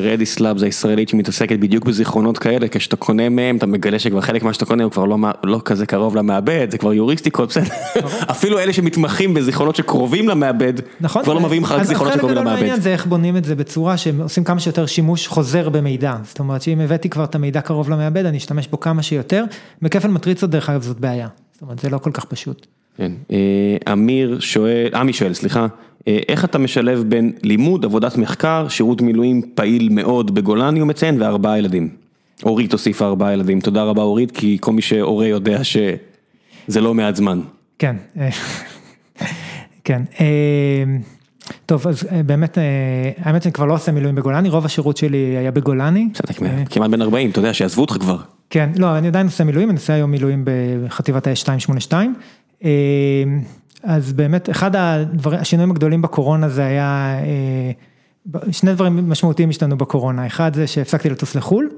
[0.03, 4.53] רדיס לאבס הישראלית שמתעסקת בדיוק בזיכרונות כאלה, כשאתה קונה מהם, אתה מגלה שכבר חלק מה
[4.53, 5.05] שאתה קונה הוא כבר
[5.44, 7.74] לא כזה קרוב למעבד, זה כבר יוריסטיקות, בסדר,
[8.30, 10.72] אפילו אלה שמתמחים בזיכרונות שקרובים למעבד,
[11.22, 12.51] כבר לא מביאים לך רק זיכרונות שקרובים למעבד.
[12.51, 15.68] אז חלק גדול מהעניין זה איך בונים את זה בצורה שעושים כמה שיותר שימוש חוזר
[15.68, 19.44] במידע, זאת אומרת שאם הבאתי כבר את המידע קרוב למעבד, אני אשתמש בו כמה שיותר,
[19.82, 22.80] בכפל מטריצות דרך אגב זאת בעיה, זאת אומרת זה לא כל כך פשוט.
[22.97, 23.12] כן,
[23.93, 25.66] אמיר שואל, עמי שואל, סליחה.
[26.07, 31.59] איך אתה משלב בין לימוד, עבודת מחקר, שירות מילואים פעיל מאוד בגולני, הוא מציין, וארבעה
[31.59, 31.88] ילדים.
[32.45, 37.16] אורית הוסיפה ארבעה ילדים, תודה רבה אורית, כי כל מי שהורה יודע שזה לא מעט
[37.16, 37.41] זמן.
[37.78, 37.97] כן,
[39.84, 40.03] כן.
[41.66, 42.59] טוב, אז באמת,
[43.18, 46.09] האמת שאני כבר לא עושה מילואים בגולני, רוב השירות שלי היה בגולני.
[46.70, 48.16] כמעט בן 40, אתה יודע, שעזבו אותך כבר.
[48.51, 52.14] כן, לא, אני עדיין עושה מילואים, אני עושה היום מילואים בחטיבת האש 282.
[53.82, 57.16] אז באמת, אחד הדברים, השינויים הגדולים בקורונה זה היה,
[58.50, 61.70] שני דברים משמעותיים השתנו בקורונה, אחד זה שהפסקתי לטוס לחו"ל,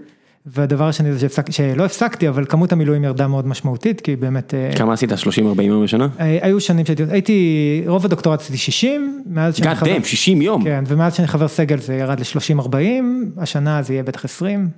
[0.47, 4.55] והדבר השני זה שלא הפסקתי, אבל כמות המילואים ירדה מאוד משמעותית, כי באמת...
[4.77, 5.13] כמה עשית?
[5.13, 6.09] 30-40 יום בשנה?
[6.19, 9.97] היו שנים שהייתי, רוב הדוקטורט עשיתי 60, מאז שאני חבר...
[9.97, 10.65] Damn, 60 יום.
[10.65, 12.77] כן, ומאז שאני חבר סגל זה ירד ל-30-40,
[13.37, 14.69] השנה זה יהיה בטח 20,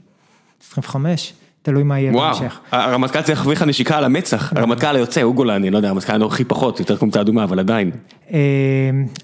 [0.69, 1.33] 25.
[1.65, 2.61] תלוי מה יהיה בהמשך.
[2.73, 6.13] וואו, הרמטכ"ל צריך להחביא לך נשיקה על המצח, הרמטכ"ל היוצא, הוא גולני, לא יודע, הרמטכ"ל
[6.13, 7.91] הנוכחי פחות, יותר קומתה אדומה, אבל עדיין.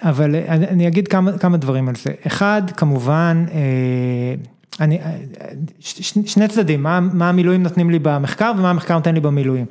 [0.03, 1.09] אבל אני אגיד
[1.41, 2.11] כמה דברים על זה.
[2.27, 3.45] אחד, כמובן,
[4.81, 4.99] אני,
[6.25, 9.67] שני צדדים, מה המילואים נותנים לי במחקר ומה המחקר נותן לי במילואים.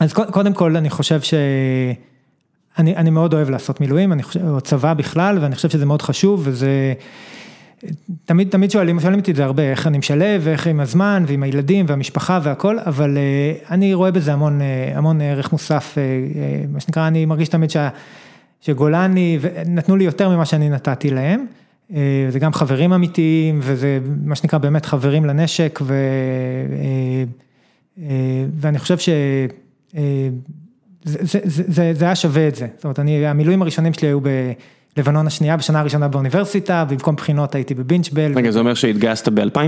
[0.00, 1.34] אז קודם כל, אני חושב ש...
[2.78, 6.02] אני, אני מאוד אוהב לעשות מילואים, אני חושב, או צבא בכלל, ואני חושב שזה מאוד
[6.02, 6.92] חשוב, וזה...
[8.24, 11.42] תמיד, תמיד שואלים, שואלים אותי את זה הרבה, איך אני משלב, ואיך עם הזמן, ועם
[11.42, 13.18] הילדים, והמשפחה והכל, אבל
[13.70, 14.60] אני רואה בזה המון,
[14.94, 15.98] המון ערך מוסף,
[16.72, 17.88] מה שנקרא, אני מרגיש תמיד שה,
[18.60, 21.46] שגולני, נתנו לי יותר ממה שאני נתתי להם,
[22.30, 25.94] זה גם חברים אמיתיים, וזה מה שנקרא באמת חברים לנשק, ו,
[28.60, 29.08] ואני חושב ש...
[31.04, 34.20] זה, זה, זה, זה היה שווה את זה, זאת אומרת, אני, המילואים הראשונים שלי היו
[34.96, 38.32] בלבנון השנייה, בשנה הראשונה באוניברסיטה, במקום בחינות הייתי בבינצ'בל.
[38.36, 39.58] רגע, זה אומר שהתגייסת ב-2000?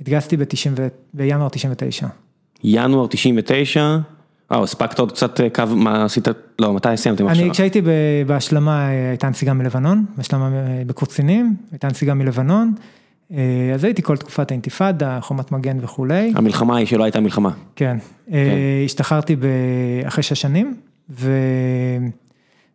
[0.00, 0.36] התגייסתי
[1.14, 2.06] בינואר 99.
[2.64, 3.98] ינואר 99,
[4.52, 7.44] אה, הספקת עוד קצת קו, מה עשית, לא, מתי סיימתם עכשיו?
[7.44, 7.82] אני, כשהייתי
[8.26, 10.50] בהשלמה, הייתה נסיגה מלבנון, בהשלמה
[10.86, 12.74] בקורצינים, הייתה נסיגה מלבנון.
[13.74, 16.32] אז הייתי כל תקופת האינתיפאדה, חומת מגן וכולי.
[16.34, 17.50] המלחמה היא שלא הייתה מלחמה.
[17.76, 17.96] כן,
[18.30, 18.36] כן.
[18.84, 19.36] השתחררתי
[20.04, 20.76] אחרי שש שנים,
[21.10, 21.30] ו...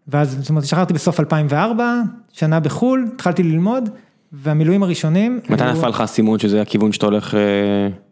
[0.07, 3.89] ואז, זאת אומרת, השתחררתי בסוף 2004, שנה בחו"ל, התחלתי ללמוד,
[4.33, 5.39] והמילואים הראשונים...
[5.49, 7.37] מתי נפל לך הסימון שזה הכיוון שאתה הולך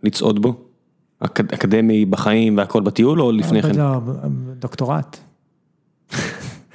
[0.03, 0.53] לצעוד בו?
[1.19, 3.75] אקדמי בחיים והכל בטיול, או לפני כן?
[3.75, 3.99] לא,
[4.59, 5.17] דוקטורט.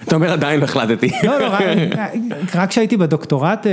[0.05, 1.11] אתה אומר עדיין לא החלטתי.
[1.25, 1.47] לא, לא,
[2.55, 3.67] רק כשהייתי בדוקטורט,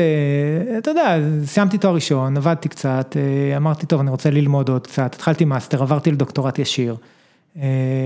[0.78, 3.16] אתה יודע, סיימתי תואר ראשון, עבדתי קצת,
[3.58, 6.96] אמרתי, טוב, אני רוצה ללמוד עוד קצת, התחלתי מאסטר, עברתי לדוקטורט ישיר.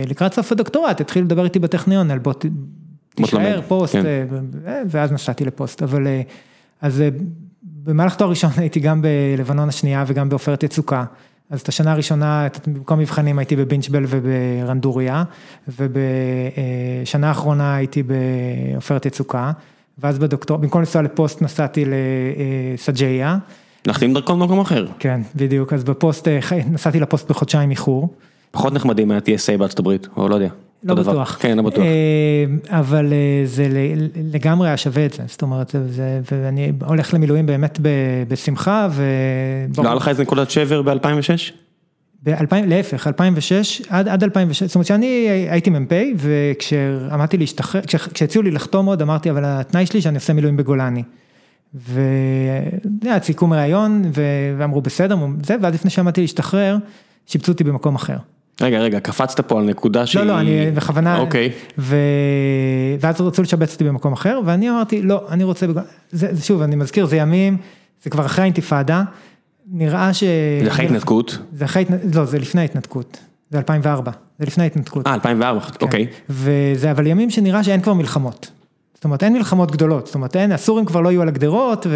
[0.07, 2.33] לקראת סוף הדוקטורט, התחיל לדבר איתי בטכניון על בוא
[3.15, 3.95] תישאר, פוסט,
[4.89, 6.07] ואז נסעתי לפוסט, אבל,
[6.81, 7.03] אז
[7.63, 11.03] במהלך תואר ראשון הייתי גם בלבנון השנייה וגם בעופרת יצוקה.
[11.49, 15.23] אז את השנה הראשונה, במקום מבחנים הייתי בבינצ'בל וברנדוריה,
[15.67, 19.51] ובשנה האחרונה הייתי בעופרת יצוקה,
[19.97, 21.85] ואז בדוקטור, במקום לנסוע לפוסט נסעתי
[22.75, 23.37] לסג'איה.
[24.01, 24.87] עם דרכון במקום אחר.
[24.99, 26.27] כן, בדיוק, אז בפוסט,
[26.71, 28.13] נסעתי לפוסט בחודשיים איחור.
[28.51, 30.49] פחות נחמדים מה-TSA בארצות הברית, או לא יודע.
[30.85, 31.37] לא בטוח.
[31.39, 31.85] כן, לא בטוח.
[32.69, 33.13] אבל
[33.45, 33.67] זה
[34.33, 35.75] לגמרי היה שווה את זה, זאת אומרת,
[36.31, 37.79] ואני הולך למילואים באמת
[38.27, 39.03] בשמחה ו...
[39.77, 41.53] לא היה לך איזה נקודת שבר ב-2006?
[42.51, 47.81] להפך, 2006, עד 2006, זאת אומרת שאני הייתי מ"פ וכשעמדתי להשתחרר,
[48.13, 51.03] כשהציעו לי לחתום עוד, אמרתי, אבל התנאי שלי שאני עושה מילואים בגולני.
[51.73, 54.01] והיה סיכום ראיון,
[54.57, 55.17] ואמרו בסדר,
[55.61, 56.77] ואז לפני שעמדתי להשתחרר,
[57.25, 58.17] שיבצו אותי במקום אחר.
[58.61, 60.23] רגע, רגע, קפצת פה על נקודה שהיא...
[60.23, 61.17] לא, לא, אני בכוונה...
[61.17, 61.51] אוקיי.
[62.99, 65.65] ואז רצו לשבץ אותי במקום אחר, ואני אמרתי, לא, אני רוצה...
[66.41, 67.57] שוב, אני מזכיר, זה ימים,
[68.03, 69.03] זה כבר אחרי האינתיפאדה,
[69.71, 70.23] נראה ש...
[70.63, 71.37] זה אחרי התנתקות?
[71.53, 75.07] זה אחרי, לא, זה לפני ההתנתקות, זה 2004, זה לפני ההתנתקות.
[75.07, 76.07] אה, 2004, אוקיי.
[76.29, 78.51] וזה אבל ימים שנראה שאין כבר מלחמות.
[78.93, 81.87] זאת אומרת, אין מלחמות גדולות, זאת אומרת, אין, הסורים כבר לא יהיו על הגדרות,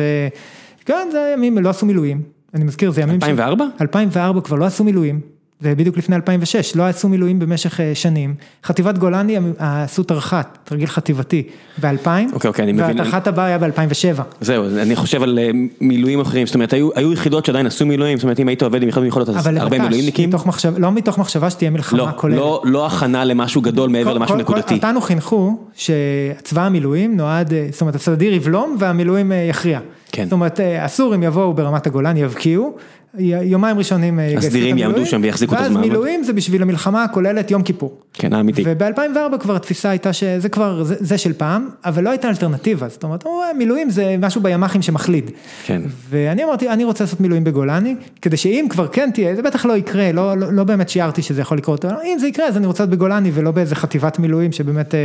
[0.83, 2.21] וכן, זה ימים, לא עשו מילואים.
[2.53, 3.15] אני מזכיר, זה ימים...
[3.15, 3.65] 2004?
[3.81, 5.21] 2004 כבר לא עשו מילואים.
[5.61, 11.43] זה בדיוק לפני 2006, לא עשו מילואים במשך שנים, חטיבת גולני עשו תרח"ט, תרגיל חטיבתי,
[11.81, 12.99] ב-2000, אוקיי, אוקיי, אני מבין.
[12.99, 14.21] והתרח"ט הבא היה ב-2007.
[14.41, 15.39] זהו, אני חושב על
[15.81, 18.89] מילואים אחרים, זאת אומרת, היו יחידות שעדיין עשו מילואים, זאת אומרת, אם היית עובד עם
[18.89, 20.29] יחידות מיוחדות, אז הרבה מילואימניקים.
[20.77, 22.39] לא מתוך מחשבה שתהיה מלחמה כוללת.
[22.63, 24.73] לא הכנה למשהו גדול מעבר למשהו נקודתי.
[24.73, 29.79] אותנו חינכו שצבא המילואים נועד, זאת אומרת, הסדיר יבלום והמילואים יכריע.
[30.11, 30.23] כן.
[30.23, 32.75] זאת אומרת, הסורים יבואו ברמת הגולן, יבקיעו.
[33.17, 35.75] יומיים ראשונים המילואים, הסדירים יעמדו שם ויחזיקו את הזמן.
[35.77, 37.99] ואז מילואים זה בשביל המלחמה הכוללת יום כיפור.
[38.13, 38.63] כן, האמיתי.
[38.65, 43.23] וב-2004 כבר התפיסה הייתה שזה כבר, זה של פעם, אבל לא הייתה אלטרנטיבה, זאת אומרת,
[43.57, 45.31] מילואים זה משהו בימ"חים שמחליד.
[45.65, 45.81] כן.
[46.09, 49.77] ואני אמרתי, אני רוצה לעשות מילואים בגולני, כדי שאם כבר כן תהיה, זה בטח לא
[49.77, 52.83] יקרה, לא, לא, לא באמת שיערתי שזה יכול לקרות, אם זה יקרה אז אני רוצה
[52.83, 54.95] להיות בגולני ולא באיזה חטיבת מילואים שבאמת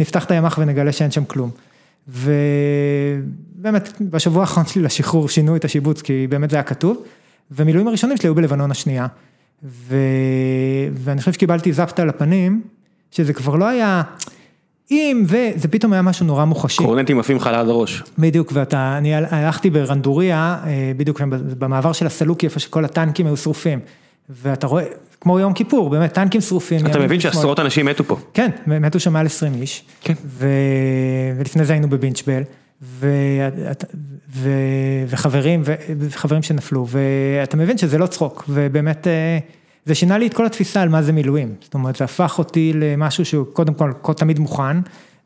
[0.00, 1.50] נפתח את הימ"ח ונגלה שאין שם כלום.
[2.08, 7.02] ובאמת, בשבוע האחרון שלי לשחרור שינו את השיבוץ, כי באמת זה היה כתוב.
[7.56, 9.06] ומילואים הראשונים שלי היו בלבנון השנייה,
[9.64, 9.96] ו...
[10.94, 12.62] ואני חושב שקיבלתי זפטה לפנים,
[13.10, 14.02] שזה כבר לא היה
[14.90, 16.78] אם, וזה פתאום היה משהו נורא מוחשי.
[16.78, 18.02] קורנטים עפים לך ליד הראש.
[18.18, 20.58] בדיוק, ואתה, אני הלכתי ברנדוריה,
[20.96, 21.20] בדיוק
[21.58, 23.80] במעבר של הסלוקי, איפה שכל הטנקים היו שרופים,
[24.30, 24.84] ואתה רואה,
[25.20, 26.86] כמו יום כיפור, באמת, טנקים שרופים.
[26.86, 28.16] אתה מבין שעשרות אנשים מתו פה.
[28.34, 29.84] כן, מתו שם מעל 20 איש.
[30.00, 30.14] כן.
[30.24, 30.48] ו...
[31.38, 32.42] ולפני זה היינו בבינצ'בל.
[32.82, 33.06] ו...
[34.34, 34.50] ו...
[35.08, 35.62] וחברים,
[35.98, 39.06] וחברים שנפלו, ואתה מבין שזה לא צחוק, ובאמת
[39.86, 42.72] זה שינה לי את כל התפיסה על מה זה מילואים, זאת אומרת זה הפך אותי
[42.74, 44.76] למשהו שהוא קודם כל תמיד מוכן,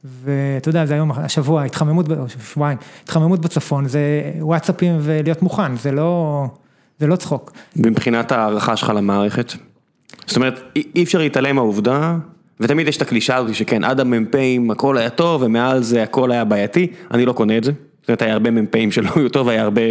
[0.05, 4.01] ואתה יודע זה היום, השבוע, התחממות, שבועיים, התחממות בצפון, זה
[4.41, 6.45] וואטסאפים ולהיות מוכן, זה לא,
[6.99, 7.53] זה לא צחוק.
[7.77, 9.53] מבחינת הערכה שלך למערכת,
[10.27, 12.17] זאת אומרת אי אפשר להתעלם מהעובדה,
[12.61, 16.45] ותמיד יש את הקלישה הזאת שכן, עד המ"פים הכל היה טוב ומעל זה הכל היה
[16.45, 17.73] בעייתי, אני לא קונה את זה.
[18.07, 19.83] זאת אומרת, היה הרבה מ"פים שלא היו טוב, היה הרבה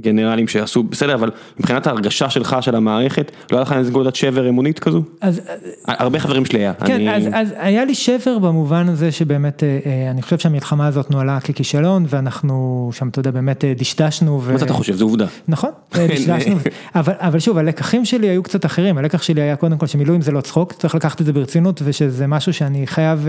[0.00, 4.48] גנרלים שעשו בסדר, אבל מבחינת ההרגשה שלך, של המערכת, לא היה לך איזה נקודת שבר
[4.48, 5.02] אמונית כזו?
[5.20, 5.40] אז...
[5.84, 6.74] הרבה חברים שלי היה.
[6.74, 7.16] כן, אני...
[7.16, 9.62] אז, אז היה לי שבר במובן הזה שבאמת,
[10.10, 14.40] אני חושב שהמלחמה הזאת נוהלה ככישלון, ואנחנו שם, אתה יודע, באמת דשדשנו.
[14.44, 14.52] ו...
[14.52, 14.94] מה אתה חושב?
[14.94, 15.26] זו עובדה.
[15.48, 15.70] נכון,
[16.14, 16.56] דשדשנו,
[16.94, 20.32] אבל, אבל שוב, הלקחים שלי היו קצת אחרים, הלקח שלי היה קודם כל שמילואים זה
[20.32, 23.26] לא צחוק, צריך לקחת את זה ברצינות, ושזה משהו שאני חייב...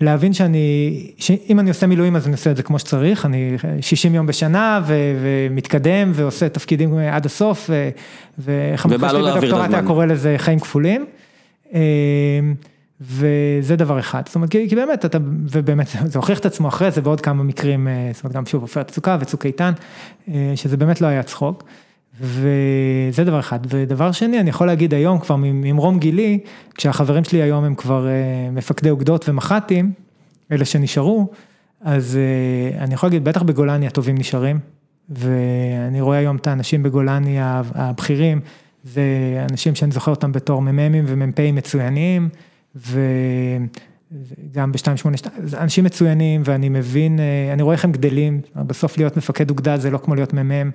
[0.00, 4.14] להבין שאני, שאם אני עושה מילואים אז אני עושה את זה כמו שצריך, אני 60
[4.14, 7.70] יום בשנה ו, ומתקדם ועושה תפקידים עד הסוף,
[8.38, 11.06] ואיך המחקר שלי בדוקטורט היה קורא לזה חיים כפולים.
[11.72, 11.78] אמ,
[13.00, 15.18] וזה דבר אחד, זאת אומרת, כי באמת, אתה,
[15.52, 18.62] ובאמת, זה הוכיח את עצמו אחרי זה בעוד כמה מקרים, אה, זאת אומרת, גם שוב,
[18.62, 19.72] עופרת צוקה וצוק איתן,
[20.28, 21.64] אה, שזה באמת לא היה צחוק.
[22.20, 26.38] וזה דבר אחד, ודבר שני, אני יכול להגיד היום כבר ממרום גילי,
[26.74, 29.92] כשהחברים שלי היום הם כבר אה, מפקדי אוגדות ומח"טים,
[30.52, 31.30] אלה שנשארו,
[31.80, 34.58] אז אה, אני יכול להגיד, בטח בגולני הטובים נשארים,
[35.08, 38.40] ואני רואה היום את האנשים בגולני הבכירים,
[38.84, 39.02] זה
[39.50, 42.28] אנשים שאני זוכר אותם בתור מ"מים ומ"פים מצוינים,
[42.76, 49.16] וגם ב-282, זה אנשים מצוינים, ואני מבין, אה, אני רואה איך הם גדלים, בסוף להיות
[49.16, 50.70] מפקד אוגדה זה לא כמו להיות מ"מ.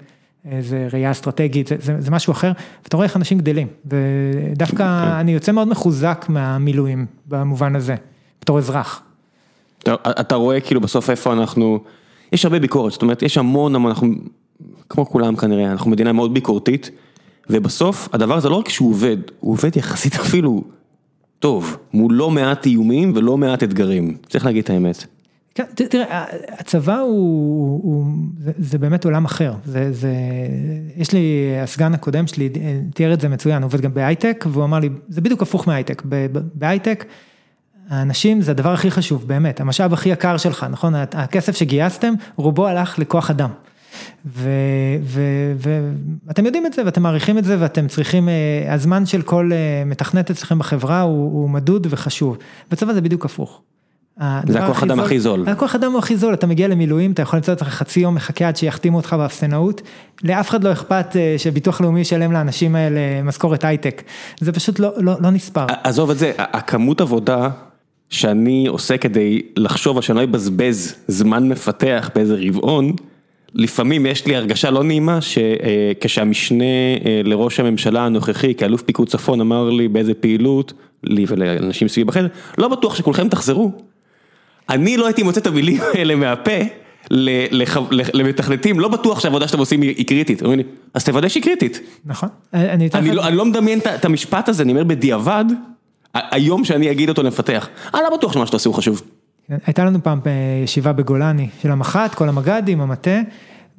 [0.46, 2.52] איזה ראייה אסטרטגית, זה, זה, זה משהו אחר,
[2.84, 5.12] ואתה רואה איך אנשים גדלים, ודווקא כן.
[5.12, 7.96] אני יוצא מאוד מחוזק מהמילואים במובן הזה,
[8.42, 9.02] בתור אזרח.
[9.84, 11.80] אתה, אתה רואה כאילו בסוף איפה אנחנו,
[12.32, 14.08] יש הרבה ביקורת, זאת אומרת יש המון, אנחנו,
[14.90, 16.92] כמו כולם כנראה, אנחנו מדינה מאוד ביקורתית,
[17.50, 20.64] ובסוף הדבר הזה לא רק שהוא עובד, הוא עובד יחסית אפילו
[21.40, 25.06] טוב, מול לא מעט איומים ולא מעט אתגרים, צריך להגיד את האמת.
[25.56, 28.06] כן, תראה, הצבא הוא, הוא,
[28.38, 30.14] זה, זה באמת עולם אחר, זה, זה,
[30.96, 32.50] יש לי, הסגן הקודם שלי
[32.94, 36.02] תיאר את זה מצוין, הוא עובד גם בהייטק, והוא אמר לי, זה בדיוק הפוך מהייטק,
[36.54, 37.06] בהייטק,
[37.90, 40.96] האנשים זה הדבר הכי חשוב, באמת, המשאב הכי יקר שלך, נכון?
[40.96, 43.50] הכסף שגייסתם, רובו הלך לכוח אדם.
[46.26, 49.84] ואתם יודעים את זה ואתם מעריכים את זה ואתם צריכים, אה, הזמן של כל אה,
[49.86, 52.38] מתכנת אצלכם בחברה הוא, הוא מדוד וחשוב,
[52.72, 53.62] בצבא זה בדיוק הפוך.
[54.48, 55.50] זה הכוח אדם הכי זול.
[55.50, 58.48] הכוח אדם הוא הכי זול, אתה מגיע למילואים, אתה יכול למצוא אותך חצי יום מחכה
[58.48, 59.82] עד שיחתימו אותך באפסנאות,
[60.24, 64.04] לאף אחד לא אכפת אה, שביטוח לאומי ישלם לאנשים האלה משכורת הייטק,
[64.40, 65.66] זה פשוט לא, לא, לא נספר.
[65.84, 67.50] עזוב את זה, הכמות עבודה
[68.10, 72.92] שאני עושה כדי לחשוב שאני לא אבזבז זמן מפתח באיזה רבעון,
[73.54, 76.64] לפעמים יש לי הרגשה לא נעימה שכשהמשנה
[77.06, 80.74] אה, לראש הממשלה הנוכחי כאלוף פיקוד צפון אמר לי באיזה פעילות,
[81.04, 82.28] לי ולאנשים סביבי בחדר,
[82.58, 83.72] לא בטוח שכולכם תחזרו.
[84.70, 86.52] אני לא הייתי מוצא את המילים האלה מהפה
[88.14, 90.42] למתכנתים, לא בטוח שהעבודה שאתם עושים היא קריטית,
[90.94, 91.80] אז תוודא שהיא קריטית.
[92.06, 92.30] נכון.
[92.54, 95.46] אני לא, לא מדמיין את המשפט הזה, אני אומר בדיעבד,
[96.14, 99.02] היום שאני אגיד אותו למפתח, אני לא בטוח שמה שאתה עושה הוא חשוב.
[99.48, 100.32] כן, הייתה לנו פעם אה,
[100.64, 103.20] ישיבה בגולני של המח"ט, כל המג"דים, המטה,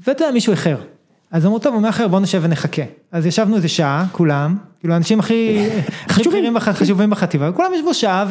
[0.07, 0.77] ואתה יודע, מישהו איחר.
[1.31, 2.83] אז אמרו, טוב, הוא מאחר, בוא נשב ונחכה.
[3.13, 5.69] אז ישבנו איזה שעה, כולם, כאילו האנשים הכי
[6.73, 8.25] חשובים בחטיבה, וכולם ישבו שעה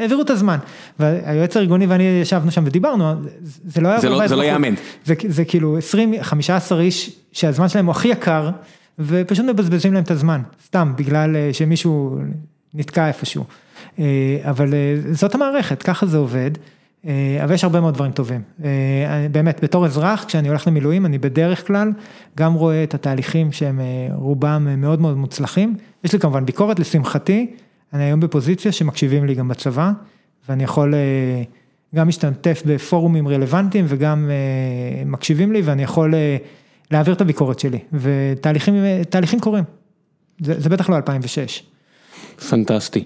[0.00, 0.58] העבירו את הזמן.
[0.98, 3.12] והיועץ הארגוני ואני ישבנו שם ודיברנו,
[3.42, 4.00] זה לא היה...
[4.00, 4.74] זה לא, זה לא יאמן.
[5.04, 8.50] זה, זה כאילו 20, 15 איש שהזמן שלהם הוא הכי יקר,
[8.98, 12.18] ופשוט מבזבזים להם את הזמן, סתם, בגלל אה, שמישהו
[12.74, 13.44] נתקע איפשהו.
[13.98, 14.04] אה,
[14.42, 16.50] אבל אה, זאת המערכת, ככה זה עובד.
[17.44, 18.42] אבל יש הרבה מאוד דברים טובים.
[19.32, 21.92] באמת, בתור אזרח, כשאני הולך למילואים, אני בדרך כלל
[22.36, 23.80] גם רואה את התהליכים שהם
[24.12, 25.74] רובם מאוד מאוד מוצלחים.
[26.04, 27.54] יש לי כמובן ביקורת, לשמחתי,
[27.92, 29.90] אני היום בפוזיציה שמקשיבים לי גם בצבא,
[30.48, 31.42] ואני יכול אה,
[31.94, 36.36] גם להשתתף בפורומים רלוונטיים וגם אה, מקשיבים לי, ואני יכול אה,
[36.90, 39.64] להעביר את הביקורת שלי, ותהליכים קורים.
[40.40, 41.62] זה, זה בטח לא 2006.
[42.50, 43.04] פנטסטי.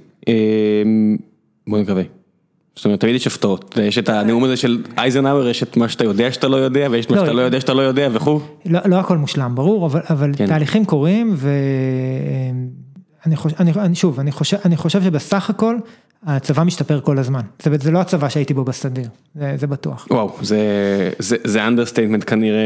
[1.66, 2.02] בוא נקווה.
[2.76, 6.04] זאת אומרת, תמיד יש הפתעות, יש את הנאום הזה של אייזנאוור, יש את מה שאתה
[6.04, 8.40] יודע שאתה לא יודע, ויש מה לא, שאתה לא יודע שאתה לא יודע וכו'.
[8.66, 10.46] לא, לא הכל מושלם, ברור, אבל, אבל כן.
[10.46, 11.36] תהליכים קורים.
[13.26, 15.76] אני חושב, אני, אני שוב, אני חושב, אני חושב שבסך הכל
[16.26, 17.40] הצבא משתפר כל הזמן.
[17.62, 20.06] זה, זה לא הצבא שהייתי בו בסדיר, זה, זה בטוח.
[20.10, 20.58] וואו, זה,
[21.18, 22.60] זה, זה understatement כנראה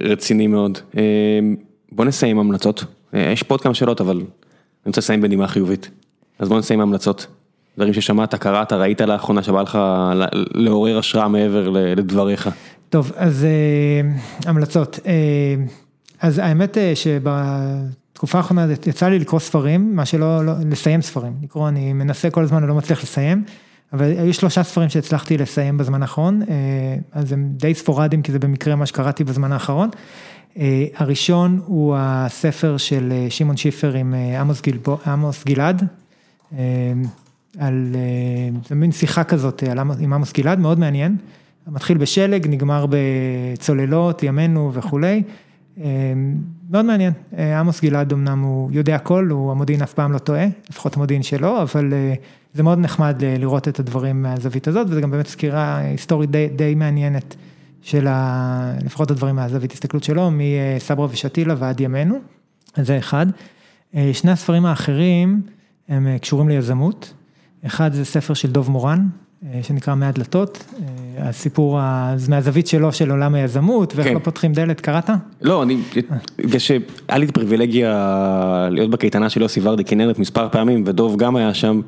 [0.00, 0.78] רציני מאוד.
[0.96, 1.02] אה,
[1.92, 2.84] בוא נסיים המלצות.
[3.14, 4.26] אה, יש פה עוד כמה שאלות, אבל אני
[4.86, 5.90] רוצה לסיים בנימה חיובית.
[6.38, 7.26] אז בוא נסיים המלצות.
[7.76, 9.78] דברים ששמעת, קראת, ראית לאחרונה שבא לך
[10.54, 12.50] לעורר השראה מעבר לדבריך.
[12.88, 14.10] טוב, אז אה,
[14.50, 15.00] המלצות.
[16.20, 17.28] אז האמת שב...
[18.24, 22.42] תקופה האחרונה יצא לי לקרוא ספרים, מה שלא, לא, לסיים ספרים, לקרוא, אני מנסה כל
[22.42, 23.44] הזמן, אני לא מצליח לסיים,
[23.92, 26.46] אבל היו שלושה ספרים שהצלחתי לסיים בזמן האחרון, אה,
[27.12, 29.88] אז הם די ספורדיים, כי זה במקרה מה שקראתי בזמן האחרון.
[30.58, 35.86] אה, הראשון הוא הספר של אה, שמעון שיפר עם עמוס, גלבו, עמוס גלעד,
[37.58, 37.96] על,
[38.68, 41.16] זה מין שיחה כזאת על, עם עמוס גלעד, מאוד מעניין,
[41.66, 45.22] מתחיל בשלג, נגמר בצוללות, ימינו וכולי.
[46.70, 47.12] מאוד מעניין,
[47.60, 51.62] עמוס גלעד אמנם הוא יודע הכל, הוא המודיעין אף פעם לא טועה, לפחות המודיעין שלו,
[51.62, 51.92] אבל
[52.54, 56.74] זה מאוד נחמד לראות את הדברים מהזווית הזאת, וזה גם באמת סקירה היסטורית די די
[56.74, 57.36] מעניינת
[57.82, 58.06] של
[58.84, 62.18] לפחות הדברים מהזווית הסתכלות שלו, מסברה ושתילה ועד ימינו,
[62.76, 63.26] זה אחד.
[64.12, 65.42] שני הספרים האחרים
[65.88, 67.14] הם קשורים ליזמות,
[67.66, 69.06] אחד זה ספר של דוב מורן,
[69.62, 70.64] שנקרא מהדלתות,
[71.18, 71.80] הסיפור
[72.28, 75.10] מהזווית שלו של עולם היזמות, ואיך לא פותחים דלת, קראת?
[75.42, 75.76] לא, אני,
[76.38, 76.78] בגלל שהיה
[77.10, 81.80] לי את הפריבילגיה להיות בקייטנה של יוסי ורדי כנרת מספר פעמים, ודוב גם היה שם,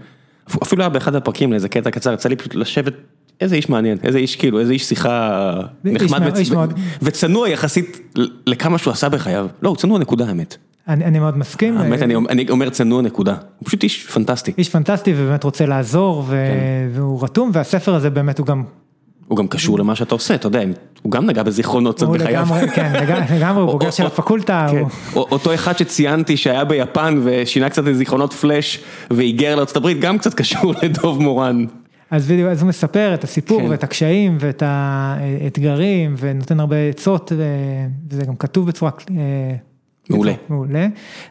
[0.62, 2.94] אפילו היה באחד הפרקים לאיזה קטע קצר, יצא לי פשוט לשבת,
[3.40, 5.52] איזה איש מעניין, איזה איש כאילו, איזה איש שיחה
[5.84, 6.22] נחמד
[7.02, 8.14] וצנוע יחסית
[8.46, 10.56] לכמה שהוא עשה בחייו, לא, הוא צנוע נקודה האמת.
[10.88, 11.78] אני מאוד מסכים.
[11.78, 14.52] האמת, אני אומר צנוע נקודה, הוא פשוט איש פנטסטי.
[14.58, 16.24] איש פנטסטי ובאמת רוצה לעזור
[16.92, 18.62] והוא רתום והספר הזה באמת הוא גם.
[19.28, 20.62] הוא גם קשור למה שאתה עושה, אתה יודע,
[21.02, 22.46] הוא גם נגע בזיכרונות קצת בחייו.
[22.74, 22.92] כן,
[23.36, 24.66] לגמרי, הוא בוגר של הפקולטה.
[25.14, 28.80] אותו אחד שציינתי שהיה ביפן ושינה קצת את זיכרונות פלאש
[29.10, 31.64] והיגר לארה"ב, גם קצת קשור לדוב מורן.
[32.10, 37.32] אז הוא מספר את הסיפור ואת הקשיים ואת האתגרים ונותן הרבה עצות
[38.10, 38.90] וזה גם כתוב בצורה.
[40.10, 40.32] מעולה.
[40.48, 40.86] מעולה,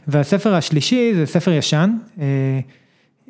[0.08, 1.90] והספר השלישי זה ספר ישן,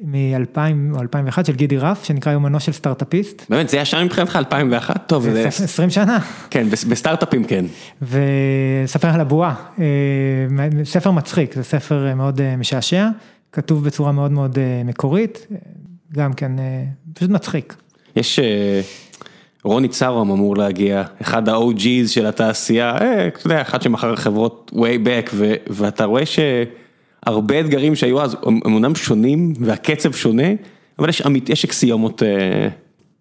[0.01, 0.59] מ-2000
[0.93, 3.45] או 2001 של גידי רף, שנקרא יומנו של סטארט-אפיסט.
[3.49, 5.07] באמת, זה ישן מבחינתך 2001?
[5.07, 6.19] טוב, זה 20 שנה.
[6.49, 7.65] כן, בסטארט-אפים כן.
[8.01, 9.55] וספר על הבועה,
[10.84, 13.07] ספר מצחיק, זה ספר מאוד משעשע,
[13.51, 15.47] כתוב בצורה מאוד מאוד מקורית,
[16.13, 16.51] גם כן,
[17.13, 17.76] פשוט מצחיק.
[18.15, 18.39] יש...
[19.66, 22.96] רוני צרום אמור להגיע, אחד ה-OG's של התעשייה,
[23.28, 25.34] אתה יודע, אחד שמכר חברות way back,
[25.68, 30.48] ואתה רואה שהרבה אתגרים שהיו אז, הם אמנם שונים והקצב שונה,
[31.00, 31.10] אבל
[31.50, 32.24] יש אקסיומות,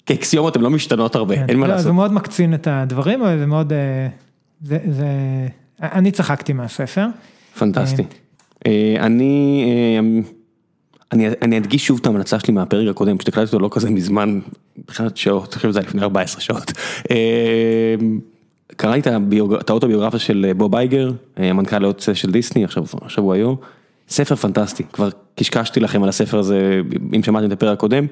[0.07, 1.85] כאקסיומות הן לא משתנות הרבה, אין מה לעשות.
[1.85, 3.73] זה מאוד מקצין את הדברים, אבל זה מאוד,
[5.83, 7.07] אני צחקתי מהספר.
[7.59, 8.03] פנטסטי.
[9.01, 10.23] אני...
[11.43, 14.41] אני אדגיש שוב את ההמלצה שלי מהפרק הקודם, פשוט הקלטתי אותו לא כזה מזמן,
[14.79, 16.73] מבחינת שעות, אני חושב שזה היה לפני 14 שעות.
[18.77, 19.09] קראתי
[19.61, 22.85] את האוטוביוגרפיה של בוב אייגר, המנכ"ל היוצא של דיסני, עכשיו
[23.25, 23.57] הוא היו"ר,
[24.09, 26.81] ספר פנטסטי, כבר קשקשתי לכם על הספר הזה,
[27.17, 28.07] אם שמעתם את הפרק הקודם,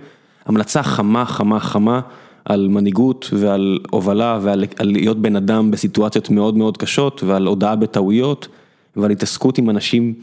[0.47, 2.01] המלצה חמה חמה חמה
[2.45, 8.49] על מנהיגות ועל הובלה ועל להיות בן אדם בסיטואציות מאוד מאוד קשות ועל הודעה בטעויות
[8.97, 10.15] ועל התעסקות עם אנשים.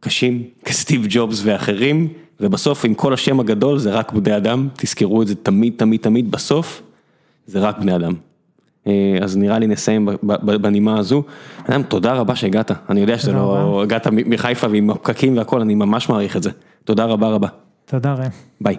[0.00, 2.08] קשים כסטיב ג'ובס ואחרים
[2.40, 6.30] ובסוף עם כל השם הגדול זה רק בני אדם, תזכרו את זה תמיד תמיד תמיד
[6.30, 6.82] בסוף
[7.46, 8.12] זה רק בני אדם.
[9.22, 10.08] אז נראה לי נסיים
[10.60, 11.22] בנימה הזו.
[11.70, 16.08] אדם, תודה רבה שהגעת, אני יודע שזה לא, הגעת מחיפה ועם הפקקים והכל, אני ממש
[16.08, 16.50] מעריך את זה.
[16.84, 17.48] תודה רבה רבה.
[17.86, 18.30] תודה ראם.
[18.60, 18.76] ביי.